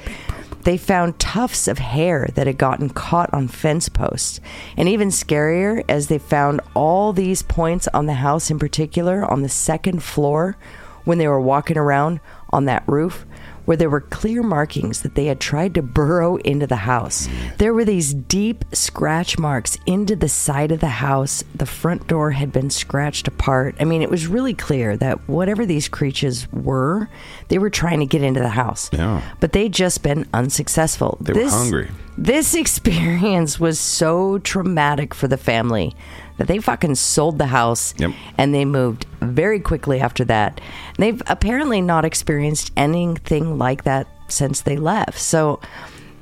They 0.65 0.77
found 0.77 1.19
tufts 1.19 1.69
of 1.69 1.79
hair 1.79 2.29
that 2.35 2.47
had 2.47 2.59
gotten 2.59 2.91
caught 2.91 3.33
on 3.33 3.49
fence 3.49 3.89
posts. 3.89 4.41
And 4.77 4.89
even 4.89 5.09
scarier, 5.09 5.85
as 5.89 6.09
they 6.09 6.19
found 6.19 6.61
all 6.75 7.13
these 7.13 7.43
points 7.43 7.89
on 7.89 8.07
the 8.07 8.15
house 8.15 8.51
in 8.51 8.59
particular, 8.59 9.25
on 9.25 9.43
the 9.43 9.49
second 9.49 10.03
floor, 10.03 10.57
when 11.05 11.19
they 11.19 11.29
were 11.29 11.41
walking 11.41 11.79
around 11.79 12.21
on 12.51 12.67
that 12.67 12.85
roof 12.87 13.25
where 13.71 13.77
there 13.77 13.89
were 13.89 14.01
clear 14.01 14.43
markings 14.43 15.03
that 15.03 15.15
they 15.15 15.27
had 15.27 15.39
tried 15.39 15.73
to 15.77 15.81
burrow 15.81 16.35
into 16.39 16.67
the 16.67 16.75
house. 16.75 17.29
There 17.59 17.73
were 17.73 17.85
these 17.85 18.13
deep 18.13 18.65
scratch 18.73 19.39
marks 19.39 19.79
into 19.87 20.17
the 20.17 20.29
side 20.29 20.73
of 20.73 20.81
the 20.81 20.89
house. 20.89 21.45
The 21.55 21.67
front 21.67 22.09
door 22.09 22.33
had 22.33 22.51
been 22.51 22.71
scratched 22.71 23.29
apart. 23.29 23.77
I 23.79 23.85
mean, 23.85 24.03
it 24.03 24.11
was 24.11 24.27
really 24.27 24.55
clear 24.55 24.97
that 24.97 25.29
whatever 25.29 25.65
these 25.65 25.89
creatures 25.89 26.51
were, 26.51 27.09
they 27.47 27.59
were 27.59 27.71
trying 27.71 28.01
to 28.01 28.07
get 28.07 28.25
into 28.25 28.41
the 28.41 28.49
house. 28.49 28.91
Yeah. 28.93 29.23
But 29.39 29.53
they'd 29.53 29.73
just 29.73 30.03
been 30.03 30.29
unsuccessful. 30.35 31.19
They 31.21 31.33
were 31.33 31.49
hungry. 31.49 31.91
This 32.19 32.55
experience 32.57 33.61
was 33.61 33.79
so 33.79 34.39
traumatic 34.39 35.15
for 35.15 35.29
the 35.29 35.39
family 35.39 35.95
that 36.41 36.49
they 36.49 36.59
fucking 36.59 36.95
sold 36.95 37.37
the 37.37 37.47
house 37.49 37.93
Yep. 37.99 38.13
and 38.39 38.55
they 38.55 38.65
moved 38.65 39.05
very 39.21 39.61
quickly 39.61 40.01
after 40.01 40.25
that. 40.25 40.59
They've 40.97 41.21
apparently 41.27 41.83
not 41.83 42.07
experienced 42.07 42.73
anything 42.79 43.59
like 43.59 43.85
that 43.85 44.07
since 44.29 44.63
they 44.63 44.79
left. 44.79 45.19
So 45.19 45.61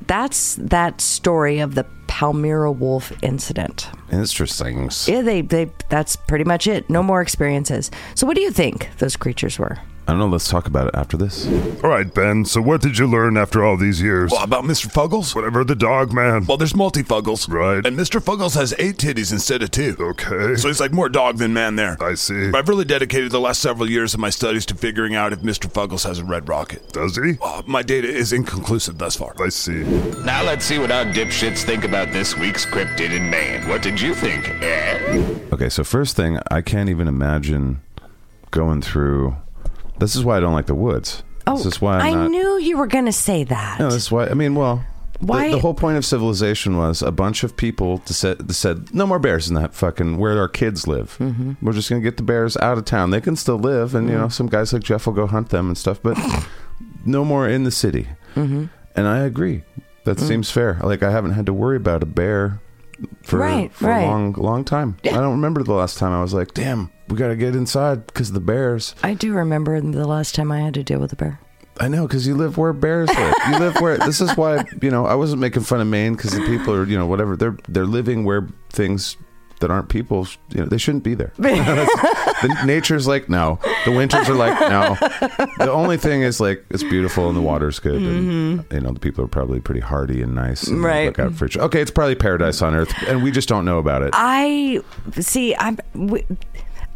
that's 0.09 0.57
that 0.57 1.01
story 1.01 1.61
of 1.61 1.77
the 1.77 1.87
Palmyra 2.09 2.73
wolf 2.73 3.12
incident. 3.23 3.89
Interesting. 4.11 4.91
Yeah, 5.07 5.21
they, 5.23 5.43
they 5.43 5.71
that's 5.89 6.16
pretty 6.16 6.43
much 6.45 6.66
it. 6.66 6.91
No 6.91 7.01
more 7.05 7.23
experiences. 7.23 7.93
So 8.16 8.27
what 8.27 8.35
do 8.35 8.43
you 8.43 8.51
think 8.51 8.91
those 8.99 9.14
creatures 9.14 9.57
were? 9.57 9.79
I 10.09 10.13
don't 10.13 10.21
know. 10.21 10.27
Let's 10.29 10.49
talk 10.49 10.67
about 10.67 10.89
it 10.89 10.95
after 10.95 11.19
this. 11.19 11.47
All 11.85 11.91
right, 11.91 12.13
Ben. 12.15 12.47
So 12.47 12.63
what 12.63 12.81
did 12.81 12.97
you 12.97 13.07
learn 13.07 13.37
after 13.37 13.63
all 13.63 13.77
these 13.77 14.01
years? 14.01 14.31
Well, 14.33 14.43
about 14.43 14.65
Mr. 14.65 14.87
Fuggles? 14.91 15.35
Whatever 15.35 15.65
the 15.65 15.75
dog 15.75 16.15
man. 16.15 16.47
Well, 16.47 16.57
there's 16.57 16.73
multifuggles. 16.73 17.47
Right. 17.47 17.85
And 17.85 17.95
Mr. 17.95 18.19
Fuggles 18.19 18.55
has 18.55 18.75
eight 18.79 18.97
titties 18.97 19.33
instead 19.33 19.63
of 19.63 19.71
two. 19.71 19.97
Okay. 20.01 20.57
So 20.57 20.69
he's 20.69 20.81
like 20.81 20.93
more 20.93 21.11
dog 21.11 21.37
than 21.37 21.53
man 21.53 21.77
there. 21.77 22.03
I 22.03 22.15
see. 22.15 22.51
I've 22.55 22.71
really 22.71 22.87
dedicated 22.87 23.33
the 23.33 23.39
last 23.41 23.61
several 23.61 23.91
years 23.91 24.15
of 24.15 24.21
my 24.21 24.31
studies 24.31 24.65
to 24.67 24.75
figuring 24.75 25.15
out 25.15 25.35
if 25.35 25.41
Mr. 25.41 25.71
Fuggles 25.71 26.05
has 26.05 26.21
a 26.21 26.25
red 26.25 26.49
rocket. 26.49 26.89
Does 26.95 27.15
he? 27.15 27.35
Uh, 27.43 27.63
my 27.67 27.83
data 27.83 28.09
is 28.09 28.33
inconclusive 28.33 28.97
thus 28.97 29.15
far. 29.15 29.35
I 29.39 29.51
see. 29.51 29.85
Now 30.25 30.43
let's 30.43 30.65
see 30.65 30.79
what 30.79 30.91
our 30.91 31.05
dipshits 31.05 31.65
think 31.65 31.85
about 31.85 32.15
this 32.15 32.35
week's 32.35 32.65
cryptid 32.65 33.11
in 33.15 33.29
Maine. 33.29 33.69
What 33.69 33.83
did 33.83 34.01
you 34.01 34.15
think, 34.15 34.49
Ed? 34.63 35.53
Okay, 35.53 35.69
so 35.69 35.85
first 35.85 36.17
thing, 36.17 36.39
I 36.51 36.63
can't 36.63 36.89
even 36.89 37.09
imagine 37.09 37.83
going 38.51 38.81
through. 38.81 39.37
This 39.99 40.16
is 40.16 40.24
why 40.24 40.36
I 40.36 40.40
don't 40.40 40.53
like 40.55 40.66
the 40.66 40.74
woods. 40.74 41.22
Oh, 41.46 41.57
this 41.57 41.66
is 41.66 41.80
why 41.80 41.99
I'm 41.99 42.03
I 42.03 42.11
not, 42.14 42.30
knew 42.30 42.59
you 42.59 42.76
were 42.76 42.86
going 42.86 43.07
to 43.07 43.12
say 43.12 43.44
that. 43.44 43.78
No, 43.80 43.86
this 43.90 44.05
is 44.05 44.11
why. 44.12 44.26
I 44.28 44.34
mean, 44.34 44.55
well, 44.55 44.84
the- 45.20 45.26
Why- 45.26 45.51
The, 45.51 45.59
whole 45.59 45.74
point 45.74 45.96
of 45.96 46.05
civilization 46.05 46.76
was 46.76 47.03
a 47.03 47.11
bunch 47.11 47.42
of 47.42 47.57
people 47.57 47.99
to 47.99 48.14
said, 48.14 48.55
said 48.55 48.94
no 48.94 49.07
more 49.07 49.18
bears 49.18 49.49
in 49.49 49.55
that 49.55 49.74
fucking 49.74 50.18
where 50.18 50.38
our 50.38 50.46
kids 50.49 50.86
live. 50.86 51.16
Mm-hmm. 51.18 51.55
We're 51.61 51.72
just 51.72 51.88
gonna 51.88 52.03
get 52.03 52.16
the 52.18 52.22
bears 52.22 52.57
out 52.59 52.78
of 52.78 52.84
town. 52.84 53.11
They 53.11 53.20
can 53.20 53.34
still 53.34 53.59
live, 53.59 53.94
and 53.96 54.07
you 54.09 54.14
Mm-hmm. 54.14 54.22
know, 54.22 54.28
some 54.28 54.46
guys 54.46 54.72
like 54.72 54.82
Jeff 54.84 55.07
will 55.07 55.14
go 55.14 55.26
hunt 55.26 55.49
them 55.49 55.66
and 55.68 55.76
stuff, 55.76 55.99
but 56.03 56.16
no 57.05 57.24
more 57.24 57.49
in 57.49 57.64
the 57.64 57.70
city. 57.72 58.07
Mm-hmm. 58.36 58.66
And 58.94 59.07
I 59.09 59.18
agree. 59.20 59.62
That 60.05 60.18
Mm. 60.18 60.28
seems 60.28 60.51
fair. 60.51 60.78
Like 60.84 61.03
I 61.03 61.11
haven't 61.11 61.32
had 61.32 61.46
to 61.46 61.53
worry 61.53 61.76
about 61.76 62.03
a 62.03 62.07
bear 62.07 62.61
for, 63.22 63.38
Right, 63.38 63.72
for 63.72 63.86
right. 63.88 64.03
a 64.05 64.07
long, 64.07 64.32
long 64.32 64.64
time. 64.64 64.96
I 65.05 65.11
don't 65.11 65.32
remember 65.32 65.62
the 65.62 65.72
last 65.74 65.99
time 65.99 66.12
I 66.12 66.20
was 66.22 66.34
like, 66.34 66.55
damn, 66.55 66.90
we 67.09 67.16
got 67.16 67.28
to 67.28 67.36
get 67.36 67.55
inside 67.57 68.07
because 68.07 68.28
of 68.28 68.34
the 68.34 68.40
bears. 68.40 68.94
I 69.03 69.14
do 69.14 69.32
remember 69.32 69.80
the 69.80 70.07
last 70.07 70.34
time 70.34 70.51
I 70.53 70.61
had 70.61 70.74
to 70.74 70.82
deal 70.82 70.99
with 71.01 71.12
a 71.12 71.16
bear. 71.16 71.40
I 71.80 71.86
know 71.86 72.07
because 72.09 72.26
you 72.26 72.34
live 72.34 72.59
where 72.59 72.72
bears 72.72 73.09
live. 73.09 73.34
You 73.51 73.59
live 73.59 73.76
where. 73.80 73.99
This 74.05 74.20
is 74.20 74.36
why 74.36 74.64
you 74.82 74.90
know 74.90 75.07
I 75.07 75.14
wasn't 75.14 75.40
making 75.40 75.62
fun 75.62 75.80
of 75.80 75.86
Maine 75.86 76.14
because 76.14 76.32
the 76.32 76.40
people 76.44 76.74
are 76.74 76.84
you 76.84 76.99
know 76.99 77.07
whatever 77.07 77.36
they're 77.36 77.57
they're 77.68 77.86
living 77.86 78.24
where 78.24 78.49
things 78.70 79.16
that 79.61 79.71
aren't 79.71 79.89
people 79.89 80.27
you 80.51 80.61
know 80.61 80.67
they 80.67 80.79
shouldn't 80.79 81.05
be 81.05 81.15
there. 81.15 81.33
the 81.39 82.63
nature's 82.65 83.07
like 83.07 83.29
no. 83.29 83.59
The 83.85 83.93
winters 83.93 84.29
are 84.29 84.35
like 84.35 84.59
no. 84.61 84.97
The 85.59 85.71
only 85.71 85.97
thing 85.97 86.23
is 86.23 86.41
like 86.41 86.65
it's 86.71 86.83
beautiful 86.83 87.29
and 87.29 87.37
the 87.37 87.43
water's 87.43 87.79
good 87.79 88.01
and 88.01 88.65
you 88.73 88.81
know 88.81 88.93
the 88.93 89.01
people 89.01 89.25
are 89.25 89.29
probably 89.29 89.61
pretty 89.61 89.81
hardy 89.81 90.23
and 90.23 90.35
nice. 90.35 90.67
And 90.67 90.79
Mm-hmm. 90.79 90.87
Right. 90.87 91.07
Look 91.07 91.19
out 91.19 91.35
for 91.35 91.47
each. 91.47 91.57
Okay, 91.57 91.81
it's 91.81 91.91
probably 91.91 92.15
paradise 92.15 92.63
on 92.63 92.75
earth 92.75 92.93
and 93.07 93.23
we 93.23 93.31
just 93.31 93.49
don't 93.49 93.65
know 93.65 93.79
about 93.79 94.03
it. 94.03 94.11
I 94.13 94.81
see. 95.13 95.55
I'm. 95.57 95.79
We, 95.95 96.25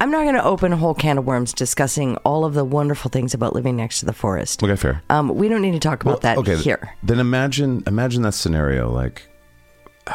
I'm 0.00 0.10
not 0.10 0.22
going 0.24 0.34
to 0.34 0.42
open 0.42 0.72
a 0.72 0.76
whole 0.76 0.94
can 0.94 1.16
of 1.16 1.26
worms 1.26 1.52
discussing 1.52 2.16
all 2.24 2.44
of 2.44 2.54
the 2.54 2.64
wonderful 2.64 3.08
things 3.08 3.34
about 3.34 3.54
living 3.54 3.76
next 3.76 4.00
to 4.00 4.06
the 4.06 4.12
forest. 4.12 4.60
Okay, 4.60 4.74
fair. 4.74 5.00
Um, 5.10 5.28
we 5.36 5.48
don't 5.48 5.62
need 5.62 5.72
to 5.72 5.78
talk 5.78 6.02
about 6.02 6.22
that 6.22 6.38
okay, 6.38 6.56
here. 6.56 6.92
Then 7.04 7.20
imagine 7.20 7.84
imagine 7.86 8.22
that 8.22 8.34
scenario. 8.34 8.90
Like, 8.90 9.28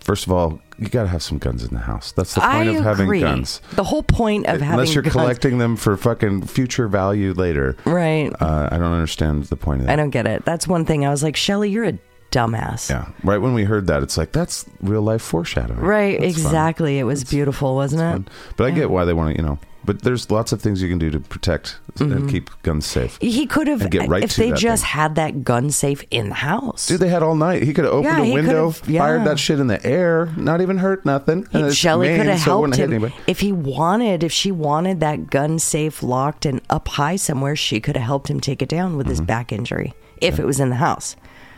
first 0.00 0.26
of 0.26 0.32
all, 0.32 0.58
you 0.78 0.88
got 0.88 1.02
to 1.02 1.08
have 1.08 1.22
some 1.22 1.38
guns 1.38 1.62
in 1.64 1.72
the 1.74 1.80
house. 1.80 2.12
That's 2.12 2.34
the 2.34 2.40
point 2.40 2.68
I 2.68 2.72
of 2.72 2.84
having 2.84 3.06
agree. 3.06 3.20
guns. 3.20 3.60
The 3.72 3.84
whole 3.84 4.02
point 4.02 4.46
of 4.46 4.60
having 4.60 4.60
guns. 4.68 4.72
Unless 4.72 4.94
you're 4.94 5.02
guns- 5.02 5.12
collecting 5.12 5.58
them 5.58 5.76
for 5.76 5.96
fucking 5.96 6.46
future 6.46 6.88
value 6.88 7.32
later. 7.32 7.76
right? 7.84 8.30
Uh, 8.40 8.68
I 8.72 8.78
don't 8.78 8.92
understand 8.92 9.44
the 9.44 9.56
point 9.56 9.80
of 9.80 9.86
that. 9.86 9.92
I 9.92 9.96
don't 9.96 10.10
get 10.10 10.26
it. 10.26 10.44
That's 10.44 10.66
one 10.66 10.84
thing. 10.84 11.04
I 11.06 11.10
was 11.10 11.22
like, 11.22 11.36
Shelly, 11.36 11.70
you're 11.70 11.84
a 11.84 11.98
dumbass. 12.32 12.90
Yeah, 12.90 13.08
right 13.22 13.38
when 13.38 13.54
we 13.54 13.62
heard 13.64 13.86
that, 13.86 14.02
it's 14.02 14.16
like 14.18 14.32
that's 14.32 14.64
real 14.80 15.02
life 15.02 15.22
foreshadowing. 15.22 15.78
Right, 15.80 16.18
That's 16.20 16.34
fun. 16.36 16.46
exactly. 16.46 16.98
It 16.98 17.04
was 17.04 17.22
beautiful, 17.22 17.76
wasn't 17.76 18.02
it? 18.02 18.10
Fun. 18.12 18.28
But 18.56 18.64
I 18.64 18.70
get 18.72 18.90
why 18.90 19.04
they 19.04 19.12
want 19.12 19.36
to, 19.36 19.40
you 19.40 19.46
know. 19.46 19.58
But 19.84 20.02
there's 20.02 20.30
lots 20.30 20.52
of 20.52 20.62
things 20.62 20.80
you 20.82 20.88
can 20.88 20.98
do 20.98 21.10
to 21.10 21.20
protect 21.20 21.78
Mm-hmm. 21.94 22.12
and 22.12 22.28
keep 22.28 22.50
guns 22.64 22.86
safe. 22.86 23.16
He 23.20 23.46
could 23.46 23.68
have, 23.68 23.88
get 23.88 24.08
right 24.08 24.24
if 24.24 24.34
they 24.34 24.50
just 24.50 24.82
thing. 24.82 24.90
had 24.90 25.14
that 25.14 25.44
gun 25.44 25.70
safe 25.70 26.02
in 26.10 26.28
the 26.28 26.34
house. 26.34 26.88
Dude, 26.88 26.98
they 26.98 27.08
had 27.08 27.22
all 27.22 27.36
night. 27.36 27.62
He 27.62 27.72
could 27.72 27.84
have 27.84 27.94
opened 27.94 28.26
Yeah, 28.26 28.32
a 28.32 28.34
window, 28.34 28.74
yeah. 28.88 28.98
fired 28.98 29.24
that 29.28 29.38
shit 29.38 29.60
in 29.60 29.68
the 29.68 29.80
air, 29.86 30.26
not 30.36 30.60
even 30.60 30.78
hurt 30.78 31.04
nothing. 31.06 31.46
And 31.52 31.66
it's 31.66 31.76
Shelly 31.76 32.08
could 32.16 32.26
have 32.26 32.40
so 32.40 32.62
helped 32.62 32.74
him 32.78 32.90
anybody. 32.90 33.14
if 33.28 33.38
he 33.38 33.52
wanted. 33.52 34.24
If 34.24 34.32
she 34.32 34.50
wanted 34.50 34.98
that 35.00 35.30
gun 35.30 35.60
safe 35.60 36.02
locked 36.02 36.46
and 36.46 36.60
up 36.68 36.88
high 36.88 37.14
somewhere, 37.14 37.54
she 37.54 37.78
could 37.78 37.94
have 37.96 38.04
helped 38.06 38.28
him 38.28 38.40
take 38.40 38.60
it 38.60 38.68
down 38.68 38.96
with 38.96 39.06
his 39.06 39.18
Mm-hmm. 39.18 39.26
back 39.26 39.52
injury 39.52 39.94
if 40.20 40.40
it 40.40 40.44
was 40.46 40.58
in 40.58 40.70
the 40.70 40.76
house. 40.76 41.14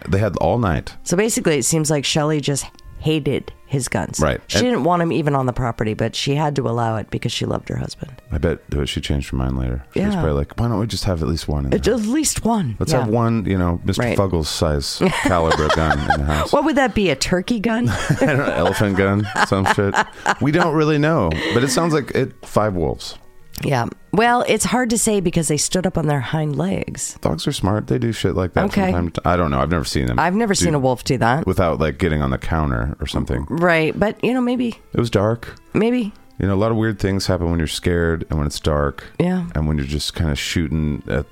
They 0.06 0.18
had 0.18 0.36
all 0.36 0.58
night. 0.58 0.94
So 1.02 1.16
basically, 1.16 1.56
it 1.56 1.64
seems 1.64 1.90
like 1.90 2.04
Shelly 2.04 2.42
just 2.42 2.66
hated 2.98 3.54
his 3.66 3.88
guns. 3.88 4.20
Right. 4.20 4.40
She 4.46 4.58
And- 4.58 4.66
didn't 4.66 4.84
want 4.84 5.02
him 5.02 5.12
even 5.12 5.34
on 5.34 5.46
the 5.46 5.52
property, 5.52 5.94
but 5.94 6.14
she 6.14 6.34
had 6.36 6.54
to 6.56 6.68
allow 6.68 6.96
it 6.96 7.10
because 7.10 7.32
she 7.32 7.44
loved 7.44 7.68
her 7.68 7.76
husband. 7.76 8.12
I 8.32 8.38
bet 8.38 8.60
she 8.86 9.00
changed 9.00 9.30
her 9.30 9.36
mind 9.36 9.58
later. 9.58 9.84
She 9.94 10.00
was 10.04 10.14
probably 10.14 10.32
like, 10.32 10.58
why 10.58 10.68
don't 10.68 10.78
we 10.78 10.86
just 10.86 11.04
have 11.04 11.22
at 11.22 11.28
least 11.28 11.48
one 11.48 11.66
in? 11.66 11.74
At 11.74 11.86
least 11.86 12.44
one. 12.44 12.76
Let's 12.78 12.92
Yeah. 12.92 13.00
have 13.00 13.08
one, 13.08 13.44
you 13.44 13.58
know, 13.58 13.80
Mr. 13.84 13.98
Right. 14.00 14.16
Fuggles 14.18 14.46
size 14.46 14.98
caliber 15.22 15.68
gun 15.74 15.98
in 15.98 16.20
the 16.20 16.24
house. 16.26 16.52
What 16.52 16.64
would 16.64 16.76
that 16.76 16.94
be? 16.94 17.10
A 17.10 17.16
turkey 17.16 17.60
gun? 17.60 17.88
I 18.10 18.14
don't 18.20 18.38
know, 18.38 18.44
elephant 18.44 18.96
gun, 18.96 19.26
some 19.46 19.66
shit. 19.74 19.94
We 20.40 20.52
don't 20.52 20.74
really 20.74 20.98
know, 20.98 21.30
but 21.54 21.62
it 21.64 21.68
sounds 21.70 21.92
like 21.92 22.10
it. 22.12 22.32
Five 22.46 22.74
wolves. 22.74 23.18
Yeah. 23.64 23.86
Well, 24.12 24.44
it's 24.48 24.64
hard 24.64 24.90
to 24.90 24.98
say 24.98 25.20
because 25.20 25.48
they 25.48 25.56
stood 25.56 25.86
up 25.86 25.98
on 25.98 26.06
their 26.06 26.20
hind 26.20 26.56
legs. 26.56 27.18
Dogs 27.20 27.46
are 27.46 27.52
smart. 27.52 27.86
They 27.86 27.98
do 27.98 28.12
shit 28.12 28.34
like 28.34 28.54
that. 28.54 28.64
Okay. 28.66 28.92
From 28.92 28.92
time 28.92 29.10
to, 29.12 29.28
I 29.28 29.36
don't 29.36 29.50
know. 29.50 29.60
I've 29.60 29.70
never 29.70 29.84
seen 29.84 30.06
them. 30.06 30.18
I've 30.18 30.34
never 30.34 30.54
do- 30.54 30.64
seen 30.64 30.74
a 30.74 30.78
wolf 30.78 31.04
do 31.04 31.18
that. 31.18 31.46
without 31.46 31.78
like 31.80 31.98
getting 31.98 32.22
on 32.22 32.30
the 32.30 32.38
counter 32.38 32.96
or 33.00 33.06
something. 33.06 33.46
Right. 33.50 33.98
But, 33.98 34.22
you 34.24 34.32
know, 34.32 34.40
maybe, 34.40 34.68
It 34.94 34.98
was 35.00 35.10
dark. 35.10 35.54
maybe. 35.74 36.12
You 36.38 36.46
know, 36.46 36.54
a 36.54 36.56
lot 36.56 36.70
of 36.70 36.76
weird 36.76 36.98
things 36.98 37.26
happen 37.26 37.48
when 37.50 37.58
you're 37.58 37.66
scared 37.66 38.26
and 38.30 38.38
when 38.38 38.46
it's 38.46 38.60
dark. 38.60 39.04
Yeah. 39.18 39.46
And 39.54 39.66
when 39.66 39.78
you're 39.78 39.86
just 39.86 40.14
kind 40.14 40.30
of 40.30 40.38
shooting 40.38 41.02
at 41.08 41.24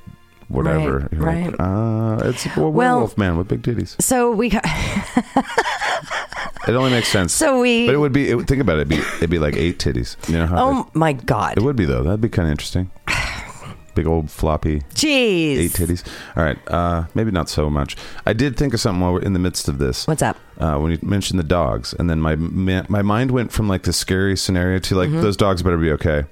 whatever. 0.48 0.98
Right, 1.00 1.12
You're 1.12 1.22
like, 1.50 1.58
right. 1.58 1.60
uh, 2.24 2.28
it's 2.28 2.46
a 2.46 2.50
Well- 2.56 2.70
werewolf 2.72 3.18
man 3.18 3.36
with 3.36 3.48
big 3.48 3.62
titties. 3.62 4.00
So 4.02 4.30
we 4.30 4.48
got. 4.50 4.64
It 6.66 6.74
only 6.74 6.90
makes 6.90 7.08
sense. 7.08 7.32
So 7.32 7.60
we- 7.60 7.86
But 7.86 7.94
it 7.94 7.98
would 7.98 8.12
be. 8.12 8.30
It, 8.30 8.34
would- 8.36 8.46
think 8.48 8.60
about 8.62 8.78
it. 8.78 8.82
It'd 8.82 8.88
be, 8.88 8.96
it'd 9.18 9.30
be 9.30 9.38
like 9.38 9.56
eight 9.56 9.78
titties. 9.78 10.16
You 10.28 10.38
know 10.38 10.46
how? 10.46 10.56
Oh 10.68 10.90
my 10.94 11.12
God. 11.12 11.56
It 11.58 11.62
would 11.62 11.76
be 11.76 11.84
though. 11.84 12.02
That'd 12.02 12.20
be 12.20 12.28
kind 12.28 12.46
of 12.48 12.52
interesting. 12.52 12.90
Big 13.94 14.08
old 14.08 14.28
floppy 14.28 14.80
Jeez. 14.92 15.56
eight 15.58 15.70
titties. 15.70 16.04
All 16.36 16.42
right, 16.42 16.58
uh, 16.66 17.04
maybe 17.14 17.30
not 17.30 17.48
so 17.48 17.70
much. 17.70 17.96
I 18.26 18.32
did 18.32 18.56
think 18.56 18.74
of 18.74 18.80
something 18.80 19.00
while 19.00 19.12
we're 19.12 19.20
in 19.22 19.34
the 19.34 19.38
midst 19.38 19.68
of 19.68 19.78
this. 19.78 20.08
What's 20.08 20.20
up? 20.20 20.36
Uh, 20.58 20.78
when 20.78 20.90
you 20.90 20.98
mentioned 21.00 21.38
the 21.38 21.44
dogs, 21.44 21.94
and 21.96 22.10
then 22.10 22.20
my 22.20 22.34
ma- 22.34 22.82
my 22.88 23.02
mind 23.02 23.30
went 23.30 23.52
from 23.52 23.68
like 23.68 23.84
the 23.84 23.92
scary 23.92 24.36
scenario 24.36 24.80
to 24.80 24.96
like 24.96 25.10
those 25.12 25.36
dogs 25.36 25.62
better 25.62 25.76
be 25.78 25.92
okay. 25.92 26.24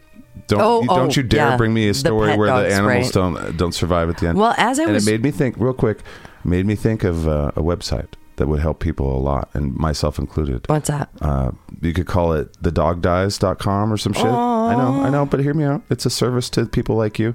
Don't 0.48 0.58
Mm-hmm. 0.58 0.66
Oh, 0.66 0.80
you, 0.82 0.88
don't 0.88 0.98
oh, 1.12 1.20
you 1.20 1.22
dare 1.22 1.50
yeah. 1.50 1.56
bring 1.56 1.72
me 1.72 1.84
a 1.88 1.92
The 1.92 1.98
story 2.00 2.30
pet 2.30 2.38
where 2.40 2.48
dogs, 2.48 2.68
the 2.68 2.74
animals 2.74 3.04
right. 3.04 3.12
don't 3.14 3.56
don't 3.56 3.72
survive 3.72 4.08
at 4.10 4.16
the 4.18 4.26
end. 4.26 4.38
Well, 4.38 4.54
as 4.58 4.80
I 4.80 4.84
and 4.84 4.92
was- 4.94 5.06
it 5.06 5.10
made 5.12 5.22
me 5.22 5.30
think 5.30 5.54
real 5.56 5.72
quick. 5.74 5.98
Made 6.44 6.66
me 6.66 6.74
think 6.74 7.04
of 7.04 7.28
uh, 7.28 7.52
a 7.54 7.62
website 7.62 8.08
that 8.36 8.46
would 8.48 8.60
help 8.60 8.80
people 8.80 9.16
a 9.16 9.20
lot, 9.20 9.50
and 9.54 9.74
myself 9.74 10.18
included. 10.18 10.64
What's 10.68 10.88
that? 10.88 11.10
Uh, 11.20 11.52
you 11.80 11.92
could 11.92 12.06
call 12.06 12.32
it 12.32 12.52
thedogdies.com 12.62 13.92
or 13.92 13.96
some 13.96 14.12
shit. 14.12 14.24
I 14.24 14.74
know, 14.74 15.02
I 15.02 15.10
know, 15.10 15.26
but 15.26 15.40
hear 15.40 15.54
me 15.54 15.64
out. 15.64 15.82
It's 15.90 16.06
a 16.06 16.10
service 16.10 16.48
to 16.50 16.66
people 16.66 16.96
like 16.96 17.18
you 17.18 17.34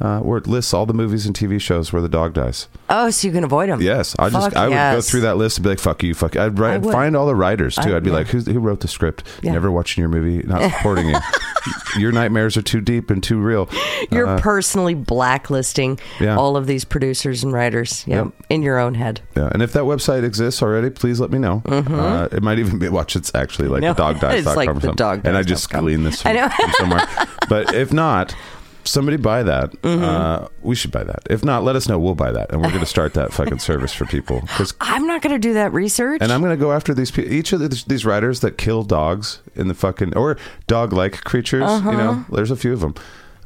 uh, 0.00 0.20
where 0.20 0.38
it 0.38 0.46
lists 0.46 0.72
all 0.72 0.86
the 0.86 0.94
movies 0.94 1.26
and 1.26 1.34
TV 1.36 1.60
shows 1.60 1.92
where 1.92 2.00
the 2.02 2.08
dog 2.08 2.34
dies. 2.34 2.68
Oh, 2.88 3.10
so 3.10 3.26
you 3.26 3.32
can 3.32 3.44
avoid 3.44 3.68
them. 3.68 3.80
Yes, 3.82 4.14
I 4.18 4.30
just 4.30 4.50
Fuck 4.50 4.56
I 4.56 4.68
would 4.68 4.96
go 4.96 5.00
through 5.00 5.22
that 5.22 5.36
list 5.36 5.58
and 5.58 5.64
be 5.64 5.70
like, 5.70 5.80
"Fuck 5.80 6.02
you, 6.02 6.14
fuck." 6.14 6.34
You. 6.34 6.42
I'd 6.42 6.58
write, 6.58 6.74
I 6.74 6.78
would. 6.78 6.92
find 6.92 7.16
all 7.16 7.26
the 7.26 7.34
writers 7.34 7.74
too. 7.74 7.92
I- 7.92 7.96
I'd 7.96 8.04
be 8.04 8.10
yeah. 8.10 8.16
like, 8.16 8.28
Who's, 8.28 8.46
"Who 8.46 8.58
wrote 8.60 8.80
the 8.80 8.88
script? 8.88 9.24
Yeah. 9.42 9.52
Never 9.52 9.70
watching 9.70 10.00
your 10.02 10.08
movie, 10.08 10.46
not 10.46 10.62
supporting 10.72 11.08
you. 11.08 11.16
Your 11.96 12.12
nightmares 12.12 12.56
are 12.56 12.62
too 12.62 12.80
deep 12.80 13.10
and 13.10 13.22
too 13.22 13.38
real." 13.40 13.68
You're 14.10 14.26
Uh, 14.28 14.38
personally 14.40 14.94
blacklisting 14.94 15.98
Yeah. 16.20 16.36
all 16.36 16.56
of 16.56 16.66
these 16.66 16.84
producers 16.84 17.42
and 17.42 17.52
writers. 17.52 18.04
Yeah, 18.06 18.16
Yep. 18.24 18.32
in 18.50 18.62
your 18.62 18.78
own 18.78 18.94
head. 18.94 19.20
yeah, 19.36 19.48
and 19.52 19.62
if 19.62 19.72
that 19.72 19.82
website 19.84 20.22
exists 20.24 20.62
already, 20.62 20.90
please 20.90 21.18
let 21.20 21.30
me 21.30 21.38
know. 21.38 21.62
Uh, 21.66 22.28
it 22.32 22.42
might 22.42 22.58
even 22.58 22.78
be 22.78 22.88
watch. 22.88 23.16
It's 23.16 23.32
actually 23.34 23.68
like 23.68 23.82
Mm-hmm. 23.82 24.00
No, 24.02 24.12
the 24.12 24.18
dogdies.com 24.20 24.32
it's 24.38 24.56
like 24.56 24.74
the 24.80 24.94
something. 24.96 25.20
and 25.28 25.36
I 25.36 25.42
just 25.42 25.68
gleaned 25.70 26.06
this 26.06 26.24
I 26.24 26.48
from, 26.48 26.50
from 26.50 26.72
somewhere. 26.78 27.06
But 27.48 27.74
if 27.74 27.92
not, 27.94 28.34
somebody 28.88 29.16
buy 29.16 29.42
that. 29.42 29.70
Mm-hmm. 29.82 30.02
Uh, 30.04 30.48
we 30.62 30.74
should 30.74 30.90
buy 30.90 31.04
that. 31.04 31.20
If 31.30 31.44
not, 31.44 31.64
let 31.64 31.76
us 31.76 31.88
know. 31.88 31.98
We'll 31.98 32.14
buy 32.14 32.32
that, 32.32 32.50
and 32.52 32.60
we're 32.60 32.68
going 32.68 32.80
to 32.84 32.86
start 32.86 33.14
that 33.14 33.32
fucking 33.32 33.58
service 33.60 33.92
for 33.92 34.04
people. 34.06 34.40
'Cause- 34.48 34.74
I'm 34.80 35.06
not 35.06 35.22
going 35.22 35.32
to 35.34 35.38
do 35.38 35.54
that 35.54 35.72
research. 35.72 36.20
and 36.22 36.32
I'm 36.32 36.40
going 36.40 36.56
to 36.56 36.62
go 36.62 36.72
after 36.72 36.92
these 36.94 37.10
people. 37.10 37.32
Each 37.32 37.52
of 37.52 37.60
these, 37.60 37.84
these 37.84 38.04
writers 38.04 38.40
that 38.40 38.58
kill 38.58 38.82
dogs 38.82 39.40
in 39.54 39.68
the 39.68 39.74
fucking 39.74 40.16
or 40.16 40.36
dog-like 40.66 41.24
creatures. 41.24 41.62
Uh-huh. 41.64 41.90
You 41.90 41.96
know, 41.96 42.24
there's 42.32 42.50
a 42.50 42.56
few 42.56 42.72
of 42.72 42.80
them. 42.80 42.94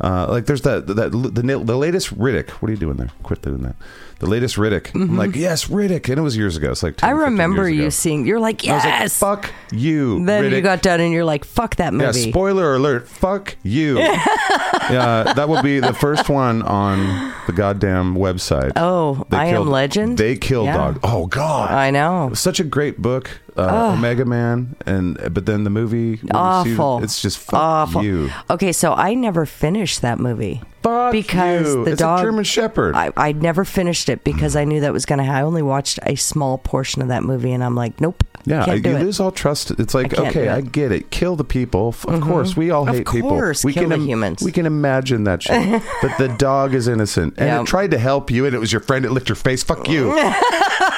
Uh, 0.00 0.26
like 0.28 0.46
there's 0.46 0.62
that 0.62 0.86
that 0.88 1.12
the 1.12 1.58
the 1.58 1.76
latest 1.76 2.18
Riddick. 2.18 2.50
What 2.50 2.68
are 2.68 2.72
you 2.72 2.78
doing 2.78 2.96
there? 2.96 3.10
Quit 3.22 3.42
doing 3.42 3.62
that. 3.62 3.76
The 4.22 4.28
latest 4.28 4.54
Riddick. 4.54 4.94
I'm 4.94 5.16
like, 5.16 5.34
yes, 5.34 5.64
Riddick, 5.66 6.08
and 6.08 6.16
it 6.16 6.22
was 6.22 6.36
years 6.36 6.56
ago. 6.56 6.70
It's 6.70 6.84
like 6.84 6.96
10, 6.96 7.10
Mm-hmm. 7.10 7.16
I 7.18 7.22
15 7.22 7.32
remember 7.32 7.62
years 7.68 7.76
you 7.76 7.82
ago. 7.82 7.90
seeing. 7.90 8.24
You're 8.26 8.38
like, 8.38 8.64
I 8.68 8.74
was 8.74 8.84
like, 8.84 9.00
yes. 9.00 9.18
fuck 9.18 9.52
you. 9.72 10.24
then 10.24 10.44
Riddick. 10.44 10.52
you 10.54 10.60
got 10.60 10.80
done, 10.80 11.00
and 11.00 11.12
you're 11.12 11.24
like, 11.24 11.44
fuck 11.44 11.74
that 11.76 11.92
Yeah, 11.92 12.06
movie. 12.06 12.30
spoiler 12.30 12.76
alert. 12.76 13.08
Fuck 13.08 13.56
you. 13.64 13.98
yeah, 13.98 15.32
that 15.34 15.48
will 15.48 15.60
be 15.62 15.80
the 15.80 15.92
first 15.92 16.28
one 16.28 16.62
on 16.62 17.32
the 17.46 17.52
goddamn 17.52 18.14
website. 18.14 18.72
Oh, 18.76 19.26
I 19.32 19.46
Am 19.46 19.68
Legend? 19.68 20.18
They 20.18 20.36
killed 20.36 20.66
Yeah. 20.66 20.76
dog. 20.76 21.00
Oh 21.02 21.26
God, 21.26 21.72
I 21.72 21.90
know. 21.90 22.30
Such 22.34 22.60
a 22.60 22.64
great 22.64 23.02
book, 23.02 23.40
uh, 23.56 23.94
Omega 23.98 24.24
Man, 24.24 24.76
and 24.86 25.18
but 25.34 25.46
then 25.46 25.64
the 25.64 25.70
movie 25.70 26.10
when 26.16 26.20
you 26.20 26.74
see- 26.74 26.78
Awful. 26.78 27.02
it's 27.02 27.20
just 27.20 27.38
fuck 27.38 27.54
Awful. 27.60 28.04
you. 28.04 28.30
Okay, 28.50 28.70
so 28.72 28.92
I 28.92 29.14
never 29.14 29.46
finished 29.46 30.00
that 30.02 30.18
movie. 30.20 30.62
Fuck 30.82 31.12
because 31.12 31.74
you. 31.74 31.84
the 31.84 31.92
it's 31.92 32.00
dog 32.00 32.20
a 32.20 32.22
German 32.22 32.44
Shepherd. 32.44 32.94
I, 32.94 33.10
I 33.16 33.32
never 33.32 33.64
finished 33.64 34.08
it 34.08 34.24
because 34.24 34.56
I 34.56 34.64
knew 34.64 34.80
that 34.80 34.92
was 34.92 35.06
going 35.06 35.18
to. 35.24 35.30
I 35.30 35.42
only 35.42 35.62
watched 35.62 35.98
a 36.02 36.16
small 36.16 36.58
portion 36.58 37.02
of 37.02 37.08
that 37.08 37.22
movie, 37.22 37.52
and 37.52 37.62
I'm 37.62 37.74
like, 37.74 38.00
nope. 38.00 38.24
yeah, 38.44 38.64
can't 38.64 38.78
you 38.78 38.82
do 38.82 38.96
it. 38.96 39.02
lose 39.02 39.20
all 39.20 39.30
trust. 39.32 39.70
It's 39.72 39.94
like 39.94 40.18
I 40.18 40.28
okay, 40.28 40.48
it. 40.48 40.52
I 40.52 40.60
get 40.60 40.92
it. 40.92 41.10
Kill 41.10 41.36
the 41.36 41.44
people. 41.44 41.88
Of 42.06 42.20
course, 42.20 42.56
we 42.56 42.70
all 42.70 42.88
Of 42.88 42.96
hate 42.96 43.06
course, 43.06 43.62
people. 43.62 43.68
We 43.68 43.72
kill 43.74 43.88
can 43.90 44.00
the 44.00 44.06
humans. 44.06 44.42
We 44.42 44.52
can 44.52 44.66
imagine 44.66 45.24
that 45.24 45.42
shit. 45.42 45.82
but 46.02 46.18
the 46.18 46.28
dog 46.38 46.74
is 46.74 46.88
innocent, 46.88 47.34
and 47.38 47.62
it 47.62 47.66
tried 47.68 47.90
to 47.92 47.98
help 47.98 48.30
you, 48.30 48.46
and 48.46 48.54
it 48.54 48.58
was 48.58 48.72
your 48.72 48.80
friend 48.80 49.04
It 49.04 49.10
licked 49.12 49.28
your 49.28 49.36
face. 49.36 49.62
Fuck 49.62 49.88
you. 49.88 50.12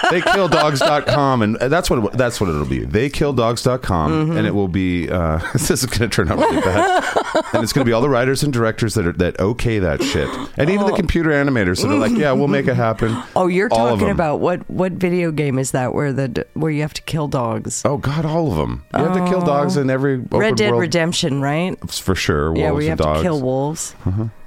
theykilldogs.com 0.04 1.42
and 1.42 1.56
that's 1.56 1.88
what 1.88 2.04
it, 2.04 2.12
that's 2.12 2.40
what 2.40 2.50
it'll 2.50 2.66
be 2.66 2.80
theykilldogs.com 2.80 4.04
Mm-hmm. 4.04 4.36
and 4.36 4.46
it 4.46 4.54
will 4.54 4.68
be 4.68 5.08
uh, 5.08 5.38
this 5.52 5.70
is 5.70 5.86
going 5.86 6.08
to 6.08 6.14
turn 6.14 6.30
out 6.30 6.38
really 6.38 6.60
bad 6.60 7.04
and 7.54 7.62
it's 7.62 7.72
going 7.72 7.84
to 7.84 7.88
be 7.88 7.92
all 7.92 8.02
the 8.02 8.08
writers 8.08 8.42
and 8.42 8.52
directors 8.52 8.94
that 8.94 9.06
are 9.06 9.12
that 9.12 9.38
okay 9.40 9.73
that 9.80 10.02
shit 10.02 10.28
and 10.56 10.70
even 10.70 10.86
the 10.86 10.92
computer 10.92 11.30
animators 11.30 11.82
that 11.82 11.90
are 11.90 11.96
like 11.98 12.12
yeah 12.12 12.32
we'll 12.32 12.48
make 12.48 12.66
it 12.68 12.74
happen 12.74 13.16
Oh, 13.36 13.46
you're 13.46 13.68
All 13.72 13.86
of 13.88 13.92
talking 13.94 14.06
them. 14.08 14.16
about 14.16 14.40
what 14.40 14.68
what 14.70 14.92
video 14.92 15.30
game 15.32 15.58
is 15.58 15.70
that 15.72 15.94
where 15.94 16.12
the 16.12 16.46
where 16.54 16.70
you 16.70 16.82
have 16.82 16.94
to 16.94 17.02
kill 17.02 17.28
dogs? 17.28 17.82
oh 17.84 17.96
god 17.98 18.24
all 18.24 18.50
of 18.50 18.56
them 18.56 18.84
you 18.96 19.04
have 19.04 19.14
to 19.16 19.28
kill 19.30 19.42
dogs 19.42 19.76
in 19.76 19.90
every 19.90 20.14
open 20.16 20.38
Red 20.38 20.56
Dead 20.56 20.70
world 20.70 20.80
Redemption, 20.82 21.40
right? 21.42 21.78
for 21.90 22.14
sure 22.14 22.48
wolves 22.52 22.60
yeah, 22.60 22.70
where 22.70 22.82
you 22.82 22.90
and 22.90 23.00
have 23.00 23.06
dogs 23.06 23.20
Uh-huh. 23.20 23.22
to 23.22 23.28
kill 23.28 23.42
wolves. 23.42 23.94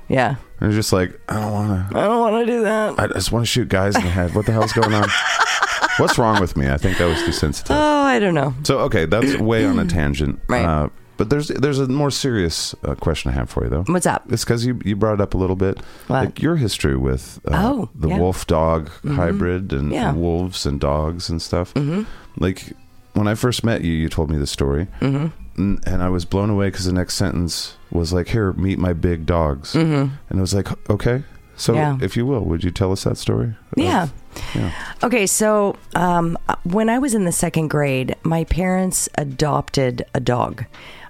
Yeah, 0.10 0.36
and 0.62 0.70
it's 0.70 0.76
just 0.76 0.94
like 0.94 1.20
i 1.28 1.34
don't 1.40 1.52
want 1.52 1.92
to 1.92 1.98
I 1.98 2.04
don't 2.06 2.20
want 2.32 2.46
to 2.48 2.52
do 2.52 2.62
that. 2.64 2.98
i 3.00 3.08
just 3.08 3.32
want 3.34 3.44
to 3.46 3.52
shoot 3.52 3.68
guys 3.68 3.96
in 3.96 4.04
the 4.04 4.10
head 4.10 4.34
what 4.36 4.46
the 4.46 4.54
hell's 4.54 4.72
going 4.72 4.94
on 4.94 5.10
what's 5.98 6.18
wrong 6.18 6.40
with 6.40 6.56
me 6.56 6.70
i 6.70 6.78
think 6.78 6.98
that 6.98 7.08
was 7.08 7.22
too 7.24 7.32
sensitive. 7.34 7.76
Oh, 7.76 8.02
I 8.04 8.18
don't 8.20 8.34
know. 8.34 8.54
So 8.64 8.80
okay, 8.88 9.06
that's 9.06 9.36
way 9.38 9.66
on 9.66 9.80
a 9.80 9.86
tangent. 9.98 10.40
Right. 10.48 10.64
Uh, 10.66 10.88
but 11.18 11.30
there's 11.30 11.48
there's 11.50 11.80
a 11.80 11.88
more 11.88 12.12
serious 12.12 12.74
uh, 12.84 12.96
question 12.96 13.32
I 13.32 13.34
have 13.36 13.50
for 13.50 13.64
you 13.64 13.70
though. 13.70 13.84
What's 13.88 14.06
up? 14.06 14.32
It's 14.32 14.44
because 14.44 14.66
you 14.66 14.80
you 14.86 14.96
brought 14.96 15.16
it 15.16 15.22
up 15.22 15.34
a 15.34 15.38
little 15.38 15.56
bit. 15.56 15.80
What? 16.08 16.26
Like 16.26 16.42
your 16.42 16.56
history 16.56 16.96
with 16.96 17.40
uh, 17.46 17.52
Oh, 17.54 17.90
the 17.96 18.08
yeah. 18.08 18.14
Mm-hmm. 18.16 18.22
wolf 18.24 18.48
dog 18.48 18.90
hybrid 19.06 19.74
and 19.74 19.92
Yeah. 19.92 20.14
wolves 20.14 20.66
and 20.66 20.80
dogs 20.80 21.30
and 21.30 21.42
stuff. 21.42 21.74
Mm-hmm. 21.74 22.04
Like 22.38 22.74
when 23.14 23.28
I 23.28 23.36
first 23.36 23.64
met 23.64 23.82
you, 23.84 23.92
you 23.92 24.10
told 24.10 24.30
me 24.30 24.38
the 24.38 24.46
story, 24.48 24.88
mm-hmm. 25.02 25.28
and, 25.60 25.88
and 25.88 26.04
I 26.04 26.10
was 26.10 26.24
blown 26.26 26.50
away 26.52 26.68
because 26.68 26.86
the 26.86 26.94
next 26.94 27.16
sentence 27.16 27.76
was 27.90 28.14
like, 28.14 28.28
"Here, 28.28 28.54
meet 28.54 28.78
my 28.78 28.94
big 28.94 29.26
dogs," 29.26 29.74
mm-hmm. 29.74 30.14
and 30.30 30.40
I 30.40 30.42
was 30.42 30.54
like, 30.54 30.68
"Okay." 30.90 31.24
So, 31.60 31.74
Yeah. 31.74 31.98
if 32.00 32.16
you 32.16 32.28
will, 32.28 32.42
would 32.46 32.64
you 32.64 32.70
tell 32.70 32.92
us 32.92 33.04
that 33.06 33.18
story? 33.18 33.48
of- 33.48 33.56
Yeah. 33.78 34.10
yeah. 34.54 34.72
Okay, 35.02 35.26
so 35.26 35.76
um, 35.96 36.38
when 36.64 36.88
I 36.88 37.00
was 37.00 37.16
in 37.16 37.26
the 37.26 37.32
second 37.32 37.70
grade, 37.70 38.16
my 38.22 38.44
parents 38.44 39.10
adopted 39.18 40.06
a 40.14 40.20
dog 40.20 40.66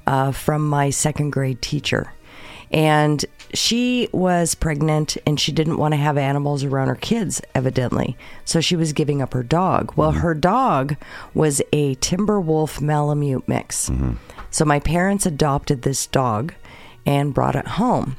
uh, 0.08 0.32
from 0.32 0.68
my 0.68 0.90
second 0.90 1.30
grade 1.30 1.62
teacher. 1.62 2.12
And 2.72 3.24
she 3.54 4.10
was 4.12 4.56
pregnant 4.56 5.18
and 5.26 5.40
she 5.40 5.52
didn't 5.52 5.78
want 5.78 5.94
to 5.94 5.98
have 5.98 6.18
animals 6.18 6.64
around 6.64 6.88
her 6.88 6.96
kids, 6.96 7.42
evidently. 7.56 8.18
So 8.44 8.60
she 8.60 8.76
was 8.76 8.92
giving 8.92 9.22
up 9.22 9.34
her 9.34 9.44
dog. 9.44 9.94
Well, 9.96 10.12
her 10.14 10.34
dog 10.34 10.98
was 11.34 11.62
a 11.72 11.96
timber 11.96 12.42
wolf 12.42 12.82
Malamute 12.82 13.48
mix. 13.48 13.90
So 14.50 14.66
my 14.66 14.80
parents 14.80 15.26
adopted 15.26 15.84
this 15.84 16.08
dog 16.08 16.54
and 17.06 17.34
brought 17.34 17.56
it 17.56 17.68
home. 17.68 18.18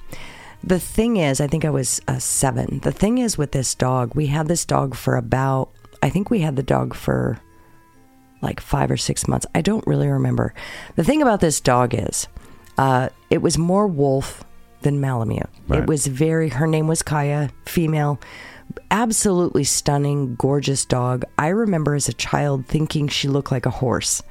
The 0.65 0.81
thing 0.81 1.19
is, 1.19 1.41
I 1.41 1.47
think 1.47 1.65
I 1.65 1.71
was 1.71 2.01
uh, 2.09 2.19
seven. 2.19 2.81
The 2.81 2.93
thing 2.93 3.19
is 3.19 3.37
with 3.37 3.53
this 3.53 3.75
dog, 3.75 4.15
we 4.15 4.27
had 4.27 4.49
this 4.49 4.65
dog 4.65 4.95
for 4.95 5.17
about, 5.17 5.71
I 6.03 6.11
think 6.11 6.31
we 6.31 6.41
had 6.41 6.57
the 6.57 6.63
dog 6.63 6.95
for 6.95 7.39
like 8.41 8.61
five 8.61 8.91
or 8.91 8.97
six 8.97 9.27
months. 9.27 9.47
I 9.55 9.61
don't 9.61 9.87
really 9.87 10.09
remember. 10.09 10.55
The 10.97 11.05
thing 11.05 11.23
about 11.23 11.41
this 11.41 11.61
dog 11.61 11.95
is, 11.95 12.29
uh, 12.77 13.09
it 13.31 13.43
was 13.43 13.59
more 13.59 13.87
wolf 13.87 14.45
than 14.83 15.01
Malamute. 15.01 15.49
Right. 15.67 15.81
It 15.81 15.89
was 15.89 16.07
very, 16.07 16.51
her 16.51 16.67
name 16.67 16.87
was 16.87 17.03
Kaya, 17.03 17.51
female, 17.67 18.21
absolutely 18.91 19.65
stunning, 19.65 20.37
gorgeous 20.37 20.85
dog. 20.85 21.25
I 21.37 21.49
remember 21.49 21.95
as 21.95 22.09
a 22.09 22.13
child 22.13 22.67
thinking 22.67 23.09
she 23.09 23.29
looked 23.29 23.51
like 23.51 23.67
a 23.67 23.71
horse. 23.71 24.23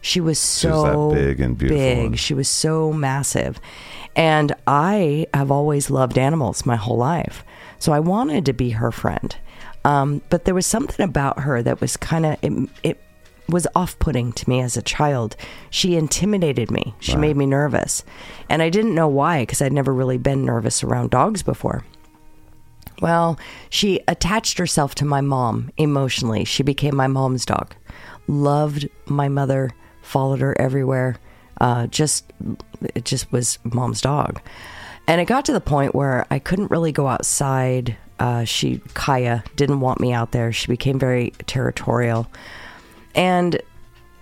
She 0.00 0.20
was 0.20 0.38
so 0.38 1.12
big 1.12 1.40
and 1.40 1.58
beautiful 1.58 2.10
big. 2.10 2.18
She 2.18 2.34
was 2.34 2.48
so 2.48 2.92
massive. 2.92 3.58
And 4.14 4.54
I 4.66 5.26
have 5.34 5.50
always 5.50 5.90
loved 5.90 6.16
animals 6.16 6.64
my 6.64 6.76
whole 6.76 6.98
life. 6.98 7.44
So 7.78 7.92
I 7.92 7.98
wanted 7.98 8.46
to 8.46 8.52
be 8.52 8.70
her 8.70 8.92
friend. 8.92 9.34
Um, 9.84 10.22
but 10.30 10.44
there 10.44 10.54
was 10.54 10.66
something 10.66 11.02
about 11.04 11.40
her 11.40 11.62
that 11.62 11.80
was 11.80 11.96
kind 11.96 12.26
of, 12.26 12.36
it, 12.42 12.70
it 12.82 13.00
was 13.48 13.66
off 13.74 13.98
putting 13.98 14.32
to 14.32 14.48
me 14.48 14.60
as 14.60 14.76
a 14.76 14.82
child. 14.82 15.36
She 15.70 15.96
intimidated 15.96 16.70
me, 16.70 16.94
she 17.00 17.16
made 17.16 17.36
me 17.36 17.46
nervous. 17.46 18.04
And 18.48 18.62
I 18.62 18.70
didn't 18.70 18.94
know 18.94 19.08
why 19.08 19.42
because 19.42 19.62
I'd 19.62 19.72
never 19.72 19.92
really 19.92 20.18
been 20.18 20.44
nervous 20.44 20.82
around 20.82 21.10
dogs 21.10 21.42
before. 21.42 21.84
Well, 23.00 23.38
she 23.68 24.00
attached 24.08 24.58
herself 24.58 24.94
to 24.96 25.04
my 25.04 25.20
mom 25.20 25.70
emotionally. 25.76 26.44
She 26.44 26.62
became 26.62 26.96
my 26.96 27.06
mom's 27.06 27.44
dog. 27.44 27.74
Loved 28.26 28.88
my 29.06 29.28
mother, 29.28 29.70
followed 30.02 30.40
her 30.40 30.58
everywhere. 30.58 31.16
Uh, 31.60 31.86
just, 31.88 32.32
it 32.94 33.04
just 33.04 33.30
was 33.32 33.58
mom's 33.64 34.00
dog. 34.00 34.40
And 35.06 35.20
it 35.20 35.26
got 35.26 35.44
to 35.44 35.52
the 35.52 35.60
point 35.60 35.94
where 35.94 36.26
I 36.30 36.38
couldn't 36.38 36.70
really 36.70 36.92
go 36.92 37.06
outside. 37.06 37.96
Uh, 38.18 38.44
she, 38.44 38.80
Kaya, 38.94 39.44
didn't 39.54 39.80
want 39.80 40.00
me 40.00 40.12
out 40.12 40.32
there. 40.32 40.52
She 40.52 40.66
became 40.66 40.98
very 40.98 41.32
territorial. 41.46 42.28
And 43.16 43.60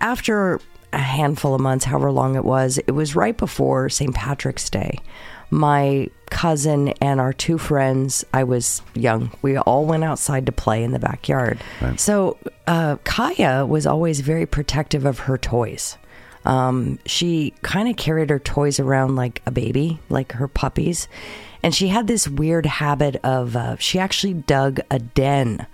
after 0.01 0.59
a 0.93 0.97
handful 0.97 1.53
of 1.53 1.61
months, 1.61 1.85
however 1.85 2.11
long 2.11 2.35
it 2.35 2.45
was, 2.45 2.77
it 2.79 2.91
was 2.91 3.15
right 3.15 3.37
before 3.37 3.89
St. 3.89 4.15
Patrick's 4.15 4.69
Day. 4.69 4.99
My 5.51 6.09
cousin 6.31 6.89
and 7.01 7.19
our 7.19 7.33
two 7.33 7.57
friends, 7.57 8.25
I 8.33 8.45
was 8.45 8.81
young, 8.95 9.31
we 9.41 9.57
all 9.57 9.85
went 9.85 10.03
outside 10.03 10.45
to 10.47 10.51
play 10.51 10.83
in 10.83 10.91
the 10.91 10.99
backyard. 10.99 11.59
So 11.97 12.37
uh, 12.65 12.95
Kaya 13.03 13.65
was 13.65 13.85
always 13.85 14.21
very 14.21 14.45
protective 14.45 15.05
of 15.05 15.19
her 15.19 15.37
toys. 15.37 15.97
Um, 16.45 16.99
she 17.05 17.53
kind 17.61 17.89
of 17.89 17.97
carried 17.97 18.29
her 18.29 18.39
toys 18.39 18.79
around 18.79 19.15
like 19.15 19.41
a 19.45 19.51
baby, 19.51 19.99
like 20.09 20.31
her 20.33 20.47
puppies. 20.47 21.07
And 21.61 21.75
she 21.75 21.89
had 21.89 22.07
this 22.07 22.27
weird 22.27 22.65
habit 22.65 23.17
of, 23.23 23.55
uh, 23.55 23.77
she 23.77 23.99
actually 23.99 24.33
dug 24.33 24.79
a 24.89 24.99
den 24.99 25.67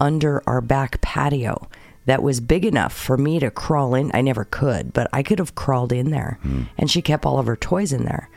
under 0.00 0.42
our 0.46 0.60
back 0.60 1.00
patio 1.00 1.68
that 2.08 2.22
was 2.22 2.40
big 2.40 2.64
enough 2.64 2.94
for 2.94 3.18
me 3.18 3.38
to 3.38 3.50
crawl 3.50 3.94
in. 3.94 4.10
I 4.14 4.22
never 4.22 4.44
could, 4.44 4.94
but 4.94 5.10
I 5.12 5.22
could 5.22 5.38
have 5.38 5.54
crawled 5.54 5.92
in 5.92 6.10
there. 6.10 6.38
And 6.78 6.90
she 6.90 7.02
kept 7.02 7.26
all 7.26 7.38
of 7.38 7.44
her 7.46 7.54
toys 7.54 7.92
in 7.92 8.04
there. 8.06 8.30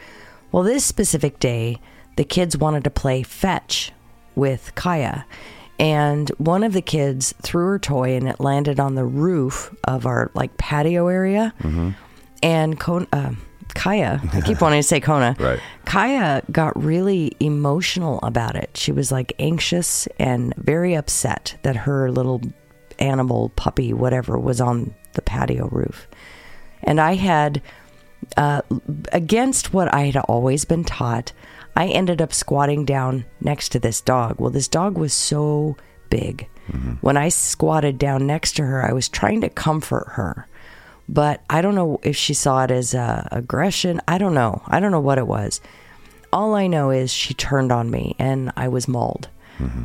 Well, 0.51 0.63
this 0.63 0.83
specific 0.83 1.39
day, 1.39 1.79
the 2.17 2.25
kids 2.25 2.57
wanted 2.57 2.83
to 2.83 2.89
play 2.89 3.23
fetch 3.23 3.93
with 4.35 4.75
Kaya. 4.75 5.25
And 5.79 6.27
one 6.37 6.63
of 6.65 6.73
the 6.73 6.81
kids 6.81 7.33
threw 7.41 7.65
her 7.67 7.79
toy 7.79 8.17
and 8.17 8.27
it 8.27 8.41
landed 8.41 8.77
on 8.77 8.95
the 8.95 9.05
roof 9.05 9.73
of 9.85 10.05
our 10.05 10.31
like 10.33 10.57
patio 10.57 11.07
area. 11.07 11.53
And 12.43 12.77
Kona, 12.77 13.07
uh, 13.13 13.31
Kaya, 13.73 14.19
I 14.33 14.41
keep 14.41 14.59
wanting 14.61 14.81
to 14.81 14.87
say 14.87 14.99
Kona. 14.99 15.33
Right. 15.39 15.61
Kaya 15.85 16.43
got 16.51 16.75
really 16.75 17.37
emotional 17.39 18.19
about 18.21 18.57
it. 18.57 18.71
She 18.75 18.91
was 18.91 19.13
like 19.13 19.31
anxious 19.39 20.07
and 20.19 20.53
very 20.57 20.93
upset 20.93 21.57
that 21.63 21.77
her 21.77 22.11
little 22.11 22.41
animal 23.01 23.49
puppy, 23.55 23.93
whatever, 23.93 24.37
was 24.37 24.61
on 24.61 24.93
the 25.13 25.21
patio 25.21 25.67
roof. 25.69 26.07
And 26.83 26.99
I 27.01 27.15
had, 27.15 27.61
uh, 28.37 28.61
against 29.11 29.73
what 29.73 29.93
I 29.93 30.03
had 30.03 30.17
always 30.17 30.65
been 30.65 30.83
taught, 30.83 31.33
I 31.75 31.87
ended 31.87 32.21
up 32.21 32.33
squatting 32.33 32.85
down 32.85 33.25
next 33.39 33.69
to 33.69 33.79
this 33.79 34.01
dog. 34.01 34.39
Well, 34.39 34.51
this 34.51 34.67
dog 34.67 34.97
was 34.97 35.13
so 35.13 35.75
big. 36.09 36.47
When 37.01 37.17
I 37.17 37.29
squatted 37.29 37.97
down 37.97 38.25
next 38.27 38.53
to 38.55 38.63
her, 38.63 38.81
I 38.89 38.93
was 38.93 39.09
trying 39.09 39.41
to 39.41 39.49
comfort 39.49 40.07
her. 40.11 40.47
But 41.09 41.41
I 41.49 41.61
don't 41.61 41.75
know 41.75 41.99
if 42.03 42.15
she 42.15 42.33
saw 42.33 42.63
it 42.63 42.71
as 42.71 42.93
uh, 42.95 43.27
aggression. 43.31 43.99
I 44.07 44.17
don't 44.17 44.33
know. 44.33 44.61
I 44.67 44.79
don't 44.79 44.91
know 44.91 45.01
what 45.01 45.17
it 45.17 45.27
was. 45.27 45.59
all 46.31 46.55
I 46.55 46.67
know 46.67 46.91
is 46.91 47.11
she 47.11 47.33
turned 47.33 47.71
on 47.71 47.91
me 47.91 48.15
and 48.17 48.51
I 48.55 48.67
was 48.69 48.87
mauled 48.87 49.27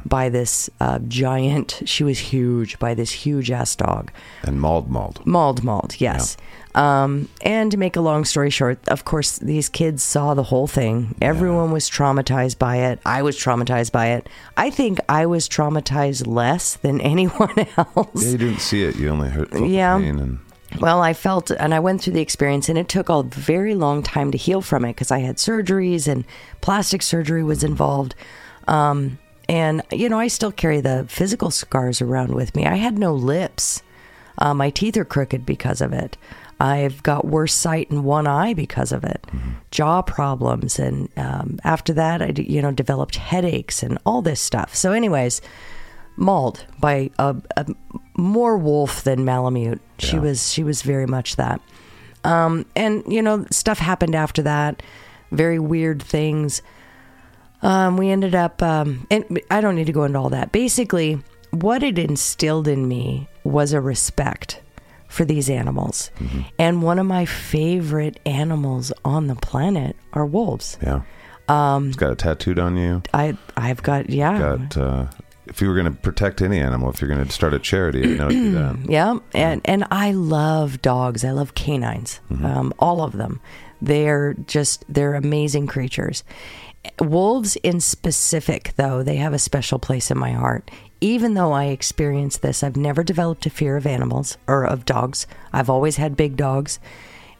by 0.05 0.29
this 0.29 0.70
uh, 0.81 0.99
giant, 1.01 1.83
she 1.85 2.05
was 2.05 2.18
huge, 2.18 2.79
by 2.79 2.95
this 2.95 3.11
huge 3.11 3.51
ass 3.51 3.74
dog. 3.77 4.11
And 4.43 4.61
mauled, 4.61 4.89
mauled. 4.91 5.24
Mauled, 5.27 5.62
mauled, 5.64 6.01
yes. 6.01 6.37
Um, 6.74 7.29
and 7.41 7.70
to 7.70 7.79
make 7.79 7.97
a 7.97 8.01
long 8.03 8.24
story 8.27 8.51
short, 8.51 8.79
of 8.89 9.05
course, 9.07 9.39
these 9.39 9.68
kids 9.70 10.03
saw 10.03 10.35
the 10.35 10.43
whole 10.43 10.66
thing. 10.66 11.14
Everyone 11.22 11.70
was 11.72 11.89
traumatized 11.89 12.59
by 12.59 12.77
it. 12.77 13.01
I 13.07 13.22
was 13.22 13.37
traumatized 13.39 13.93
by 13.93 14.09
it. 14.09 14.29
I 14.59 14.68
think 14.70 14.99
I 15.09 15.24
was 15.27 15.49
traumatized 15.49 16.27
less 16.27 16.74
than 16.77 17.01
anyone 17.12 17.66
else. 17.79 18.22
Yeah, 18.22 18.31
you 18.31 18.39
didn't 18.39 18.61
see 18.61 18.83
it. 18.85 18.97
You 18.97 19.09
only 19.09 19.31
heard 19.31 19.49
Yeah. 19.59 19.97
pain 19.99 20.18
and 20.18 20.39
Well, 20.79 21.01
I 21.01 21.14
felt, 21.14 21.51
and 21.51 21.72
I 21.72 21.81
went 21.81 22.03
through 22.03 22.12
the 22.12 22.20
experience, 22.20 22.68
and 22.68 22.77
it 22.77 22.89
took 22.91 23.09
a 23.09 23.22
very 23.22 23.74
long 23.74 24.03
time 24.03 24.31
to 24.33 24.37
heal 24.39 24.61
from 24.61 24.85
it 24.85 24.91
because 24.91 25.11
I 25.11 25.20
had 25.20 25.37
surgeries 25.37 26.07
and 26.07 26.24
plastic 26.61 27.01
surgery 27.01 27.43
was 27.43 27.64
involved. 27.64 28.14
Um, 28.68 29.18
and, 29.49 29.82
you 29.92 30.09
know, 30.09 30.18
I 30.18 30.28
still 30.28 30.53
carry 30.53 30.80
the 30.80 31.07
physical 31.09 31.51
scars 31.51 32.01
around 32.03 32.34
with 32.34 32.55
me. 32.57 32.66
I 32.66 32.76
had 32.76 32.99
no 32.99 33.14
lips. 33.14 33.82
Uh, 34.38 34.55
my 34.55 34.70
teeth 34.70 34.97
are 34.97 35.05
crooked 35.05 35.47
because 35.47 35.80
of 35.80 35.92
it. 35.92 36.16
I've 36.59 37.03
got 37.03 37.26
worse 37.26 37.53
sight 37.55 37.90
in 37.90 38.03
one 38.05 38.26
eye 38.26 38.55
because 38.55 38.90
of 38.90 39.05
it, 39.05 39.22
jaw 39.70 40.01
problems, 40.01 40.78
and 40.78 41.09
um, 41.18 41.59
after 41.64 41.92
that, 41.92 42.22
I, 42.22 42.32
you 42.36 42.62
know 42.62 42.70
developed 42.70 43.16
headaches 43.16 43.82
and 43.82 43.99
all 44.07 44.22
this 44.22 44.40
stuff. 44.40 44.74
So, 44.74 44.92
anyways, 44.92 45.42
mauled 46.16 46.64
by 46.80 47.11
a, 47.18 47.36
a 47.59 47.66
more 48.16 48.57
wolf 48.57 49.05
than 49.05 49.24
Malamute. 49.26 49.82
She 49.99 50.16
Yeah. 50.16 50.22
was 50.22 50.51
she 50.51 50.64
was 50.64 50.80
very 50.80 51.07
much 51.07 51.36
that. 51.36 51.61
Um, 52.24 52.64
and 52.74 53.03
you 53.07 53.20
know, 53.20 53.44
stuff 53.51 53.78
happened 53.78 54.14
after 54.14 54.40
that. 54.42 54.82
Very 55.32 55.59
weird 55.59 56.03
things. 56.03 56.62
Um, 57.67 57.97
we 57.97 58.11
ended 58.11 58.35
up, 58.35 58.62
um, 58.62 59.07
and 59.11 59.41
I 59.51 59.61
don't 59.61 59.75
need 59.75 59.87
to 59.87 59.93
go 59.93 60.05
into 60.05 60.19
all 60.19 60.31
that. 60.31 60.53
Basically, 60.53 61.21
what 61.51 61.83
it 61.83 61.99
instilled 61.99 62.69
in 62.69 62.87
me 62.87 63.29
was 63.45 63.73
a 63.73 63.81
respect 63.81 64.61
for 65.09 65.25
these 65.25 65.49
animals. 65.51 66.11
And 66.59 66.83
one 66.83 66.99
of 66.99 67.07
my 67.07 67.25
favorite 67.25 68.21
animals 68.27 68.93
on 69.05 69.27
the 69.27 69.35
planet 69.35 69.97
are 70.12 70.27
wolves. 70.27 70.79
yeah. 70.83 71.03
Um, 71.49 71.89
it's 71.89 71.97
got 71.97 72.12
a 72.12 72.17
tattooed 72.17 72.59
on 72.59 72.77
you. 72.77 73.03
I 73.14 73.37
I've 73.57 73.81
got 73.83 74.11
yeah. 74.11 74.39
Got 74.39 74.77
uh, 74.77 75.07
if 75.47 75.61
you 75.62 75.69
were 75.69 75.75
going 75.75 75.87
to 75.87 75.93
protect 75.93 76.43
any 76.43 76.59
animal, 76.59 76.91
if 76.91 77.01
you're 77.01 77.09
going 77.09 77.25
to 77.25 77.33
start 77.33 77.55
a 77.55 77.61
charity, 77.61 78.03
I 78.03 78.17
know 78.17 78.29
it'd 78.29 78.55
that. 78.55 78.79
Yeah, 78.89 79.19
and 79.33 79.61
and 79.64 79.85
I 79.93 80.11
love 80.12 80.83
dogs. 80.83 81.25
I 81.25 81.31
love 81.31 81.55
canines, 81.55 82.21
um, 82.43 82.75
all 82.81 83.01
of 83.01 83.12
them. 83.12 83.41
They're 83.81 84.35
just 84.47 84.85
they're 84.89 85.14
amazing 85.14 85.69
creatures. 85.69 86.25
Wolves 87.01 87.57
in 87.57 87.80
specific, 87.80 88.72
though, 88.76 89.03
they 89.03 89.16
have 89.16 89.32
a 89.32 89.39
special 89.39 89.78
place 89.78 90.11
in 90.11 90.18
my 90.18 90.32
heart. 90.32 90.70
Even 91.01 91.34
though 91.34 91.53
I 91.53 91.66
experienced 91.66 92.43
this, 92.43 92.62
I've 92.62 92.76
never 92.76 93.03
developed 93.03 93.47
a 93.47 93.51
fear 93.51 93.76
of 93.76 93.87
animals 93.87 94.39
or 94.47 94.64
of 94.64 94.84
dogs. 94.84 95.26
I've 95.53 95.70
always 95.70 95.97
had 95.97 96.16
big 96.16 96.37
dogs, 96.37 96.78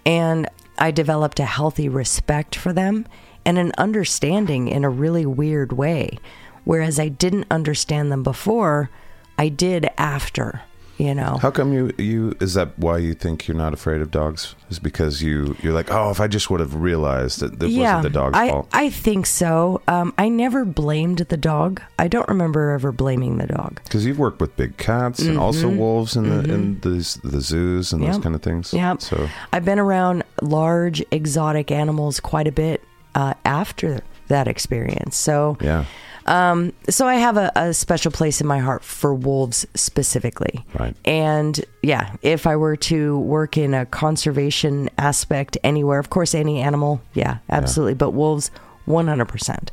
and 0.05 0.49
I 0.79 0.91
developed 0.91 1.41
a 1.41 1.45
healthy 1.45 1.89
respect 1.89 2.55
for 2.55 2.73
them 2.73 3.07
and 3.45 3.59
an 3.59 3.73
understanding 3.79 4.69
in 4.69 4.85
a 4.85 4.91
really 4.91 5.25
weird 5.25 5.73
way. 5.73 6.19
Whereas 6.65 6.99
I 6.99 7.09
didn't 7.09 7.47
understand 7.51 8.11
them 8.11 8.23
before, 8.23 8.91
I 9.39 9.49
did 9.49 9.89
after. 9.97 10.63
You 10.99 11.15
know, 11.15 11.37
How 11.43 11.51
come 11.51 11.75
you 11.75 11.93
you 11.99 12.35
is 12.41 12.55
that 12.55 12.71
why 12.79 12.97
you 12.97 13.13
think 13.13 13.47
you're 13.47 13.57
not 13.57 13.75
afraid 13.75 14.01
of 14.01 14.11
dogs? 14.11 14.55
Is 14.71 14.79
because 14.79 15.23
you 15.23 15.55
you're 15.63 15.75
like, 15.75 15.91
oh, 15.93 16.11
if 16.11 16.21
I 16.21 16.27
just 16.27 16.49
would 16.51 16.61
have 16.61 16.75
realized 16.75 17.41
that 17.41 17.63
it 17.63 17.77
wasn't 17.77 18.03
the 18.03 18.09
dog's 18.11 18.39
I, 18.39 18.49
fault. 18.49 18.69
I 18.73 18.89
think 18.89 19.27
so. 19.27 19.83
Um, 19.89 20.15
I 20.17 20.31
never 20.31 20.65
blamed 20.65 21.19
the 21.19 21.37
dog. 21.37 21.83
I 21.99 22.09
don't 22.09 22.27
remember 22.29 22.71
ever 22.71 22.93
blaming 22.93 23.37
the 23.37 23.47
dog. 23.47 23.81
Because 23.85 24.07
you've 24.07 24.19
worked 24.19 24.41
with 24.41 24.57
big 24.57 24.79
cats 24.79 25.19
and 25.21 25.39
also 25.39 25.69
wolves 25.69 26.17
in 26.17 26.31
the 26.31 26.53
in 26.55 26.81
the 26.81 27.19
the 27.23 27.41
zoos 27.43 27.93
and 27.93 28.03
those 28.03 28.15
Mm-hmm. 28.15 28.23
Kind 28.23 28.35
of 28.35 28.43
things. 28.43 28.73
yeah 28.73 28.97
So 28.99 29.29
I've 29.53 29.65
been 29.67 29.79
around 29.79 30.23
large 30.41 31.05
exotic 31.11 31.71
animals 31.71 32.21
quite 32.21 32.47
a 32.47 32.53
bit 32.53 32.83
uh, 33.15 33.35
after 33.45 34.01
that 34.29 34.49
experience. 34.49 35.17
So 35.17 35.59
yeah, 35.61 35.85
Um, 36.27 36.73
so 36.89 37.07
I 37.07 37.15
have 37.17 37.37
a, 37.37 37.53
a 37.55 37.73
special 37.73 38.11
place 38.11 38.41
in 38.41 38.47
my 38.47 38.59
heart 38.59 38.83
for 38.83 39.15
wolves 39.15 39.67
specifically. 39.75 40.65
Right. 40.79 40.97
And 41.05 41.65
yeah, 41.83 42.17
if 42.23 42.47
I 42.47 42.57
were 42.57 42.77
to 42.77 43.19
work 43.21 43.57
in 43.57 43.75
a 43.75 43.87
conservation 43.87 44.91
aspect 44.99 45.57
anywhere, 45.63 45.99
of 46.01 46.11
course, 46.11 46.35
any 46.35 46.61
animal, 46.61 47.01
yeah, 47.15 47.39
absolutely. 47.49 47.95
But 47.95 48.11
wolves, 48.11 48.51
100%. 48.89 49.69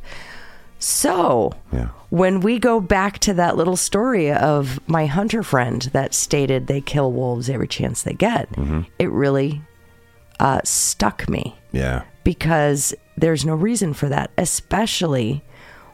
So 0.78 1.52
Yeah. 1.72 1.88
when 2.10 2.40
we 2.40 2.58
go 2.58 2.78
back 2.80 3.18
to 3.20 3.34
that 3.34 3.56
little 3.56 3.76
story 3.76 4.30
of 4.32 4.78
my 4.86 5.06
hunter 5.06 5.42
friend 5.42 5.82
that 5.92 6.12
stated 6.14 6.66
they 6.66 6.80
kill 6.80 7.10
wolves 7.10 7.48
every 7.48 7.68
chance 7.68 8.02
they 8.02 8.12
get, 8.12 8.48
it 8.98 9.10
really 9.10 9.62
uh, 10.40 10.60
stuck 10.64 11.28
me 11.28 11.56
yeah, 11.72 12.02
because 12.22 12.94
there's 13.16 13.44
no 13.46 13.54
reason 13.54 13.94
for 13.94 14.08
that, 14.08 14.30
especially 14.36 15.42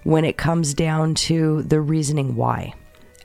when 0.05 0.25
it 0.25 0.37
comes 0.37 0.75
down 0.75 1.15
to 1.15 1.63
the 1.63 1.81
reasoning 1.81 2.37
why. 2.37 2.75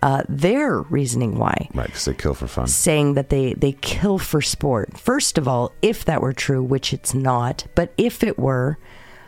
Uh, 0.01 0.21
their 0.29 0.81
reasoning 0.81 1.37
why, 1.39 1.67
right. 1.73 1.87
Because 1.87 2.05
they 2.05 2.13
kill 2.13 2.35
for 2.35 2.47
fun. 2.47 2.67
saying 2.67 3.15
that 3.15 3.29
they, 3.29 3.53
they 3.53 3.71
kill 3.71 4.19
for 4.19 4.39
sport. 4.41 4.95
First 4.99 5.37
of 5.39 5.47
all, 5.47 5.71
if 5.81 6.05
that 6.05 6.21
were 6.21 6.33
true, 6.33 6.61
which 6.61 6.93
it's 6.93 7.13
not, 7.15 7.65
but 7.73 7.91
if 7.97 8.23
it 8.23 8.37
were, 8.37 8.77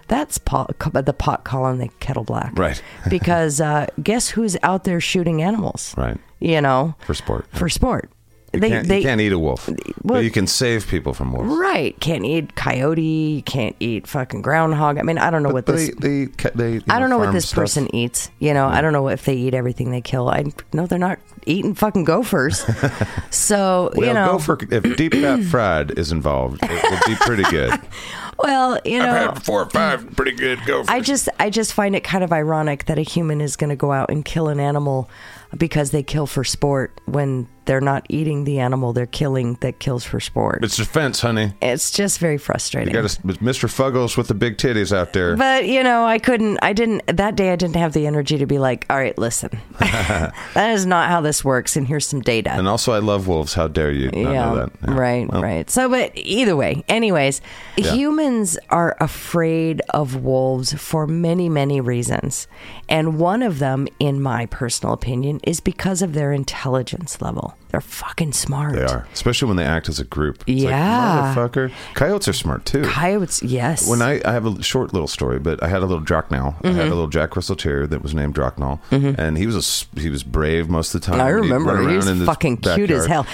that's 0.08 0.38
pot, 0.38 0.78
the 0.94 1.14
pot 1.14 1.44
calling 1.46 1.80
the 1.80 1.88
kettle 2.00 2.24
black. 2.26 2.52
Right. 2.58 2.80
because 3.10 3.60
uh, 3.60 3.88
guess 4.04 4.30
who's 4.30 4.56
out 4.62 4.84
there 4.84 5.02
shooting 5.02 5.42
animals? 5.42 5.96
Right. 5.98 6.18
You 6.40 6.62
know, 6.62 6.94
For 7.00 7.16
sport. 7.16 7.48
for 7.54 7.70
sport. 7.70 8.12
You, 8.58 8.62
they, 8.62 8.70
can't, 8.70 8.88
they, 8.88 8.98
you 8.98 9.04
can't 9.04 9.22
eat 9.22 9.32
a 9.32 9.40
wolf, 9.40 9.68
well- 9.68 9.78
but 10.04 10.24
you 10.24 10.32
can 10.32 10.48
save 10.48 10.88
people 10.88 11.14
from 11.14 11.32
wolves. 11.34 11.50
Right. 11.58 12.00
Can't 12.00 12.26
eat 12.26 12.56
coyote. 12.56 13.02
You 13.02 13.42
can't 13.44 13.76
eat 13.80 14.08
fucking 14.08 14.42
groundhog. 14.42 14.98
I 14.98 15.04
mean, 15.04 15.18
I 15.18 15.30
don't 15.30 15.44
know 15.44 15.50
what 15.52 15.66
this. 15.66 15.92
they, 16.00 16.26
they, 16.26 16.52
they 16.56 16.72
you 16.74 16.82
I 16.90 17.00
don't 17.00 17.10
know 17.10 17.18
what 17.18 17.34
this 17.34 17.48
stuff. 17.50 17.58
person 17.58 17.96
eats. 17.96 18.30
You 18.40 18.54
know, 18.54 18.68
I 18.68 18.82
don't 18.82 18.94
know 18.94 19.08
if 19.10 19.26
they 19.26 19.36
eat 19.36 19.54
everything 19.54 19.92
they 19.92 20.02
kill. 20.02 20.30
I 20.30 20.46
know 20.74 20.86
they're 20.88 21.00
not 21.00 21.20
eating 21.46 21.74
fucking 21.76 22.04
gophers. 22.04 22.66
so 23.30 23.92
Well, 23.96 24.08
you 24.08 24.14
know, 24.14 24.32
gopher, 24.34 24.58
if 24.70 24.98
deep 24.98 25.14
fat 25.14 25.44
fried 25.52 25.98
is 25.98 26.12
involved, 26.12 26.60
it 26.64 26.92
would 26.92 27.02
be 27.06 27.16
pretty 27.16 27.44
good. 27.44 27.80
well, 28.40 28.80
you 28.86 29.00
know, 29.00 29.10
I've 29.10 29.34
had 29.36 29.44
four 29.44 29.62
or 29.64 29.70
five 29.70 30.16
pretty 30.16 30.34
good 30.34 30.60
gophers. 30.66 30.88
I 30.90 31.00
just 31.00 31.30
I 31.40 31.50
just 31.50 31.74
find 31.74 31.96
it 31.96 32.04
kind 32.04 32.24
of 32.24 32.32
ironic 32.32 32.86
that 32.86 32.98
a 32.98 33.02
human 33.04 33.42
is 33.42 33.56
going 33.56 33.70
to 33.70 33.76
go 33.76 33.92
out 33.92 34.10
and 34.10 34.24
kill 34.24 34.48
an 34.50 34.60
animal 34.60 35.10
because 35.58 35.92
they 35.92 36.04
kill 36.04 36.28
for 36.28 36.44
sport 36.44 37.00
when 37.06 37.48
they're 37.68 37.80
not 37.82 38.06
eating 38.10 38.44
the 38.46 38.60
animal 38.60 38.94
they're 38.94 39.06
killing 39.06 39.54
that 39.62 39.80
kills 39.80 40.04
for 40.04 40.20
sport. 40.20 40.64
It's 40.64 40.78
defense, 40.78 41.22
honey. 41.22 41.54
it's 41.62 41.92
just 41.92 42.18
very 42.20 42.38
frustrating. 42.40 42.94
You 42.94 43.02
got 43.02 43.12
Mr. 43.40 43.70
Fuggles 43.70 44.18
with 44.18 44.28
the 44.28 44.34
big 44.34 44.58
titties 44.58 44.96
out 44.96 45.14
there. 45.14 45.36
But 45.38 45.68
you 45.68 45.84
know, 45.84 46.06
I 46.06 46.18
couldn't. 46.18 46.58
I 46.62 46.74
didn't. 46.74 47.06
That 47.08 47.36
day, 47.36 47.52
I 47.52 47.56
didn't 47.56 47.76
have 47.76 47.94
the 47.94 48.08
energy 48.08 48.40
to 48.40 48.48
be 48.48 48.58
like, 48.58 48.86
"All 48.90 48.98
right, 48.98 49.18
listen, 49.18 49.52
that 49.80 50.72
is 50.72 50.86
not 50.86 51.10
how 51.10 51.22
this 51.22 51.44
works." 51.46 51.76
And 51.76 51.88
here's 51.88 52.08
some 52.08 52.22
data. 52.22 52.52
and 52.52 52.68
also, 52.68 52.94
I 52.94 53.00
love 53.00 53.28
wolves. 53.28 53.54
How 53.54 53.68
dare 53.68 53.92
you 53.92 54.10
that? 54.10 54.72
Yeah. 54.82 54.94
Right, 54.94 55.30
Well, 55.30 55.42
right. 55.42 55.70
So, 55.70 55.90
but 55.90 56.12
either 56.16 56.56
way, 56.56 56.84
anyways, 56.88 57.42
humans 57.76 58.58
are 58.70 58.96
afraid 59.00 59.82
of 59.90 60.16
wolves 60.24 60.74
for 60.74 61.06
many, 61.08 61.50
many 61.50 61.82
reasons. 61.82 62.48
And 62.90 63.20
one 63.20 63.42
of 63.44 63.60
them, 63.60 63.88
in 64.00 64.22
my 64.22 64.46
personal 64.46 64.94
opinion, 64.94 65.40
is 65.44 65.60
because 65.60 66.02
of 66.02 66.14
their 66.14 66.32
intelligence 66.32 67.22
level. 67.22 67.57
They're 67.70 67.82
fucking 67.82 68.32
smart. 68.32 68.76
They 68.76 68.84
are, 68.84 69.06
especially 69.12 69.50
when 69.50 69.58
they 69.58 69.66
act 69.66 69.90
as 69.90 70.00
a 70.00 70.06
group. 70.06 70.42
It's 70.48 70.62
Yeah. 70.64 71.34
like, 71.36 71.52
motherfucker. 71.52 71.72
Coyotes 71.96 72.30
are 72.30 72.34
smart 72.34 72.66
too. 72.66 72.84
Coyotes, 72.84 73.44
yes. 73.44 73.90
When 73.90 74.02
I, 74.02 74.22
I 74.24 74.32
have 74.32 74.46
a 74.46 74.64
short 74.64 74.94
little 74.94 75.08
story, 75.10 75.38
but 75.38 75.62
I 75.62 75.68
had 75.68 75.82
a 75.84 75.86
little 75.86 76.04
Drocknall. 76.04 76.56
I 76.64 76.68
Mm-hmm. 76.68 76.78
had 76.78 76.86
a 76.88 76.90
little 76.96 77.08
Jack 77.10 77.36
Russell 77.36 77.58
Terrier 77.58 77.86
that 77.88 78.02
was 78.02 78.14
named 78.16 78.36
Drocknall, 78.36 78.80
and 78.90 79.38
he 79.38 79.46
was 79.46 79.86
a 79.96 80.00
he 80.00 80.10
was 80.10 80.24
brave 80.24 80.70
most 80.70 80.96
of 80.96 81.02
the 81.02 81.08
time. 81.08 81.20
I 81.20 81.28
remember. 81.28 81.90
He 81.90 81.98
was 81.98 82.10
fucking 82.24 82.58
cute 82.58 82.90
as 82.90 83.06
hell. 83.06 83.28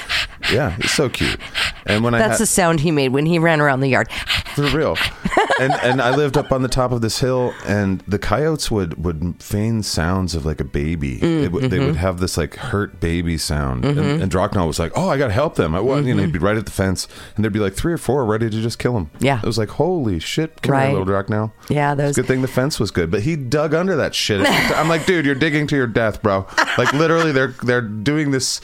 Yeah, 0.52 0.72
he's 0.78 0.92
so 0.92 1.10
cute. 1.10 1.40
And 1.86 2.04
when 2.04 2.16
I 2.16 2.18
That's 2.18 2.32
had, 2.34 2.40
the 2.40 2.46
sound 2.48 2.80
he 2.80 2.90
made 2.90 3.10
when 3.10 3.28
he 3.28 3.38
ran 3.38 3.62
around 3.62 3.82
the 3.82 3.88
yard. 3.90 4.10
For 4.56 4.64
real. 4.78 4.98
and 5.60 5.74
and 5.74 6.02
I 6.02 6.16
lived 6.16 6.38
up 6.38 6.52
on 6.52 6.62
the 6.62 6.68
top 6.68 6.92
of 6.92 7.02
this 7.02 7.20
hill, 7.20 7.54
and 7.66 8.02
the 8.08 8.20
coyotes 8.20 8.70
would 8.72 9.04
would 9.04 9.36
feign 9.40 9.84
sounds 9.84 10.36
of 10.36 10.46
like 10.46 10.60
a 10.62 10.64
baby. 10.66 11.16
They, 11.18 11.48
would, 11.48 11.64
Mm-hmm. 11.64 11.86
would 11.86 11.96
have 11.96 12.20
this 12.20 12.38
like 12.38 12.56
hurt 12.56 13.00
baby 13.00 13.38
sound, 13.38 13.86
and, 13.86 14.00
and 14.00 14.32
Drocknall 14.32 14.68
was 14.68 14.80
like, 14.80 14.92
"Oh, 14.96 15.10
I 15.10 15.18
got 15.18 15.28
to 15.28 15.34
help 15.34 15.56
them." 15.56 15.74
I 15.76 15.80
was, 15.80 16.06
you 16.06 16.14
know, 16.14 16.22
he'd 16.24 16.32
be 16.34 16.40
right 16.40 16.58
at 16.58 16.66
the 16.66 16.72
fence, 16.72 17.08
and 17.36 17.44
there'd 17.44 17.54
be 17.54 17.60
like 17.60 17.74
three 17.74 17.94
or 17.94 17.98
four 17.98 18.26
ready 18.26 18.50
to 18.50 18.62
just 18.62 18.80
kill 18.80 18.98
him. 18.98 19.06
Mm-hmm. 19.08 19.26
Yeah. 19.26 19.40
it 19.40 19.46
was 19.46 19.58
like, 19.58 19.70
"Holy 19.70 20.20
shit, 20.20 20.62
come 20.62 20.74
Right. 20.74 20.90
here, 20.90 20.98
little 21.00 21.14
Drocknall." 21.14 21.52
Yeah, 21.70 21.94
It's 21.94 21.98
those. 22.02 22.18
a 22.18 22.22
good 22.22 22.28
thing 22.28 22.42
the 22.42 22.48
fence 22.48 22.80
was 22.80 22.92
good, 22.92 23.10
but 23.12 23.22
he 23.24 23.36
dug 23.36 23.74
under 23.74 23.96
that 23.98 24.14
shit. 24.16 24.46
I'm 24.48 24.90
like, 24.90 25.06
dude, 25.06 25.26
you're 25.26 25.36
digging 25.36 25.68
to 25.68 25.76
your 25.76 25.88
death, 25.88 26.22
bro. 26.22 26.46
Like 26.78 26.94
literally, 26.94 27.32
they're 27.32 27.54
they're 27.64 27.82
doing 27.82 28.32
this 28.32 28.62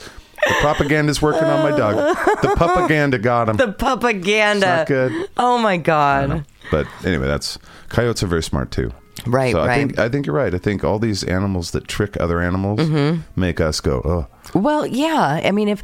The 0.48 0.54
propaganda's 0.60 1.20
working 1.22 1.44
on 1.44 1.62
my 1.70 1.76
dog. 1.76 1.96
The 2.42 2.48
propaganda 2.56 3.18
got 3.18 3.48
him. 3.48 3.56
The 3.56 3.72
propaganda. 3.72 4.66
It's 4.66 4.78
not 4.80 4.86
good. 4.88 5.28
Oh 5.36 5.58
my 5.58 5.76
god. 5.76 6.44
But 6.70 6.86
anyway, 7.04 7.26
that's 7.26 7.58
coyotes 7.88 8.22
are 8.22 8.26
very 8.26 8.42
smart 8.42 8.70
too. 8.70 8.92
Right, 9.26 9.52
So 9.52 9.60
I 9.60 9.66
right. 9.66 9.76
think 9.76 9.98
I 9.98 10.08
think 10.08 10.26
you're 10.26 10.34
right. 10.36 10.54
I 10.54 10.58
think 10.58 10.82
all 10.82 10.98
these 10.98 11.22
animals 11.24 11.72
that 11.72 11.86
trick 11.88 12.16
other 12.18 12.40
animals 12.40 12.80
Mm-hmm. 12.80 13.20
make 13.38 13.60
us 13.60 13.80
go, 13.80 14.00
oh, 14.04 14.26
Well, 14.54 14.86
yeah. 14.86 15.40
I 15.44 15.50
mean, 15.50 15.68
if 15.68 15.82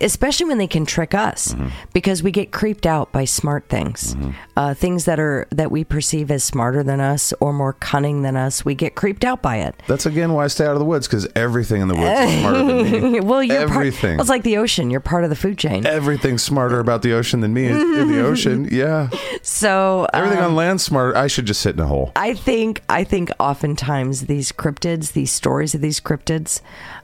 especially 0.00 0.46
when 0.46 0.58
they 0.58 0.66
can 0.66 0.86
trick 0.86 1.14
us, 1.14 1.54
Mm-hmm. 1.56 1.68
because 1.92 2.22
we 2.22 2.30
get 2.30 2.50
creeped 2.52 2.86
out 2.86 3.12
by 3.12 3.24
smart 3.24 3.68
things, 3.68 4.16
uh, 4.56 4.74
things 4.74 5.04
that 5.06 5.18
are 5.20 5.46
that 5.50 5.70
we 5.70 5.84
perceive 5.84 6.30
as 6.30 6.42
smarter 6.44 6.82
than 6.82 7.00
us 7.00 7.32
or 7.40 7.52
more 7.52 7.72
cunning 7.74 8.22
than 8.22 8.36
us. 8.36 8.64
We 8.64 8.74
get 8.74 8.94
creeped 8.94 9.24
out 9.24 9.42
by 9.42 9.56
it. 9.58 9.74
that's 9.86 10.06
again 10.06 10.32
why 10.32 10.44
I 10.44 10.46
stay 10.48 10.64
out 10.66 10.72
of 10.72 10.78
the 10.78 10.84
woods 10.84 11.06
because 11.06 11.26
everything 11.36 11.82
in 11.82 11.88
the 11.88 11.94
woods 11.94 12.20
is 12.30 12.40
smarter 12.40 12.58
than 12.64 13.12
me. 13.12 13.20
well, 13.30 13.42
you're 13.42 13.58
part, 13.68 13.70
everything. 13.70 14.16
well, 14.16 14.20
it's 14.22 14.30
like 14.30 14.42
the 14.42 14.56
ocean. 14.58 14.90
You're 14.90 15.00
part 15.00 15.24
of 15.24 15.30
the 15.30 15.36
food 15.36 15.58
chain. 15.58 15.86
Everything's 15.86 16.42
smarter 16.42 16.78
about 16.80 17.02
the 17.02 17.12
ocean 17.12 17.40
than 17.40 17.52
me 17.54 17.66
in, 17.66 17.76
in 17.76 18.08
the 18.08 18.20
ocean. 18.24 18.68
Yeah, 18.76 19.08
So 19.42 20.06
everything 20.12 20.38
um, 20.38 20.44
on 20.46 20.54
land 20.56 20.80
smarter. 20.80 21.16
I 21.16 21.28
should 21.28 21.46
just 21.46 21.60
sit 21.62 21.74
in 21.74 21.80
a 21.80 21.86
hole. 21.86 22.12
I 22.16 22.34
think 22.34 22.82
I 22.88 23.04
think 23.04 23.30
oftentimes 23.40 24.26
these 24.26 24.52
cryptids, 24.52 25.12
these 25.12 25.32
stories 25.32 25.74
of 25.74 25.80
these 25.80 26.00
cryptids, 26.00 26.60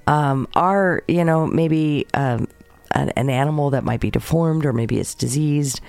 um, 0.07 0.47
are 0.55 1.03
you 1.09 1.25
know 1.25 1.47
maybe 1.47 2.07
um, 2.15 2.49
an, 2.93 3.11
an 3.11 3.31
animal 3.31 3.71
that 3.71 3.85
might 3.85 4.01
be 4.01 4.11
deformed 4.11 4.65
or 4.67 4.73
maybe 4.73 4.99
it's 4.99 5.15
diseased. 5.15 5.81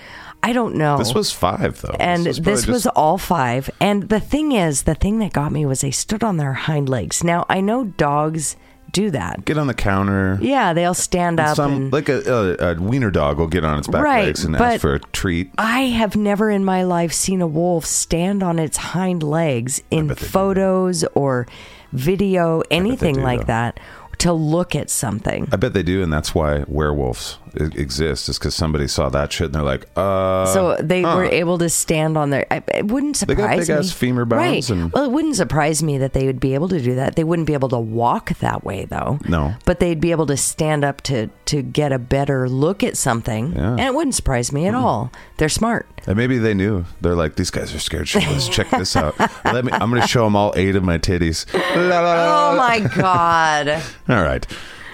I 0.46 0.52
don't 0.52 0.76
know. 0.76 0.98
This 0.98 1.14
was 1.14 1.32
five 1.32 1.80
though, 1.82 1.96
and 2.00 2.28
was 2.28 2.38
this 2.40 2.68
was 2.68 2.84
just- 2.84 2.96
all 2.98 3.18
five. 3.18 3.70
And 3.80 4.10
the 4.10 4.20
thing 4.20 4.52
is, 4.52 4.84
the 4.84 4.96
thing 4.96 5.20
that 5.20 5.32
got 5.32 5.52
me 5.54 5.66
was 5.66 5.82
they 5.82 5.92
stood 5.92 6.24
on 6.24 6.36
their 6.38 6.54
hind 6.54 6.90
legs. 6.90 7.24
Now 7.24 7.46
I 7.50 7.62
know 7.62 7.86
dogs 7.86 8.58
do 8.92 9.10
that. 9.10 9.44
get 9.46 9.58
on 9.58 9.66
the 9.68 9.74
counter. 9.74 10.38
Yeah, 10.42 10.74
they'll 10.74 10.94
stand 10.94 11.40
up. 11.40 11.56
Some 11.56 11.74
and, 11.74 11.94
like 11.94 12.10
a, 12.10 12.20
a, 12.62 12.72
a 12.74 12.76
wiener 12.76 13.10
dog 13.10 13.40
will 13.40 13.48
get 13.48 13.64
on 13.66 13.80
its 13.80 13.88
back 13.88 14.04
Right, 14.04 14.26
legs 14.26 14.44
and 14.44 14.56
ask 14.56 14.82
for 14.82 14.94
a 14.96 15.00
treat. 15.00 15.50
I 15.58 15.84
have 15.88 16.16
never 16.16 16.52
in 16.52 16.64
my 16.64 16.84
life 16.84 17.12
seen 17.14 17.42
a 17.42 17.48
wolf 17.48 17.86
stand 17.86 18.44
on 18.44 18.60
its 18.60 18.78
hind 18.78 19.24
legs 19.24 19.82
in 19.90 20.08
they 20.10 20.14
do. 20.16 20.26
photos 20.26 21.04
or 21.16 21.48
video, 21.92 22.62
anything 22.70 23.16
do, 23.16 23.22
like 23.22 23.42
though. 23.42 23.46
that, 23.46 23.80
to 24.20 24.34
look 24.34 24.76
at 24.76 24.90
something. 24.90 25.48
I 25.52 25.56
bet 25.56 25.74
they 25.74 25.84
do, 25.84 26.04
and 26.04 26.12
that's 26.12 26.34
why 26.34 26.64
werewolves 26.68 27.38
e- 27.60 27.80
exist. 27.80 28.30
Is 28.30 28.38
because 28.40 28.56
somebody 28.56 28.88
saw 28.88 29.10
that 29.10 29.32
shit 29.32 29.46
and 29.48 29.56
they're 29.56 29.62
like, 29.64 29.88
uh. 29.96 30.46
so 30.48 30.76
they 30.82 31.02
huh. 31.02 31.16
were 31.16 31.26
able 31.26 31.58
to 31.60 31.70
stand 31.70 32.18
on 32.18 32.30
their. 32.30 32.46
It 32.52 32.86
wouldn't 32.88 33.18
surprise 33.18 33.38
They 33.38 33.44
got 33.44 33.58
big-ass 33.80 33.86
me. 33.88 33.92
femur 34.08 34.26
bones 34.26 34.42
right? 34.42 34.70
and- 34.70 34.92
well, 34.92 35.04
it 35.06 35.12
wouldn't 35.12 35.36
surprise 35.36 35.82
me 35.84 35.98
that 36.00 36.14
they 36.14 36.26
would 36.26 36.40
be 36.40 36.54
able 36.54 36.70
to 36.70 36.82
do 36.82 36.96
that. 36.96 37.16
They 37.16 37.24
wouldn't 37.24 37.48
be 37.48 37.54
able 37.54 37.70
to 37.70 37.80
walk 37.80 38.30
that 38.40 38.64
way, 38.64 38.86
though. 38.86 39.20
No. 39.28 39.54
but 39.66 39.80
they'd 39.80 40.00
be 40.02 40.12
able 40.12 40.26
to 40.28 40.38
stand 40.38 40.84
up 40.84 41.02
to 41.02 41.30
to 41.46 41.62
get 41.62 41.92
a 41.92 42.00
better 42.00 42.48
look 42.50 42.84
at 42.84 42.98
something, 42.98 43.54
Yeah. 43.54 43.72
and 43.72 43.80
it 43.82 43.94
wouldn't 43.94 44.16
surprise 44.16 44.52
me 44.52 44.66
at 44.68 44.74
all. 44.76 45.12
They're 45.38 45.50
smart. 45.50 45.88
And 46.08 46.18
maybe 46.18 46.38
they 46.38 46.54
knew. 46.54 46.86
They're 47.02 47.16
like, 47.16 47.36
these 47.36 47.50
guys 47.50 47.74
are 47.74 47.80
scared. 47.80 48.08
Shit, 48.08 48.24
Let's 48.28 48.50
check 48.50 48.70
this 48.72 48.96
out. 48.98 49.18
Let 49.46 49.64
me. 49.66 49.72
I'm 49.72 49.90
going 49.90 50.02
to 50.02 50.08
show 50.08 50.24
them 50.26 50.36
all 50.36 50.54
eight 50.56 50.76
of 50.76 50.84
my 50.84 50.98
titties. 50.98 51.46
La, 51.54 52.00
la, 52.02 52.14
la. 52.14 52.52
Oh 52.54 52.58
my 52.58 52.80
god. 52.96 53.68
All 54.10 54.22
right. 54.22 54.46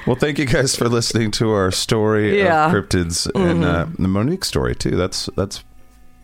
Well, 0.09 0.17
thank 0.17 0.39
you 0.39 0.45
guys 0.45 0.75
for 0.75 0.89
listening 0.89 1.29
to 1.33 1.51
our 1.51 1.69
story 1.69 2.39
Yeah. 2.41 2.65
of 2.65 2.71
cryptids 2.73 3.29
and 3.35 3.63
uh, 3.63 3.85
the 3.99 4.07
Monique 4.07 4.43
story 4.43 4.73
too. 4.73 4.95
That's 4.95 5.29
that's 5.37 5.63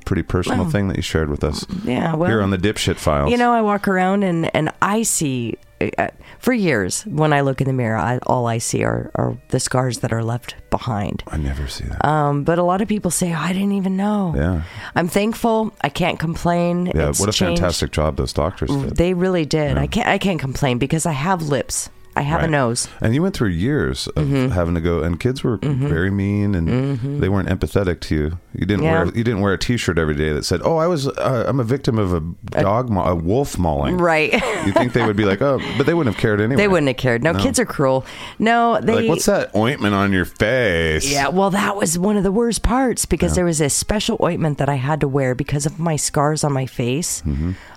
pretty 0.05 0.23
personal 0.23 0.67
thing 0.69 0.87
that 0.87 0.95
you 0.97 1.03
shared 1.03 1.29
with 1.29 1.43
us 1.43 1.63
Yeah, 1.83 2.15
well, 2.15 2.27
here 2.27 2.41
on 2.41 2.49
the 2.49 2.57
dipshit 2.57 2.95
files. 2.97 3.29
You 3.29 3.37
know, 3.37 3.51
I 3.53 3.61
walk 3.61 3.87
around 3.87 4.23
and, 4.23 4.49
and 4.55 4.71
I 4.81 5.03
see, 5.03 5.57
uh, 5.99 6.07
for 6.39 6.51
years, 6.53 7.03
when 7.03 7.31
I 7.33 7.41
look 7.41 7.61
in 7.61 7.67
the 7.67 7.73
mirror, 7.73 7.97
I, 7.97 8.17
all 8.25 8.47
I 8.47 8.57
see 8.59 8.83
are, 8.83 9.11
are 9.15 9.37
the 9.49 9.59
scars 9.59 9.99
that 9.99 10.11
are 10.13 10.23
left 10.23 10.55
behind. 10.71 11.23
I 11.27 11.37
never 11.37 11.67
see 11.67 11.85
that. 11.85 12.03
Um, 12.05 12.43
but 12.43 12.57
a 12.59 12.63
lot 12.63 12.81
of 12.81 12.87
people 12.87 13.09
say, 13.11 13.33
oh, 13.33 13.37
I 13.37 13.53
didn't 13.53 13.73
even 13.73 13.97
know. 13.97 14.33
Yeah. 14.35 14.63
I'm 14.95 15.07
thankful. 15.07 15.73
I 15.81 15.89
can't 15.89 16.17
complain. 16.19 16.91
yeah. 16.95 17.09
It's 17.09 17.19
What 17.19 17.29
a 17.29 17.31
changed. 17.31 17.59
fantastic 17.59 17.91
job 17.91 18.17
those 18.17 18.33
doctors 18.33 18.69
did. 18.69 18.95
They 18.97 19.13
really 19.15 19.45
did. 19.45 19.77
I 19.77 19.85
can't. 19.87 20.07
I 20.07 20.17
can't 20.19 20.39
complain 20.39 20.77
because 20.79 21.05
I 21.07 21.11
have 21.13 21.43
lips. 21.49 21.89
I 22.17 22.21
have 22.21 22.43
a 22.43 22.47
nose. 22.47 22.87
And 23.01 23.13
you 23.13 23.21
went 23.21 23.35
through 23.35 23.49
years 23.49 24.07
of 24.07 24.25
Mm-hmm. 24.25 24.51
having 24.53 24.73
to 24.75 24.81
go, 24.81 25.01
and 25.03 25.19
kids 25.19 25.43
were 25.43 25.57
very 25.61 26.09
mean, 26.09 26.55
and 26.55 27.21
they 27.21 27.29
weren't 27.29 27.49
empathetic 27.49 27.99
to 28.01 28.15
you. 28.15 28.39
You 28.53 28.65
didn't 28.65 28.83
Yeah. 28.83 29.03
wear 29.03 29.05
you 29.07 29.23
didn't 29.23 29.41
wear 29.41 29.51
a 29.53 29.57
T-shirt 29.57 29.97
every 29.99 30.15
day 30.15 30.31
that 30.31 30.45
said, 30.45 30.61
"Oh, 30.63 30.77
I 30.77 30.87
was 30.87 31.07
uh, 31.07 31.45
I'm 31.47 31.59
a 31.59 31.63
victim 31.63 31.99
of 31.99 32.13
a 32.13 32.21
dog 32.61 32.89
ma- 32.89 33.09
a 33.09 33.15
wolf 33.15 33.57
mauling." 33.57 33.97
Right. 33.97 34.31
You 34.65 34.71
think 34.71 34.93
they 34.93 35.05
would 35.05 35.17
be 35.17 35.25
like, 35.25 35.41
"Oh," 35.41 35.59
but 35.77 35.85
they 35.85 35.93
wouldn't 35.93 36.15
have 36.15 36.21
cared 36.21 36.39
anyway. 36.41 36.55
they 36.55 36.67
wouldn't 36.69 36.87
have 36.87 36.97
cared. 36.97 37.21
No, 37.21 37.33
No. 37.33 37.39
kids 37.39 37.59
are 37.59 37.65
cruel. 37.65 38.05
No, 38.39 38.79
they. 38.81 38.95
like, 38.95 39.09
what's 39.09 39.25
that 39.25 39.53
ointment 39.55 39.93
on 39.93 40.11
your 40.13 40.25
face? 40.25 41.11
Yeah, 41.11 41.27
well, 41.27 41.49
that 41.51 41.75
was 41.75 41.99
one 41.99 42.15
of 42.17 42.23
the 42.23 42.31
worst 42.31 42.63
parts 42.63 43.05
because 43.05 43.35
there 43.35 43.45
was 43.45 43.59
a 43.61 43.69
special 43.69 44.17
ointment 44.23 44.57
that 44.57 44.69
I 44.69 44.75
had 44.75 45.01
to 45.01 45.07
wear 45.07 45.35
because 45.35 45.65
of 45.65 45.77
my 45.79 45.97
scars 45.97 46.43
on 46.45 46.53
my 46.53 46.65
face. 46.65 47.21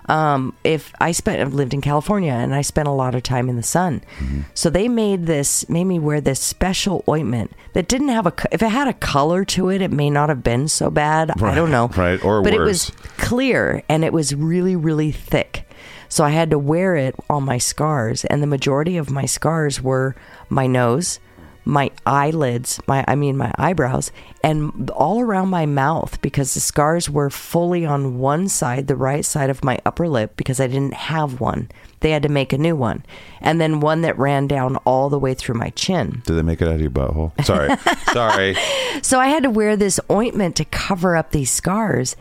Um, 0.09 0.55
if 0.63 0.91
I 0.99 1.11
spent, 1.11 1.39
I've 1.39 1.53
lived 1.53 1.73
in 1.73 1.81
California 1.81 2.31
and 2.33 2.53
I 2.55 2.61
spent 2.63 2.87
a 2.87 2.91
lot 2.91 3.13
of 3.15 3.21
time 3.23 3.47
in 3.47 3.55
the 3.55 3.63
sun, 3.63 4.01
Mm-hmm. 4.19 4.41
so 4.55 4.69
they 4.69 4.87
made 4.89 5.27
this, 5.27 5.69
made 5.69 5.83
me 5.85 5.99
wear 5.99 6.19
this 6.19 6.39
special 6.39 7.03
ointment 7.07 7.51
that 7.73 7.87
didn't 7.87 8.09
have 8.09 8.25
a. 8.25 8.33
If 8.51 8.61
it 8.63 8.69
had 8.69 8.87
a 8.87 8.93
color 8.93 9.45
to 9.45 9.69
it, 9.69 9.81
it 9.81 9.91
may 9.91 10.09
not 10.09 10.29
have 10.29 10.41
been 10.43 10.67
so 10.67 10.89
bad. 10.89 11.31
I 11.41 11.53
don't 11.55 11.69
know. 11.71 11.89
right, 11.89 12.21
or 12.25 12.41
but 12.41 12.53
it 12.53 12.59
was 12.59 12.91
clear 13.17 13.83
and 13.87 14.03
it 14.03 14.11
was 14.11 14.33
really, 14.33 14.75
really 14.75 15.11
thick. 15.11 15.65
So 16.11 16.23
I 16.23 16.31
had 16.31 16.49
to 16.49 16.57
wear 16.57 16.95
it 16.95 17.13
on 17.29 17.43
my 17.43 17.59
scars, 17.59 18.25
and 18.25 18.41
the 18.41 18.47
majority 18.47 18.97
of 18.97 19.11
my 19.11 19.25
scars 19.25 19.79
were 19.79 20.15
my 20.49 20.65
nose, 20.65 21.19
my 21.65 21.91
eyelids, 22.05 22.79
my 22.87 23.03
I 23.07 23.15
mean 23.15 23.37
my 23.37 23.51
eyebrows, 23.57 24.11
and 24.43 24.89
all 24.91 25.19
around 25.21 25.49
my 25.49 25.65
mouth 25.65 26.21
because 26.21 26.53
the 26.53 26.59
scars 26.59 27.09
were 27.09 27.29
fully 27.29 27.85
on 27.85 28.19
one 28.19 28.47
side, 28.47 28.87
the 28.87 28.95
right 28.95 29.25
side 29.25 29.49
of 29.49 29.63
my 29.63 29.79
upper 29.85 30.07
lip 30.07 30.35
because 30.35 30.59
I 30.59 30.67
didn't 30.67 30.93
have 30.93 31.39
one. 31.39 31.69
They 32.01 32.11
had 32.11 32.23
to 32.23 32.29
make 32.29 32.53
a 32.53 32.57
new 32.57 32.75
one. 32.75 33.05
And 33.41 33.59
then 33.59 33.81
one 33.81 34.01
that 34.01 34.17
ran 34.17 34.47
down 34.47 34.77
all 34.77 35.09
the 35.09 35.19
way 35.19 35.33
through 35.33 35.55
my 35.55 35.69
chin. 35.71 36.21
Did 36.25 36.33
they 36.33 36.41
make 36.41 36.61
it 36.61 36.67
out 36.67 36.75
of 36.75 36.81
your 36.81 36.89
butthole? 36.89 37.31
Sorry, 37.43 37.75
sorry. 38.13 38.55
So 39.01 39.19
I 39.19 39.27
had 39.27 39.43
to 39.43 39.49
wear 39.49 39.75
this 39.75 39.99
ointment 40.09 40.55
to 40.57 40.65
cover 40.65 41.15
up 41.15 41.31
these 41.31 41.51
scars. 41.51 42.15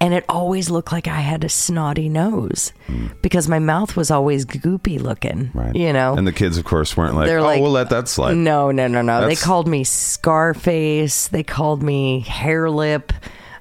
And 0.00 0.12
it 0.12 0.24
always 0.28 0.68
looked 0.68 0.90
like 0.90 1.06
I 1.06 1.20
had 1.20 1.44
a 1.44 1.48
snotty 1.48 2.08
nose 2.08 2.72
hmm. 2.88 3.06
because 3.22 3.48
my 3.48 3.60
mouth 3.60 3.96
was 3.96 4.10
always 4.10 4.44
goopy 4.44 5.00
looking. 5.00 5.52
Right. 5.54 5.76
You 5.76 5.92
know? 5.92 6.14
And 6.14 6.26
the 6.26 6.32
kids, 6.32 6.58
of 6.58 6.64
course, 6.64 6.96
weren't 6.96 7.14
like, 7.14 7.28
They're 7.28 7.38
"Oh, 7.38 7.44
like- 7.44 7.60
we'll 7.60 7.70
let 7.70 7.90
that 7.90 8.08
slide." 8.08 8.34
No, 8.36 8.72
no, 8.72 8.81
no, 8.88 9.02
no. 9.02 9.20
No. 9.20 9.26
They 9.26 9.36
called 9.36 9.66
me 9.68 9.84
Scarface. 9.84 11.28
They 11.28 11.42
called 11.42 11.82
me 11.82 12.20
Hair 12.20 12.70
Lip. 12.70 13.12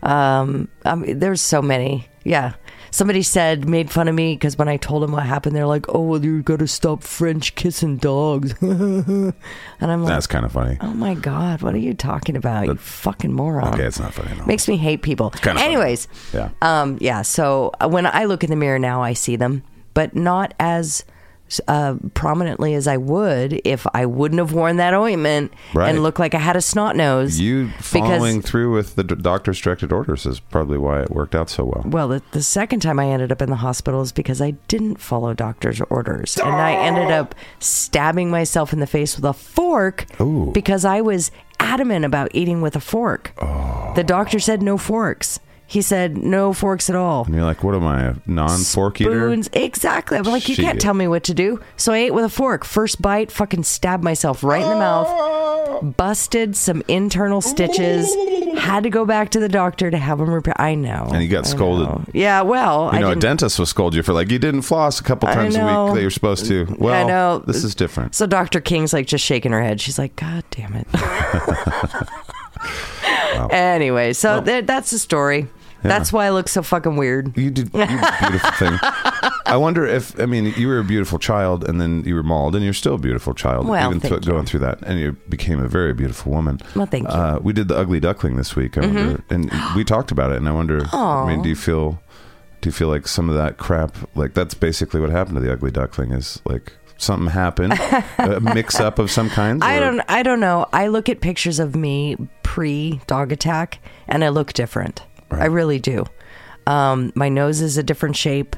Um, 0.04 0.68
I 0.86 0.96
mean, 0.96 1.20
there's 1.20 1.42
so 1.42 1.62
many. 1.62 2.08
Yeah. 2.24 2.54
Somebody 2.94 3.22
said, 3.22 3.70
made 3.70 3.90
fun 3.90 4.10
of 4.10 4.16
me 4.16 4.34
because 4.36 4.58
when 4.58 4.68
I 4.68 4.76
told 4.76 5.02
them 5.02 5.14
what 5.14 5.24
happened, 5.24 5.56
they're 5.56 5.66
like, 5.66 5.86
oh, 5.88 6.02
well, 6.02 6.26
you 6.26 6.42
got 6.44 6.60
to 6.60 6.68
stop 6.68 7.04
French 7.04 7.56
kissing 7.56 7.96
dogs. 7.96 8.54
and 8.62 9.34
I'm 9.80 10.04
like, 10.04 10.10
That's 10.14 10.28
kind 10.28 10.44
of 10.46 10.52
funny. 10.52 10.78
oh 10.82 10.94
my 10.94 11.14
God, 11.14 11.62
what 11.62 11.74
are 11.74 11.78
you 11.80 11.94
talking 11.94 12.36
about? 12.36 12.66
You 12.68 12.76
fucking 12.76 13.32
moron. 13.32 13.74
Okay, 13.76 13.86
it's 13.86 14.00
not 14.00 14.14
funny 14.14 14.32
at 14.32 14.42
all. 14.42 14.46
Makes 14.46 14.68
me 14.68 14.76
hate 14.76 15.04
people. 15.04 15.30
kinda 15.30 15.60
funny. 15.60 15.62
Anyways, 15.74 16.10
Yeah. 16.34 16.50
um, 16.62 16.98
yeah. 17.00 17.22
So 17.22 17.72
uh, 17.80 17.88
when 17.88 18.06
I 18.06 18.26
look 18.26 18.44
in 18.44 18.50
the 18.50 18.58
mirror 18.58 18.80
now, 18.80 19.02
I 19.02 19.14
see 19.14 19.38
them, 19.38 19.64
but 19.94 20.14
not 20.14 20.54
as 20.60 21.06
uh, 21.68 21.96
prominently 22.14 22.74
as 22.76 22.88
I 22.88 22.98
would 22.98 23.62
if 23.66 23.86
I 23.94 24.06
wouldn't 24.06 24.40
have 24.40 24.54
worn 24.54 24.78
that 24.78 24.94
ointment 24.94 25.52
Right. 25.74 25.90
and 25.90 26.04
looked 26.04 26.20
like 26.20 26.34
I 26.34 26.40
had 26.40 26.56
a 26.56 26.62
snot 26.62 26.96
nose. 26.96 27.40
You 27.40 27.70
following 27.80 28.38
because, 28.38 28.50
through 28.50 28.74
with 28.74 28.96
the 28.96 29.04
doctor's 29.04 29.60
directed 29.60 29.92
orders 29.92 30.26
is 30.26 30.40
probably 30.40 30.78
why 30.78 31.02
it 31.02 31.10
worked 31.10 31.36
out 31.36 31.50
so 31.50 31.66
well. 31.66 31.84
well, 31.86 32.08
the, 32.08 32.22
the 32.32 32.44
second 32.44 32.80
time 32.82 33.00
I 33.00 33.08
ended 33.08 33.32
up 33.32 33.42
in 33.42 33.50
the 33.50 33.56
hospital 33.58 34.02
is 34.02 34.12
because 34.12 34.42
I 34.42 34.52
didn't 34.68 34.98
follow 35.02 35.34
doctor's 35.34 35.82
orders, 35.90 36.38
and 36.38 36.56
I 36.56 36.74
ended 36.74 37.12
up 37.12 37.36
stabbing 37.60 38.30
myself 38.30 38.74
in 38.74 38.80
the 38.80 38.88
face 38.88 39.16
with 39.16 39.26
a 39.26 39.34
fork 39.34 40.06
Ooh. 40.22 40.52
because 40.54 40.86
I 40.86 41.02
was 41.02 41.32
adamant 41.60 42.06
about 42.06 42.30
eating 42.34 42.62
with 42.62 42.76
a 42.76 42.80
fork. 42.80 43.34
Oh. 43.42 43.94
The 43.96 44.04
doctor 44.04 44.40
said 44.40 44.62
no 44.62 44.78
forks. 44.78 45.40
He 45.72 45.82
said 45.82 46.18
no 46.18 46.52
forks 46.52 46.90
at 46.90 46.98
all. 46.98 47.24
And 47.24 47.34
you're 47.34 47.46
like, 47.46 47.64
what 47.64 47.74
am 47.76 47.88
I, 47.88 48.08
a 48.08 48.16
non-fork 48.26 49.00
eater? 49.00 49.12
Spoons, 49.12 49.50
exactly. 49.54 50.18
I'm 50.18 50.26
like, 50.26 50.50
you 50.50 50.58
can't 50.58 50.82
tell 50.82 50.94
me 50.94 51.08
what 51.08 51.24
to 51.24 51.34
do. 51.34 51.62
So 51.78 51.94
I 51.94 51.98
ate 52.00 52.14
with 52.14 52.26
a 52.26 52.30
fork. 52.30 52.66
First 52.66 53.02
bite, 53.02 53.32
fucking 53.32 53.64
stabbed 53.64 54.04
myself 54.04 54.44
right 54.44 54.62
in 54.62 54.68
the 54.68 54.76
mouth. 54.76 55.08
Ah. 55.10 55.80
Busted 55.82 56.58
some 56.58 56.84
internal 56.90 57.40
stitches. 57.40 58.14
Had 58.60 58.84
to 58.84 58.90
go 58.90 59.06
back 59.06 59.30
to 59.32 59.40
the 59.40 59.48
doctor 59.48 59.90
to 59.90 59.98
have 59.98 60.18
them 60.18 60.30
repair. 60.30 60.60
I 60.60 60.76
know. 60.76 61.08
And 61.14 61.24
you 61.24 61.30
got 61.30 61.46
I 61.48 61.50
scolded. 61.50 61.88
know. 61.88 62.04
Yeah, 62.12 62.42
well, 62.42 62.90
You 62.92 62.98
I 62.98 63.00
know, 63.00 63.08
a 63.08 63.10
didn't- 63.12 63.22
dentist 63.22 63.58
will 63.58 63.66
scold 63.66 63.96
you 63.96 64.04
for 64.04 64.12
like 64.12 64.30
you 64.30 64.40
didn't 64.40 64.64
floss 64.64 65.00
a 65.00 65.04
couple 65.04 65.30
I 65.30 65.36
times 65.36 65.56
a 65.56 65.60
know. 65.60 65.86
week 65.86 65.94
that 65.96 66.02
you're 66.02 66.10
supposed 66.12 66.48
to. 66.48 66.66
Well, 66.80 66.94
I 66.94 67.08
know. 67.08 67.40
this 67.48 67.64
is 67.64 67.76
different. 67.76 68.14
So 68.14 68.28
Dr. 68.28 68.60
King's 68.60 68.92
like 68.92 69.08
just 69.08 69.24
shaking 69.24 69.54
her 69.54 69.62
head. 69.64 69.80
She's 69.80 69.98
like, 69.98 70.18
God 70.18 70.44
damn 70.52 70.74
it. 70.76 70.88
Anyway, 73.50 74.14
so 74.14 74.40
that, 74.42 74.68
that's 74.68 74.92
the 74.92 75.00
story. 75.00 75.48
That's 75.84 76.14
why 76.14 76.26
I 76.26 76.30
look 76.30 76.48
so 76.48 76.62
fucking 76.62 76.96
weird. 76.96 77.36
You 77.38 77.50
did 77.52 77.74
you 77.74 77.86
did 77.86 78.00
a 78.00 78.18
beautiful 78.30 78.52
thing. 78.52 78.80
I 79.46 79.58
wonder 79.58 79.86
if 79.86 80.18
I 80.20 80.26
mean 80.26 80.54
you 80.56 80.68
were 80.68 80.80
a 80.80 80.84
beautiful 80.84 81.20
child 81.20 81.68
and 81.68 81.82
then 81.82 82.04
you 82.06 82.16
were 82.16 82.24
mauled 82.24 82.56
and 82.56 82.64
you're 82.64 82.74
still 82.74 82.96
a 82.96 83.00
beautiful 83.00 83.34
child 83.34 83.68
Well, 83.68 83.90
even 83.90 84.00
thank 84.00 84.14
th- 84.14 84.26
you. 84.26 84.32
going 84.32 84.46
through 84.46 84.62
that 84.62 84.82
and 84.84 85.00
you 85.00 85.14
became 85.28 85.60
a 85.62 85.68
very 85.68 85.94
beautiful 85.94 86.32
woman. 86.32 86.60
Well, 86.76 86.86
thank 86.86 87.08
you. 87.08 87.14
Mm-hmm. 87.14 87.36
Uh, 87.38 87.40
we 87.40 87.52
did 87.54 87.68
the 87.68 87.78
ugly 87.78 88.00
duckling 88.00 88.38
this 88.38 88.56
week. 88.56 88.78
I 88.78 88.82
wonder, 88.82 89.24
and 89.30 89.52
we 89.76 89.84
talked 89.84 90.12
about 90.12 90.32
it 90.32 90.38
and 90.38 90.48
I 90.48 90.52
wonder. 90.52 90.86
I 90.94 91.26
mean, 91.28 91.42
do 91.42 91.50
you 91.50 91.56
feel 91.56 92.00
do 92.62 92.68
you 92.70 92.72
feel 92.74 92.88
like 92.90 93.08
some 93.08 93.28
of 93.30 93.36
that 93.36 93.58
crap 93.58 93.98
like 94.16 94.34
that's 94.34 94.54
basically 94.54 95.02
what 95.02 95.10
happened 95.10 95.36
to 95.36 95.42
the 95.42 95.52
ugly 95.52 95.72
duckling 95.72 96.12
is 96.12 96.40
like 96.46 96.74
something 96.98 97.28
happened 97.32 97.74
a 98.20 98.40
mix 98.40 98.80
up 98.80 99.00
of 99.00 99.10
some 99.10 99.30
kind. 99.32 99.64
I 99.64 99.78
or- 99.78 99.80
don't. 99.80 100.02
I 100.08 100.22
don't 100.24 100.40
know. 100.40 100.68
I 100.72 100.88
look 100.88 101.10
at 101.10 101.20
pictures 101.20 101.60
of 101.60 101.76
me 101.76 102.16
pre 102.44 103.02
dog 103.08 103.32
attack, 103.32 103.80
and 104.08 104.24
I 104.24 104.30
look 104.30 104.54
different. 104.54 105.02
I 105.40 105.46
really 105.46 105.80
do. 105.80 106.06
Um, 106.68 107.12
my 107.16 107.30
nose 107.30 107.62
is 107.62 107.78
a 107.78 107.84
different 107.84 108.16
shape. 108.16 108.56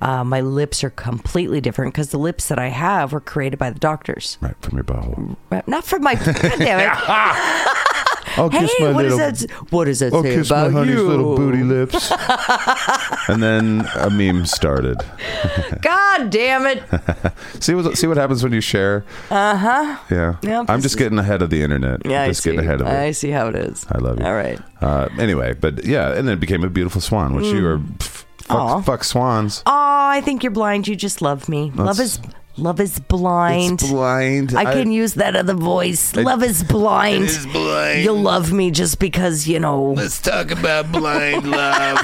Uh, 0.00 0.24
my 0.24 0.40
lips 0.40 0.82
are 0.82 0.90
completely 0.90 1.60
different 1.60 1.92
because 1.92 2.10
the 2.10 2.18
lips 2.18 2.48
that 2.48 2.58
I 2.58 2.68
have 2.68 3.12
were 3.12 3.20
created 3.20 3.58
by 3.58 3.70
the 3.70 3.78
doctors. 3.78 4.38
right 4.40 4.54
from 4.60 4.76
your 4.78 4.84
butthole. 4.84 5.36
Not 5.66 5.84
from 5.84 6.02
my. 6.02 6.14
God 6.24 6.34
damn 6.58 6.80
it. 6.80 8.06
I'll 8.36 8.50
Hey, 8.50 8.60
kiss 8.60 8.74
my 8.80 8.92
what 8.92 9.02
does 9.02 9.12
little 9.14 9.18
that? 9.18 9.42
s- 9.42 9.46
What 9.70 9.84
does 9.86 9.98
that 10.00 10.12
I'll 10.12 10.22
say 10.22 10.34
kiss 10.36 10.48
about 10.50 10.70
my 10.72 10.78
honey's 10.80 10.94
you? 10.96 11.08
little 11.08 11.36
booty 11.36 11.62
lips. 11.64 12.12
and 13.28 13.42
then 13.42 13.86
a 13.96 14.10
meme 14.10 14.46
started. 14.46 14.98
God 15.82 16.30
damn 16.30 16.66
it! 16.66 16.82
See 17.60 17.74
what 17.74 17.96
see 17.98 18.06
what 18.06 18.16
happens 18.16 18.42
when 18.42 18.52
you 18.52 18.60
share. 18.60 19.04
Uh 19.30 19.56
huh. 19.56 19.96
Yeah. 20.10 20.36
Yeah, 20.42 20.64
I'm 20.68 20.80
just 20.80 20.96
getting 20.98 21.18
ahead 21.18 21.42
of 21.42 21.50
the 21.50 21.62
internet. 21.62 22.02
Yeah, 22.06 22.26
just 22.26 22.40
I 22.40 22.42
see. 22.42 22.50
getting 22.56 22.66
ahead 22.66 22.80
of 22.80 22.86
it. 22.86 22.90
I 22.90 23.10
see 23.12 23.30
how 23.30 23.48
it 23.48 23.54
is. 23.56 23.86
I 23.90 23.98
love 23.98 24.18
you. 24.18 24.24
All 24.26 24.34
right. 24.34 24.58
Uh, 24.80 25.08
anyway, 25.18 25.52
but 25.54 25.84
yeah, 25.84 26.12
and 26.14 26.26
then 26.28 26.34
it 26.34 26.40
became 26.40 26.64
a 26.64 26.70
beautiful 26.70 27.00
swan, 27.00 27.34
which 27.34 27.46
you 27.46 27.62
were 27.62 27.78
pff, 27.78 28.24
Mm. 28.50 28.76
Fuck, 28.78 28.84
fuck 28.84 29.04
swans. 29.04 29.62
Oh, 29.64 29.70
I 29.72 30.22
think 30.22 30.42
you're 30.42 30.50
blind. 30.50 30.88
You 30.88 30.96
just 30.96 31.22
love 31.22 31.48
me. 31.48 31.70
love 31.76 32.00
is 32.00 32.18
love 32.60 32.80
is 32.80 32.98
blind. 33.00 33.80
It's 33.82 33.90
blind. 33.90 34.54
I 34.54 34.72
can 34.72 34.92
use 34.92 35.14
that 35.14 35.34
other 35.36 35.54
voice. 35.54 36.14
love 36.14 36.42
is 36.42 36.62
blind. 36.62 37.24
It 37.24 37.30
is 37.30 37.46
blind. 37.46 38.04
You'll 38.04 38.20
love 38.20 38.52
me 38.52 38.70
just 38.70 38.98
because 38.98 39.48
you 39.48 39.58
know. 39.58 39.92
Let's 39.92 40.20
talk 40.20 40.50
about 40.50 40.92
blind 40.92 41.50
love. 41.50 41.98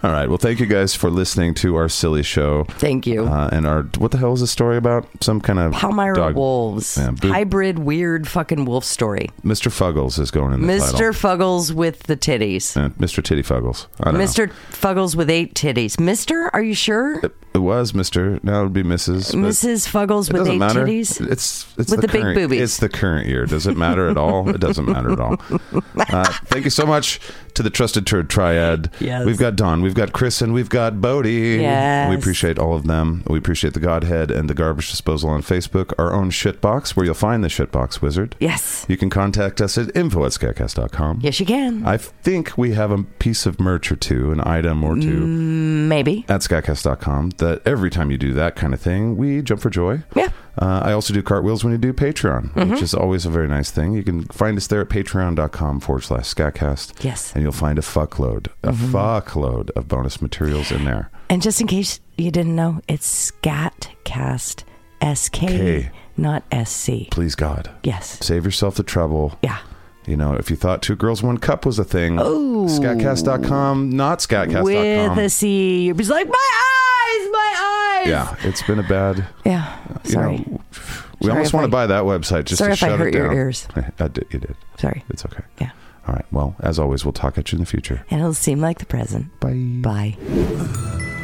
All 0.00 0.12
right. 0.12 0.28
Well, 0.28 0.38
thank 0.38 0.60
you 0.60 0.66
guys 0.66 0.94
for 0.94 1.10
listening 1.10 1.54
to 1.54 1.74
our 1.74 1.88
silly 1.88 2.22
show. 2.22 2.64
Thank 2.78 3.04
you. 3.04 3.24
Uh, 3.24 3.48
and 3.50 3.66
our 3.66 3.82
what 3.98 4.12
the 4.12 4.18
hell 4.18 4.32
is 4.32 4.38
the 4.40 4.46
story 4.46 4.76
about? 4.76 5.08
Some 5.20 5.40
kind 5.40 5.58
of 5.58 5.72
Palmyra 5.72 6.14
dog. 6.14 6.34
wolves. 6.36 6.96
Yeah, 6.96 7.10
boo- 7.10 7.32
Hybrid 7.32 7.80
weird 7.80 8.28
fucking 8.28 8.64
wolf 8.64 8.84
story. 8.84 9.30
Mr. 9.44 9.72
Fuggles 9.72 10.20
is 10.20 10.30
going 10.30 10.52
in 10.54 10.60
the 10.62 10.72
Mr. 10.72 10.92
title. 10.92 11.12
Fuggles 11.12 11.72
with 11.72 12.04
the 12.04 12.16
titties. 12.16 12.76
Uh, 12.76 12.90
Mr. 12.90 13.24
Titty 13.24 13.42
Fuggles. 13.42 13.88
I 14.00 14.12
don't 14.12 14.20
know. 14.20 14.24
Mr. 14.24 14.52
Fuggles 14.70 15.16
with 15.16 15.28
eight 15.30 15.54
titties. 15.54 15.96
Mr. 15.96 16.48
Are 16.52 16.62
you 16.62 16.74
sure? 16.74 17.20
It 17.54 17.58
was 17.58 17.92
Mr. 17.92 18.42
Now 18.44 18.60
it 18.60 18.64
would 18.64 18.72
be 18.72 18.82
Mrs. 18.82 19.32
but 19.32 19.38
Mrs. 19.40 19.88
Fuggles 19.88 20.28
It 20.28 20.32
with 20.34 20.40
doesn't 20.42 20.54
eight 20.54 20.58
matter. 20.58 20.84
titties. 20.84 21.20
It's 21.30 21.66
it's 21.78 21.90
With 21.90 22.00
the 22.02 22.08
big 22.08 22.22
current, 22.22 22.36
boobies. 22.36 22.60
It's 22.62 22.76
the 22.78 22.88
current 22.88 23.26
year. 23.26 23.46
Does 23.46 23.66
it 23.66 23.76
matter 23.76 24.08
at 24.08 24.16
all? 24.16 24.48
It 24.48 24.60
doesn't 24.60 24.86
matter 24.86 25.12
at 25.12 25.20
all. 25.20 25.36
Uh, 26.10 26.24
thank 26.46 26.64
you 26.64 26.70
so 26.70 26.86
much 26.86 27.20
to 27.54 27.62
the 27.62 27.68
Trusted 27.70 28.06
Turd 28.06 28.30
Triad. 28.30 28.88
Yes. 29.00 29.26
We've 29.26 29.36
got 29.36 29.56
Don, 29.56 29.82
we've 29.82 29.94
got 29.94 30.12
Chris, 30.12 30.40
and 30.40 30.54
we've 30.54 30.68
got 30.68 31.00
Bodie. 31.02 31.58
Yes. 31.60 32.08
We 32.08 32.14
appreciate 32.16 32.56
all 32.58 32.74
of 32.74 32.86
them. 32.86 33.24
We 33.26 33.36
appreciate 33.36 33.74
the 33.74 33.80
Godhead 33.80 34.30
and 34.30 34.48
the 34.48 34.54
Garbage 34.54 34.90
Disposal 34.90 35.28
on 35.30 35.42
Facebook, 35.42 35.92
our 35.98 36.12
own 36.14 36.30
shitbox, 36.30 36.90
where 36.96 37.04
you'll 37.04 37.14
find 37.16 37.42
the 37.44 37.48
shitbox 37.48 38.00
wizard. 38.00 38.36
Yes. 38.38 38.86
You 38.88 38.96
can 38.96 39.10
contact 39.10 39.60
us 39.60 39.76
at 39.76 39.94
info 39.96 40.24
at 40.24 40.32
skatcast.com. 40.32 41.18
Yes, 41.22 41.40
you 41.40 41.46
can. 41.46 41.84
I 41.84 41.96
think 41.96 42.56
we 42.56 42.72
have 42.72 42.90
a 42.92 43.02
piece 43.02 43.44
of 43.44 43.58
merch 43.60 43.90
or 43.90 43.96
two, 43.96 44.30
an 44.30 44.40
item 44.40 44.84
or 44.84 44.94
two 44.94 45.26
Maybe. 45.26 46.24
at 46.28 46.40
skatcast.com 46.42 47.30
that 47.38 47.62
every 47.66 47.90
time 47.90 48.10
you 48.10 48.18
do 48.18 48.32
that 48.34 48.54
kind 48.56 48.72
of 48.74 48.80
thing, 48.80 49.16
we 49.16 49.42
jump 49.42 49.60
for 49.60 49.70
joy. 49.70 50.02
Yeah. 50.14 50.28
Uh, 50.60 50.80
I 50.84 50.92
also 50.92 51.14
do 51.14 51.22
cartwheels 51.22 51.62
when 51.62 51.72
you 51.72 51.78
do 51.78 51.92
Patreon, 51.92 52.52
Mm-hmm. 52.52 52.70
which 52.72 52.82
is 52.82 52.92
always 52.94 53.24
a 53.24 53.30
very 53.30 53.46
nice 53.48 53.70
thing. 53.70 53.92
You 53.92 54.02
can 54.02 54.24
find 54.26 54.56
us 54.56 54.66
there 54.66 54.80
at 54.80 54.88
patreon.com 54.88 55.80
forward 55.80 56.02
slash 56.02 56.24
skatcast. 56.34 57.04
Yes. 57.04 57.28
Mm-hmm. 57.28 57.38
And 57.38 57.42
you'll 57.44 57.52
find 57.52 57.78
a 57.78 57.82
fuckload, 57.82 58.48
a 58.62 58.72
fuckload 58.72 59.70
of 59.76 59.86
bonus 59.88 60.20
materials 60.20 60.72
in 60.72 60.84
there. 60.84 61.10
And 61.30 61.40
just 61.42 61.60
in 61.60 61.66
case 61.66 62.00
you 62.16 62.30
didn't 62.30 62.56
know, 62.56 62.80
it's 62.88 63.30
Skatcast. 63.30 64.64
S 65.00 65.28
K, 65.28 65.90
not 66.16 66.42
S 66.50 66.72
C. 66.72 67.06
Please, 67.12 67.36
God, 67.36 67.70
Yes. 67.84 68.18
save 68.20 68.44
yourself 68.44 68.74
the 68.74 68.82
trouble. 68.82 69.38
Yeah. 69.44 69.58
You 70.06 70.16
know, 70.16 70.32
if 70.34 70.50
you 70.50 70.56
thought 70.56 70.82
Two 70.82 70.96
Girls, 70.96 71.22
One 71.22 71.38
Cup 71.38 71.64
was 71.66 71.78
a 71.78 71.84
thing, 71.84 72.18
Ooh. 72.18 72.66
skatcast.com, 72.66 73.90
not 73.90 74.18
scatcast.com. 74.20 74.64
With 74.64 75.18
a 75.18 75.28
C. 75.30 75.82
You're 75.84 75.94
just 75.94 76.10
like, 76.10 76.26
my 76.26 76.34
eyes, 76.34 76.77
my 77.32 78.00
eyes. 78.02 78.08
yeah, 78.08 78.36
it's 78.48 78.62
been 78.62 78.78
a 78.78 78.82
bad. 78.88 79.26
Yeah. 79.44 79.76
You 80.04 80.10
Sorry. 80.10 80.38
know, 80.38 80.60
we 81.20 81.26
Sorry 81.26 81.32
almost 81.36 81.52
want 81.54 81.64
I- 81.64 81.66
to 81.66 81.70
buy 81.72 81.86
that 81.86 82.04
website 82.04 82.44
just 82.44 82.58
sorry 82.58 82.70
to 82.70 82.72
if 82.74 82.82
I 82.82 82.88
shut 82.88 82.98
hurt 82.98 83.08
it 83.08 83.14
your 83.14 83.32
ears. 83.32 83.66
I 83.76 84.08
did, 84.08 84.26
you 84.30 84.38
did. 84.38 84.56
Sorry. 84.78 85.04
It's 85.10 85.24
okay. 85.24 85.42
Yeah. 85.60 85.70
All 86.06 86.14
right. 86.14 86.24
Well, 86.32 86.54
as 86.60 86.78
always, 86.78 87.04
we'll 87.04 87.12
talk 87.12 87.36
at 87.38 87.52
you 87.52 87.56
in 87.56 87.60
the 87.60 87.66
future. 87.66 88.04
And 88.10 88.20
it'll 88.20 88.32
seem 88.34 88.60
like 88.60 88.78
the 88.78 88.86
present. 88.86 89.38
Bye. 89.40 90.16
Bye. 90.16 91.14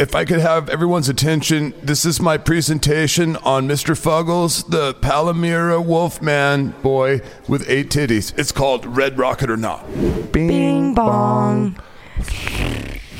If 0.00 0.14
I 0.14 0.24
could 0.24 0.40
have 0.40 0.70
everyone's 0.70 1.10
attention, 1.10 1.74
this 1.82 2.06
is 2.06 2.22
my 2.22 2.38
presentation 2.38 3.36
on 3.36 3.68
Mr. 3.68 3.94
Fuggles, 3.94 4.66
the 4.66 4.94
Palmyra 4.94 5.78
Wolfman 5.78 6.70
boy 6.80 7.20
with 7.46 7.68
eight 7.68 7.90
titties. 7.90 8.32
It's 8.38 8.50
called 8.50 8.86
Red 8.86 9.18
Rocket 9.18 9.50
or 9.50 9.58
Not. 9.58 9.84
Bing 10.32 10.94
bong. 10.94 11.72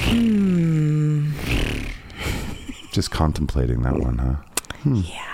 Hmm. 0.04 1.32
Just 2.92 3.10
contemplating 3.10 3.82
that 3.82 3.98
one, 3.98 4.16
huh? 4.16 4.36
Yeah. 4.90 5.26